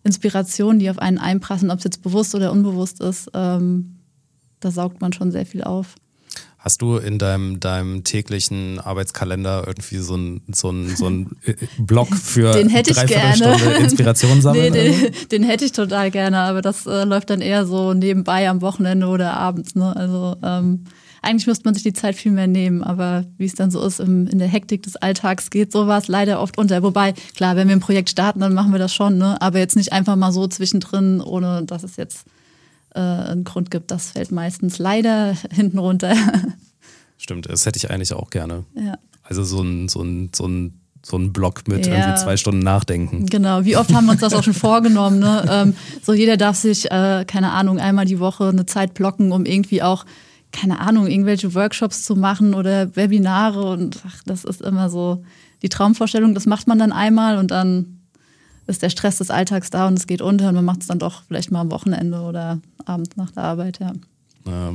Inspirationen, 0.05 0.79
die 0.79 0.91
auf 0.91 0.99
einen 0.99 1.19
einprassen, 1.19 1.71
ob 1.71 1.79
es 1.79 1.85
jetzt 1.85 2.03
bewusst 2.03 2.35
oder 2.35 2.53
unbewusst 2.53 3.01
ist. 3.01 3.31
Ähm, 3.35 3.99
da 4.61 4.71
saugt 4.71 5.01
man 5.01 5.13
schon 5.13 5.31
sehr 5.31 5.47
viel 5.47 5.63
auf. 5.63 5.95
Hast 6.59 6.81
du 6.81 6.97
in 6.97 7.19
deinem, 7.19 7.59
deinem 7.59 8.05
täglichen 8.05 8.79
Arbeitskalender 8.79 9.65
irgendwie 9.67 9.99
so 9.99 10.15
einen 10.15 10.43
so 10.53 10.71
ein, 10.71 10.95
so 10.95 11.09
ein 11.09 11.37
äh, 11.45 11.55
Block 11.77 12.15
für 12.15 12.53
den 12.53 12.69
hätte 12.69 12.93
ich 12.93 13.07
gerne. 13.07 13.79
Inspiration 13.79 14.41
sammeln? 14.41 14.73
nee, 14.73 14.93
den, 14.93 15.13
den, 15.33 15.43
hätte 15.43 15.65
ich 15.65 15.73
total 15.73 16.13
gerne, 16.13 16.39
aber 16.39 16.63
das 16.63 16.87
äh, 16.87 17.03
läuft 17.03 17.31
dann 17.31 17.41
eher 17.41 17.67
so 17.67 17.95
nebenbei 17.95 18.49
am 18.49 18.61
Wochenende 18.61 19.09
oder 19.09 19.37
abends. 19.37 19.75
Ne? 19.75 19.95
Also 19.97 20.37
ähm, 20.45 20.85
eigentlich 21.23 21.47
müsste 21.47 21.65
man 21.65 21.75
sich 21.75 21.85
die 21.85 21.93
Zeit 21.93 22.17
viel 22.17 22.33
mehr 22.33 22.49
nehmen, 22.49 22.83
aber 22.83 23.25
wie 23.39 23.47
es 23.47 23.55
dann 23.55 23.71
so 23.71 23.83
ist, 23.85 24.01
im, 24.01 24.27
in 24.27 24.39
der 24.39 24.49
Hektik 24.49 24.83
des 24.83 24.97
Alltags 24.97 25.51
geht 25.51 25.71
sowas 25.71 26.09
leider 26.09 26.41
oft 26.41 26.59
unter. 26.59 26.83
Wobei, 26.83 27.15
klar, 27.37 27.55
wenn 27.57 27.69
wir 27.69 27.77
ein 27.77 27.81
Projekt 27.81 28.11
starten, 28.11 28.41
dann 28.41 28.53
machen 28.53 28.73
wir 28.73 28.81
das 28.81 28.93
schon, 28.93 29.19
ne? 29.19 29.41
aber 29.41 29.61
jetzt 29.61 29.77
nicht 29.77 29.93
einfach 29.93 30.17
mal 30.17 30.33
so 30.33 30.47
zwischendrin, 30.49 31.21
ohne 31.21 31.63
dass 31.65 31.85
es 31.85 31.97
jetzt 31.97 32.27
äh, 32.95 33.01
einen 33.01 33.45
Grund 33.45 33.71
gibt. 33.71 33.93
Das 33.93 34.11
fällt 34.11 34.33
meistens 34.33 34.79
leider 34.79 35.37
hinten 35.51 35.79
runter. 35.79 36.15
Stimmt, 37.19 37.49
das 37.49 37.67
hätte 37.67 37.77
ich 37.77 37.91
eigentlich 37.91 38.13
auch 38.13 38.31
gerne. 38.31 38.65
Ja. 38.75 38.99
Also 39.23 39.45
so 39.45 39.63
ein, 39.63 39.89
so 39.89 40.03
ein, 40.03 40.31
so 40.35 40.47
ein 40.47 40.79
so 41.05 41.17
ein 41.17 41.33
Block 41.33 41.67
mit 41.67 41.85
ja. 41.85 41.95
irgendwie 41.95 42.23
zwei 42.23 42.37
Stunden 42.37 42.61
nachdenken. 42.61 43.27
Genau, 43.27 43.65
wie 43.65 43.77
oft 43.77 43.93
haben 43.93 44.07
wir 44.07 44.13
uns 44.13 44.21
das 44.21 44.35
auch 44.35 44.45
schon 44.45 44.55
vorgenommen. 44.55 45.19
Ne? 45.19 45.45
Ähm, 45.51 45.75
so 46.01 46.13
jeder 46.13 46.37
darf 46.37 46.57
sich, 46.57 46.93
äh, 46.93 47.25
keine 47.27 47.51
Ahnung, 47.51 47.81
einmal 47.81 48.05
die 48.05 48.21
Woche 48.21 48.49
eine 48.49 48.67
Zeit 48.67 48.95
blocken, 48.95 49.33
um 49.33 49.45
irgendwie 49.45 49.83
auch, 49.83 50.05
keine 50.53 50.81
Ahnung, 50.81 51.07
irgendwelche 51.07 51.55
Workshops 51.55 52.05
zu 52.05 52.15
machen 52.15 52.55
oder 52.55 52.95
Webinare 52.95 53.63
und 53.63 54.01
ach, 54.07 54.23
das 54.25 54.45
ist 54.45 54.61
immer 54.61 54.91
so 54.91 55.25
die 55.63 55.69
Traumvorstellung, 55.69 56.35
das 56.35 56.47
macht 56.47 56.67
man 56.67 56.79
dann 56.79 56.93
einmal 56.93 57.39
und 57.39 57.51
dann 57.51 58.01
ist 58.67 58.83
der 58.83 58.91
Stress 58.91 59.19
des 59.19 59.31
Alltags 59.31 59.71
da 59.71 59.89
und 59.89 59.99
es 59.99 60.07
geht 60.07 60.23
unter 60.23 60.49
und 60.49 60.55
man 60.55 60.65
macht 60.65 60.83
es 60.83 60.87
dann 60.89 60.99
doch 60.99 61.23
vielleicht 61.25 61.51
mal 61.51 61.61
am 61.61 61.71
Wochenende 61.71 62.21
oder 62.21 62.61
abends 62.85 63.17
nach 63.17 63.31
der 63.31 63.43
Arbeit, 63.45 63.81
ja. 63.81 63.93
ja 64.47 64.75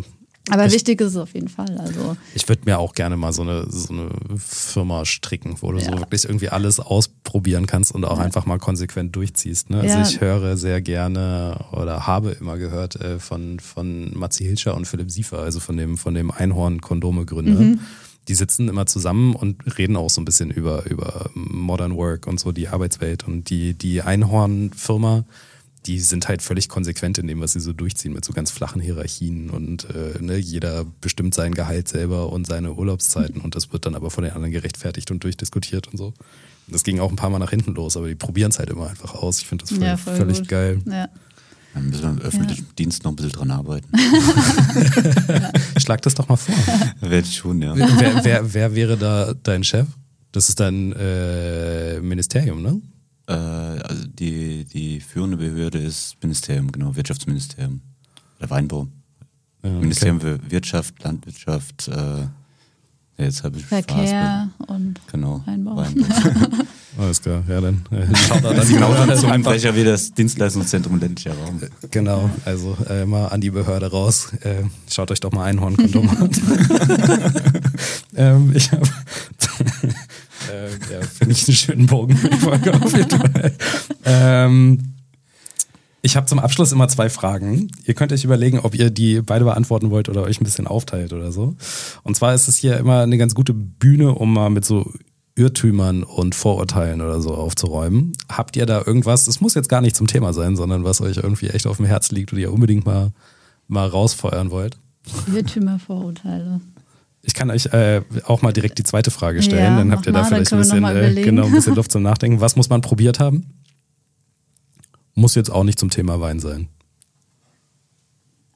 aber 0.50 0.66
ich, 0.66 0.74
wichtig 0.74 1.02
ist 1.02 1.10
es 1.10 1.18
auf 1.18 1.34
jeden 1.34 1.48
Fall. 1.48 1.78
Also. 1.78 2.18
Ich 2.36 2.48
würde 2.48 2.64
mir 2.66 2.80
auch 2.80 2.94
gerne 2.94 3.18
mal 3.18 3.34
so 3.34 3.42
eine, 3.42 3.66
so 3.70 3.94
eine 3.94 4.10
Firma 4.38 5.06
stricken, 5.06 5.56
wo 5.62 5.72
du 5.72 5.80
ja. 5.80 5.86
so 5.86 6.00
wirklich 6.00 6.26
irgendwie 6.26 6.50
alles 6.50 6.80
ausprobieren 6.80 7.68
kannst 7.68 7.94
und 7.94 8.06
auch 8.06 8.18
ja. 8.18 8.24
einfach 8.24 8.46
mal 8.46 8.58
konsequent 8.58 9.16
durchziehst. 9.16 9.70
Ne? 9.70 9.82
Also 9.82 9.98
ja. 9.98 10.02
ich 10.02 10.22
höre 10.22 10.58
sehr 10.58 10.82
gerne 10.82 11.66
oder 11.72 12.08
habe 12.08 12.32
immer 12.32 12.58
gehört 12.58 12.96
äh, 12.96 13.20
von, 13.20 13.60
von 13.60 14.18
Matzi 14.18 14.44
Hilscher 14.44 14.76
und 14.76 14.86
Philipp 14.86 15.12
Siefer, 15.12 15.40
also 15.40 15.60
von 15.60 15.78
dem, 15.78 15.98
von 15.98 16.14
dem 16.14 16.32
Einhorn-Kondome-Gründer. 16.32 17.60
Mhm 17.60 17.80
die 18.28 18.36
sitzen 18.36 18.68
immer 18.68 18.86
zusammen 18.86 19.36
und 19.36 19.78
reden 19.78 19.96
auch 19.96 20.10
so 20.10 20.20
ein 20.22 20.26
bisschen 20.26 20.52
über, 20.52 20.86
über 20.86 21.30
Modern 21.34 21.96
Work 21.96 22.28
und 22.28 22.40
so 22.40 22.52
die 22.52 22.68
Arbeitswelt. 22.68 23.26
Und 23.26 23.50
die, 23.50 23.74
die 23.74 24.02
Einhorn-Firma, 24.02 25.24
die 25.88 26.00
sind 26.00 26.28
halt 26.28 26.42
völlig 26.42 26.68
konsequent 26.70 27.18
in 27.18 27.28
dem, 27.28 27.40
was 27.40 27.54
sie 27.54 27.60
so 27.60 27.72
durchziehen, 27.74 28.14
mit 28.14 28.26
so 28.26 28.34
ganz 28.34 28.52
flachen 28.52 28.82
Hierarchien 28.82 29.50
und 29.50 29.88
äh, 29.90 30.22
ne, 30.22 30.38
jeder 30.38 30.86
bestimmt 31.02 31.34
sein 31.34 31.54
Gehalt 31.54 31.88
selber 31.88 32.32
und 32.32 32.46
seine 32.46 32.74
Urlaubszeiten 32.74 33.42
und 33.42 33.56
das 33.56 33.72
wird 33.72 33.86
dann 33.86 33.96
aber 33.96 34.12
von 34.12 34.24
den 34.26 34.34
anderen 34.34 34.52
gerechtfertigt 34.52 35.10
und 35.12 35.24
durchdiskutiert 35.24 35.88
und 35.88 35.98
so. 35.98 36.14
Das 36.68 36.84
ging 36.84 37.00
auch 37.00 37.10
ein 37.10 37.16
paar 37.16 37.30
Mal 37.30 37.40
nach 37.40 37.52
hinten 37.52 37.74
los, 37.74 37.96
aber 37.96 38.10
die 38.10 38.16
probieren 38.16 38.52
es 38.52 38.60
halt 38.60 38.70
immer 38.70 38.90
einfach 38.90 39.16
aus. 39.16 39.40
Ich 39.40 39.48
finde 39.48 39.64
das 39.64 39.72
voll, 39.78 39.86
Ja, 39.88 39.96
voll 39.96 40.16
völlig 40.16 40.40
gut. 40.40 40.48
geil. 40.50 40.82
Ja. 40.86 41.08
Da 41.74 41.80
müssen 41.80 42.02
wir 42.02 42.10
im 42.10 42.22
öffentlichen 42.22 42.68
Dienst 42.78 43.04
noch 43.04 43.12
ein 43.12 43.16
bisschen 43.16 43.32
dran 43.32 43.52
arbeiten. 43.52 43.88
Schlag 45.80 46.02
das 46.02 46.16
doch 46.16 46.28
mal 46.28 46.36
vor. 46.36 46.56
Werde 47.02 47.20
ich 47.28 47.38
schon, 47.38 47.62
ja. 47.62 47.74
wer, 47.76 48.24
wer, 48.26 48.54
wer 48.54 48.76
wäre 48.76 48.98
da 48.98 49.34
dein 49.44 49.64
Chef? 49.64 49.88
Das 50.32 50.50
ist 50.50 50.60
dein 50.60 50.92
äh, 50.94 52.00
Ministerium, 52.02 52.62
ne? 52.62 52.82
Äh, 53.28 53.34
also 53.34 54.08
die, 54.08 54.66
die 54.66 55.00
führende 55.00 55.38
Behörde 55.38 55.80
ist 55.80 56.18
Ministerium, 56.22 56.72
genau, 56.72 56.96
Wirtschaftsministerium. 56.96 57.82
Oder 58.40 58.50
Weinbau. 58.50 58.88
Ja, 59.64 59.70
okay. 59.70 59.80
Ministerium 59.80 60.22
für 60.22 60.52
Wirtschaft, 60.52 61.04
Landwirtschaft, 61.04 61.88
äh, 61.88 62.28
ja, 63.18 63.26
jetzt 63.26 63.44
habe 63.44 63.58
ich 63.58 63.66
Verkehr 63.66 64.50
und 64.68 65.00
Spaß. 65.00 65.12
Genau. 65.12 65.42
Weinbau. 65.46 65.84
Alles 67.00 67.22
klar, 67.22 67.44
ja 67.48 67.62
dann. 67.62 67.84
Äh, 67.92 68.16
schaut 68.28 68.44
da 68.44 68.54
Das 68.54 68.66
ist 68.66 68.70
die 68.70 68.74
genau 68.76 68.90
Behörde 68.90 69.16
zum 69.16 69.32
einfach, 69.32 69.52
Brecher 69.52 69.76
wie 69.76 69.84
das 69.84 70.14
Dienstleistungszentrum 70.14 71.00
ländlicher 71.00 71.34
Raum. 71.36 71.60
Genau, 71.90 72.30
also 72.46 72.78
äh, 72.90 73.06
mal 73.06 73.28
an 73.28 73.42
die 73.42 73.50
Behörde 73.50 73.90
raus. 73.90 74.34
Äh, 74.42 74.64
schaut 74.90 75.10
euch 75.10 75.20
doch 75.20 75.32
mal 75.32 75.46
Einhornkondom 75.46 76.10
an. 76.10 76.30
ähm, 78.16 78.52
ich 78.56 78.72
habe, 78.72 78.88
äh, 80.52 80.94
ja, 80.94 81.02
finde 81.02 81.34
ich 81.34 81.48
einen 81.48 81.56
schönen 81.56 81.86
Bogen 81.88 82.16
für 82.16 82.30
die 82.30 82.38
Folge 82.38 82.74
auf 82.74 82.96
jeden 82.96 83.10
Fall. 83.10 83.54
Ähm, 84.06 84.94
ich 86.02 86.16
habe 86.16 86.28
zum 86.28 86.40
Abschluss 86.40 86.72
immer 86.72 86.88
zwei 86.88 87.10
Fragen. 87.10 87.70
Ihr 87.86 87.94
könnt 87.94 88.14
euch 88.14 88.24
überlegen, 88.24 88.60
ob 88.60 88.76
ihr 88.76 88.90
die 88.90 89.22
beide 89.22 89.46
beantworten 89.46 89.90
wollt 89.90 90.08
oder 90.10 90.24
euch 90.24 90.40
ein 90.40 90.46
bisschen 90.46 90.68
aufteilt 90.68 91.12
oder 91.12 91.32
so. 91.32 91.56
Und 92.04 92.16
zwar 92.16 92.34
ist 92.34 92.48
es 92.48 92.56
hier 92.56 92.78
immer 92.78 93.02
eine 93.02 93.18
ganz 93.18 93.36
gute 93.36 93.54
Bühne, 93.54 94.14
um 94.14 94.34
mal 94.34 94.50
mit 94.50 94.64
so 94.64 94.94
Irrtümern 95.36 96.04
und 96.04 96.34
Vorurteilen 96.34 97.02
oder 97.02 97.22
so 97.22 97.34
aufzuräumen. 97.36 98.14
Habt 98.30 98.56
ihr 98.56 98.66
da 98.66 98.84
irgendwas, 98.86 99.28
es 99.28 99.42
muss 99.42 99.54
jetzt 99.54 99.70
gar 99.70 99.82
nicht 99.82 99.96
zum 99.96 100.08
Thema 100.08 100.34
sein, 100.34 100.56
sondern 100.56 100.84
was 100.84 101.02
euch 101.02 101.18
irgendwie 101.18 101.48
echt 101.48 101.68
auf 101.68 101.78
dem 101.78 101.86
Herzen 101.86 102.16
liegt 102.16 102.32
oder 102.32 102.42
ihr 102.42 102.54
unbedingt 102.54 102.86
mal, 102.86 103.12
mal 103.68 103.88
rausfeuern 103.88 104.50
wollt? 104.50 104.78
Irrtümer, 105.34 105.80
Vorurteile. 105.80 106.62
Ich 107.24 107.34
kann 107.34 107.52
euch 107.52 107.66
äh, 107.68 108.02
auch 108.26 108.42
mal 108.42 108.54
direkt 108.54 108.78
die 108.80 108.84
zweite 108.84 109.12
Frage 109.12 109.42
stellen, 109.42 109.64
Ja, 109.64 109.78
dann 109.78 109.92
habt 109.92 110.06
ihr 110.06 110.14
da 110.14 110.22
mal, 110.22 110.30
dann 110.30 110.46
vielleicht 110.46 110.54
ein 110.54 110.60
bisschen, 110.60 110.84
äh, 110.86 111.22
genau, 111.24 111.46
ein 111.46 111.52
bisschen 111.52 111.76
Luft 111.76 111.92
zum 111.92 112.04
Nachdenken. 112.04 112.40
Was 112.40 112.56
muss 112.56 112.70
man 112.70 112.82
probiert 112.82 113.20
haben? 113.20 113.46
Muss 115.14 115.36
jetzt 115.36 115.50
auch 115.52 115.64
nicht 115.64 115.80
zum 115.80 115.90
Thema 115.90 116.22
Wein 116.22 116.40
sein. 116.40 116.70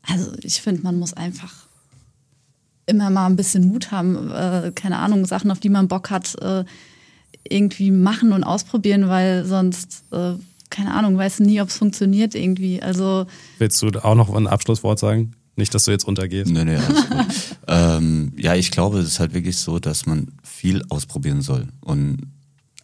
Also 0.04 0.32
ich 0.42 0.62
finde, 0.62 0.84
man 0.84 0.98
muss 0.98 1.14
einfach 1.14 1.68
immer 2.86 3.10
mal 3.10 3.26
ein 3.28 3.36
bisschen 3.36 3.68
Mut 3.68 3.92
haben, 3.92 4.32
äh, 4.32 4.72
keine 4.74 4.98
Ahnung, 4.98 5.26
Sachen, 5.26 5.52
auf 5.52 5.60
die 5.60 5.70
man 5.70 5.88
Bock 5.88 6.10
hat, 6.10 6.36
äh, 6.42 6.64
irgendwie 7.48 7.92
machen 7.92 8.34
und 8.34 8.44
ausprobieren, 8.44 9.08
weil 9.08 9.46
sonst, 9.46 10.04
äh, 10.12 10.34
keine 10.70 10.94
Ahnung, 10.94 11.18
weißt 11.18 11.40
du 11.40 11.44
nie, 11.44 11.62
ob 11.62 11.70
es 11.70 11.78
funktioniert 11.78 12.36
irgendwie. 12.36 12.82
Also 12.82 13.26
Willst 13.58 13.82
du 13.82 13.90
auch 14.04 14.16
noch 14.16 14.34
ein 14.34 14.48
Abschlusswort 14.48 15.00
sagen? 15.00 15.34
Nicht, 15.62 15.76
dass 15.76 15.84
du 15.84 15.92
jetzt 15.92 16.06
untergehst. 16.06 16.50
Nee, 16.50 16.66
nee, 16.66 16.76
alles 16.76 17.08
gut. 17.08 17.26
ähm, 17.68 18.34
ja, 18.36 18.56
ich 18.56 18.72
glaube, 18.72 18.98
es 18.98 19.06
ist 19.06 19.20
halt 19.20 19.36
wirklich 19.36 19.58
so, 19.58 19.78
dass 19.78 20.08
man 20.08 20.30
viel 20.42 20.84
ausprobieren 20.90 21.44
soll 21.44 21.68
und 21.82 22.18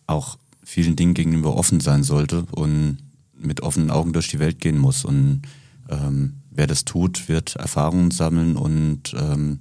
auch 0.05 0.37
vielen 0.63 0.95
Dingen 0.95 1.15
gegenüber 1.15 1.55
offen 1.55 1.79
sein 1.79 2.03
sollte 2.03 2.45
und 2.51 2.99
mit 3.35 3.61
offenen 3.63 3.89
Augen 3.89 4.13
durch 4.13 4.27
die 4.27 4.37
Welt 4.37 4.59
gehen 4.59 4.77
muss. 4.77 5.05
Und 5.05 5.41
ähm, 5.89 6.35
wer 6.51 6.67
das 6.67 6.85
tut, 6.85 7.27
wird 7.27 7.55
Erfahrungen 7.55 8.11
sammeln 8.11 8.55
und 8.55 9.15
ähm, 9.15 9.57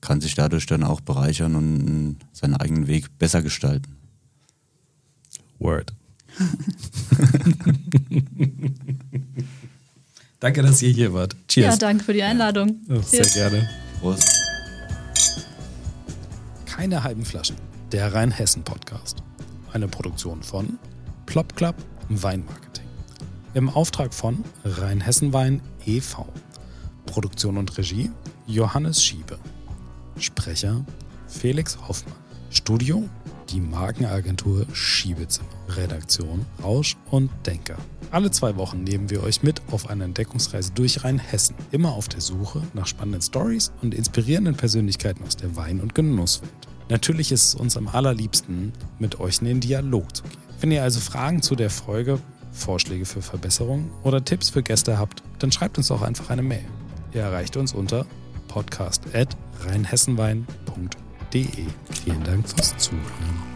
kann 0.00 0.20
sich 0.20 0.36
dadurch 0.36 0.66
dann 0.66 0.84
auch 0.84 1.00
bereichern 1.00 1.56
und 1.56 2.18
seinen 2.32 2.54
eigenen 2.54 2.86
Weg 2.86 3.18
besser 3.18 3.42
gestalten. 3.42 3.96
Word. 5.58 5.92
Danke, 10.42 10.60
dass 10.60 10.82
ihr 10.82 10.90
hier 10.90 11.14
wart. 11.14 11.34
ja, 11.34 11.38
Cheers. 11.46 11.78
danke 11.78 12.02
für 12.02 12.12
die 12.12 12.24
Einladung. 12.24 12.80
Ja, 12.88 13.00
sehr 13.00 13.24
gerne. 13.26 13.68
Prost. 14.00 14.28
Keine 16.66 17.04
halben 17.04 17.24
Flaschen. 17.24 17.54
Der 17.92 18.12
Rheinhessen-Podcast. 18.12 19.22
Eine 19.72 19.86
Produktion 19.86 20.42
von 20.42 20.80
Plop 21.26 21.54
Club 21.54 21.76
Weinmarketing. 22.08 22.86
Im 23.54 23.68
Auftrag 23.70 24.12
von 24.12 24.44
Rheinhessen 24.64 25.32
Wein 25.32 25.62
e.V. 25.86 26.26
Produktion 27.06 27.56
und 27.56 27.78
Regie 27.78 28.10
Johannes 28.48 29.00
Schiebe. 29.04 29.38
Sprecher 30.18 30.84
Felix 31.28 31.78
Hoffmann. 31.86 32.16
Studio 32.50 33.08
die 33.52 33.60
Markenagentur 33.60 34.66
Schiebezimmer. 34.72 35.48
Redaktion 35.68 36.46
Rausch 36.62 36.96
und 37.10 37.30
Denker. 37.46 37.76
Alle 38.10 38.30
zwei 38.30 38.56
Wochen 38.56 38.84
nehmen 38.84 39.10
wir 39.10 39.22
euch 39.22 39.42
mit 39.42 39.60
auf 39.70 39.90
eine 39.90 40.04
Entdeckungsreise 40.04 40.72
durch 40.72 41.04
Rheinhessen. 41.04 41.56
Immer 41.70 41.92
auf 41.92 42.08
der 42.08 42.20
Suche 42.20 42.60
nach 42.74 42.86
spannenden 42.86 43.22
Stories 43.22 43.72
und 43.82 43.94
inspirierenden 43.94 44.54
Persönlichkeiten 44.54 45.24
aus 45.24 45.36
der 45.36 45.56
Wein- 45.56 45.80
und 45.80 45.94
Genusswelt. 45.94 46.52
Natürlich 46.88 47.30
ist 47.32 47.48
es 47.48 47.54
uns 47.54 47.76
am 47.76 47.88
allerliebsten, 47.88 48.72
mit 48.98 49.20
euch 49.20 49.40
in 49.40 49.46
den 49.46 49.60
Dialog 49.60 50.16
zu 50.16 50.22
gehen. 50.24 50.32
Wenn 50.60 50.72
ihr 50.72 50.82
also 50.82 51.00
Fragen 51.00 51.40
zu 51.42 51.56
der 51.56 51.70
Folge, 51.70 52.18
Vorschläge 52.50 53.06
für 53.06 53.22
Verbesserungen 53.22 53.90
oder 54.02 54.24
Tipps 54.24 54.50
für 54.50 54.62
Gäste 54.62 54.98
habt, 54.98 55.22
dann 55.38 55.52
schreibt 55.52 55.78
uns 55.78 55.90
auch 55.90 56.02
einfach 56.02 56.28
eine 56.30 56.42
Mail. 56.42 56.66
Ihr 57.12 57.22
erreicht 57.22 57.56
uns 57.56 57.72
unter 57.72 58.04
podcast.rheinhessenwein.de. 58.48 61.01
Vielen 61.32 62.22
Dank 62.24 62.46
fürs 62.46 62.76
Zuhören. 62.76 63.51